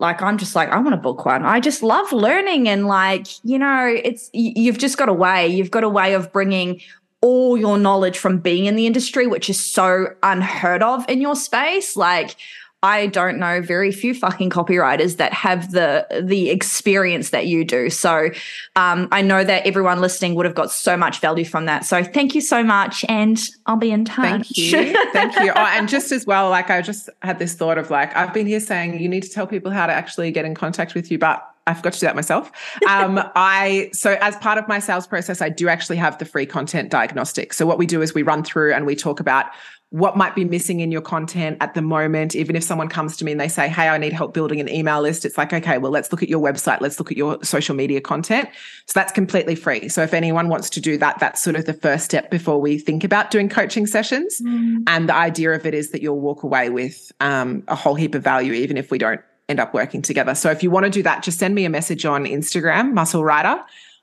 like, 0.00 0.22
I'm 0.22 0.38
just 0.38 0.56
like, 0.56 0.70
I 0.70 0.78
want 0.78 0.92
to 0.92 0.96
book 0.96 1.26
one. 1.26 1.44
I 1.44 1.60
just 1.60 1.82
love 1.82 2.10
learning 2.10 2.68
and 2.68 2.86
like, 2.86 3.26
you 3.44 3.58
know, 3.58 3.86
it's 4.02 4.30
you've 4.32 4.78
just 4.78 4.96
got 4.96 5.08
a 5.08 5.12
way. 5.12 5.46
You've 5.46 5.70
got 5.70 5.84
a 5.84 5.88
way 5.88 6.14
of 6.14 6.32
bringing 6.32 6.80
all 7.20 7.58
your 7.58 7.76
knowledge 7.76 8.18
from 8.18 8.38
being 8.38 8.64
in 8.64 8.76
the 8.76 8.86
industry, 8.86 9.26
which 9.26 9.50
is 9.50 9.62
so 9.62 10.06
unheard 10.22 10.82
of 10.82 11.04
in 11.08 11.20
your 11.20 11.36
space. 11.36 11.96
Like, 11.96 12.36
I 12.82 13.08
don't 13.08 13.38
know 13.38 13.60
very 13.60 13.92
few 13.92 14.14
fucking 14.14 14.48
copywriters 14.48 15.18
that 15.18 15.34
have 15.34 15.72
the 15.72 16.06
the 16.22 16.48
experience 16.48 17.30
that 17.30 17.46
you 17.46 17.64
do. 17.64 17.90
So 17.90 18.30
um, 18.74 19.08
I 19.12 19.20
know 19.20 19.44
that 19.44 19.66
everyone 19.66 20.00
listening 20.00 20.34
would 20.34 20.46
have 20.46 20.54
got 20.54 20.70
so 20.70 20.96
much 20.96 21.20
value 21.20 21.44
from 21.44 21.66
that. 21.66 21.84
So 21.84 22.02
thank 22.02 22.34
you 22.34 22.40
so 22.40 22.62
much, 22.62 23.04
and 23.08 23.38
I'll 23.66 23.76
be 23.76 23.90
in 23.90 24.06
touch. 24.06 24.24
Thank 24.24 24.56
you, 24.56 24.94
thank 25.12 25.38
you. 25.40 25.52
Oh, 25.54 25.66
and 25.66 25.88
just 25.88 26.10
as 26.10 26.26
well, 26.26 26.48
like 26.48 26.70
I 26.70 26.80
just 26.80 27.10
had 27.20 27.38
this 27.38 27.54
thought 27.54 27.76
of 27.76 27.90
like 27.90 28.16
I've 28.16 28.32
been 28.32 28.46
here 28.46 28.60
saying 28.60 28.98
you 28.98 29.08
need 29.08 29.24
to 29.24 29.30
tell 29.30 29.46
people 29.46 29.70
how 29.70 29.86
to 29.86 29.92
actually 29.92 30.30
get 30.32 30.46
in 30.46 30.54
contact 30.54 30.94
with 30.94 31.10
you, 31.10 31.18
but 31.18 31.46
I 31.66 31.74
forgot 31.74 31.92
to 31.94 32.00
do 32.00 32.06
that 32.06 32.16
myself. 32.16 32.50
Um, 32.88 33.20
I 33.34 33.90
so 33.92 34.16
as 34.20 34.36
part 34.36 34.58
of 34.58 34.66
my 34.68 34.78
sales 34.78 35.06
process, 35.06 35.42
I 35.42 35.48
do 35.48 35.68
actually 35.68 35.96
have 35.98 36.18
the 36.18 36.24
free 36.24 36.46
content 36.46 36.90
diagnostic. 36.90 37.52
So 37.52 37.66
what 37.66 37.78
we 37.78 37.86
do 37.86 38.00
is 38.02 38.14
we 38.14 38.22
run 38.22 38.42
through 38.42 38.72
and 38.72 38.86
we 38.86 38.96
talk 38.96 39.20
about 39.20 39.46
what 39.90 40.16
might 40.16 40.36
be 40.36 40.44
missing 40.44 40.78
in 40.78 40.92
your 40.92 41.00
content 41.00 41.56
at 41.60 41.74
the 41.74 41.82
moment. 41.82 42.36
Even 42.36 42.54
if 42.54 42.62
someone 42.62 42.88
comes 42.88 43.16
to 43.16 43.24
me 43.24 43.32
and 43.32 43.40
they 43.40 43.48
say, 43.48 43.68
Hey, 43.68 43.88
I 43.88 43.98
need 43.98 44.12
help 44.12 44.32
building 44.32 44.60
an 44.60 44.68
email 44.68 45.00
list, 45.02 45.24
it's 45.24 45.36
like, 45.36 45.52
okay, 45.52 45.78
well, 45.78 45.90
let's 45.90 46.12
look 46.12 46.22
at 46.22 46.28
your 46.28 46.40
website. 46.40 46.80
Let's 46.80 46.98
look 47.00 47.10
at 47.10 47.16
your 47.16 47.42
social 47.42 47.74
media 47.74 48.00
content. 48.00 48.48
So 48.86 48.92
that's 48.94 49.10
completely 49.10 49.56
free. 49.56 49.88
So 49.88 50.02
if 50.02 50.14
anyone 50.14 50.48
wants 50.48 50.70
to 50.70 50.80
do 50.80 50.96
that, 50.98 51.18
that's 51.18 51.42
sort 51.42 51.56
of 51.56 51.64
the 51.64 51.74
first 51.74 52.04
step 52.04 52.30
before 52.30 52.60
we 52.60 52.78
think 52.78 53.02
about 53.02 53.32
doing 53.32 53.48
coaching 53.48 53.86
sessions. 53.86 54.40
Mm. 54.40 54.84
And 54.86 55.08
the 55.08 55.14
idea 55.14 55.52
of 55.52 55.66
it 55.66 55.74
is 55.74 55.90
that 55.90 56.02
you'll 56.02 56.20
walk 56.20 56.44
away 56.44 56.70
with 56.70 57.10
um, 57.20 57.64
a 57.66 57.74
whole 57.74 57.96
heap 57.96 58.14
of 58.14 58.22
value, 58.22 58.52
even 58.52 58.76
if 58.76 58.92
we 58.92 58.98
don't 58.98 59.20
end 59.48 59.58
up 59.58 59.74
working 59.74 60.02
together. 60.02 60.36
So 60.36 60.52
if 60.52 60.62
you 60.62 60.70
want 60.70 60.84
to 60.84 60.90
do 60.90 61.02
that, 61.02 61.24
just 61.24 61.40
send 61.40 61.56
me 61.56 61.64
a 61.64 61.70
message 61.70 62.06
on 62.06 62.26
Instagram, 62.26 62.92
Muscle 62.92 63.24
Writer. 63.24 63.60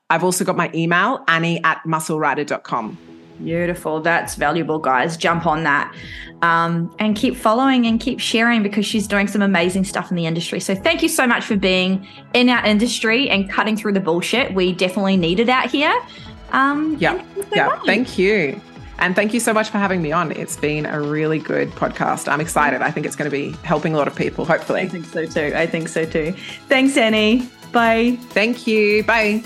I've 0.09 0.25
also 0.25 0.43
got 0.43 0.57
my 0.57 0.69
email, 0.73 1.23
annie 1.29 1.63
at 1.63 1.81
musclewriter.com. 1.85 3.06
Beautiful. 3.43 4.01
That's 4.01 4.35
valuable, 4.35 4.79
guys. 4.79 5.17
Jump 5.17 5.45
on 5.45 5.63
that 5.63 5.93
um, 6.41 6.93
and 6.99 7.15
keep 7.15 7.35
following 7.35 7.85
and 7.85 7.99
keep 7.99 8.19
sharing 8.19 8.63
because 8.63 8.85
she's 8.85 9.07
doing 9.07 9.27
some 9.27 9.41
amazing 9.41 9.83
stuff 9.83 10.09
in 10.09 10.17
the 10.17 10.25
industry. 10.25 10.59
So, 10.59 10.75
thank 10.75 11.01
you 11.01 11.09
so 11.09 11.27
much 11.27 11.43
for 11.43 11.55
being 11.55 12.07
in 12.33 12.49
our 12.49 12.65
industry 12.65 13.29
and 13.29 13.49
cutting 13.49 13.77
through 13.77 13.93
the 13.93 13.99
bullshit. 13.99 14.53
We 14.53 14.73
definitely 14.73 15.17
need 15.17 15.39
it 15.39 15.49
out 15.49 15.69
here. 15.69 15.93
Um, 16.51 16.97
yeah. 16.99 17.21
So 17.35 17.45
yeah. 17.53 17.67
Much. 17.67 17.85
Thank 17.85 18.17
you. 18.17 18.61
And 18.99 19.15
thank 19.15 19.33
you 19.33 19.39
so 19.39 19.53
much 19.53 19.69
for 19.69 19.77
having 19.77 20.01
me 20.01 20.11
on. 20.11 20.31
It's 20.31 20.57
been 20.57 20.85
a 20.85 20.99
really 20.99 21.39
good 21.39 21.69
podcast. 21.71 22.27
I'm 22.31 22.41
excited. 22.41 22.81
I 22.81 22.89
think 22.89 23.05
it's 23.05 23.15
going 23.15 23.29
to 23.29 23.35
be 23.35 23.51
helping 23.63 23.93
a 23.93 23.97
lot 23.97 24.07
of 24.07 24.15
people, 24.15 24.43
hopefully. 24.43 24.81
I 24.81 24.87
think 24.87 25.05
so 25.05 25.25
too. 25.25 25.53
I 25.55 25.67
think 25.67 25.87
so 25.87 26.05
too. 26.05 26.33
Thanks, 26.67 26.97
Annie. 26.97 27.47
Bye. 27.71 28.17
Thank 28.29 28.65
you. 28.65 29.03
Bye. 29.03 29.43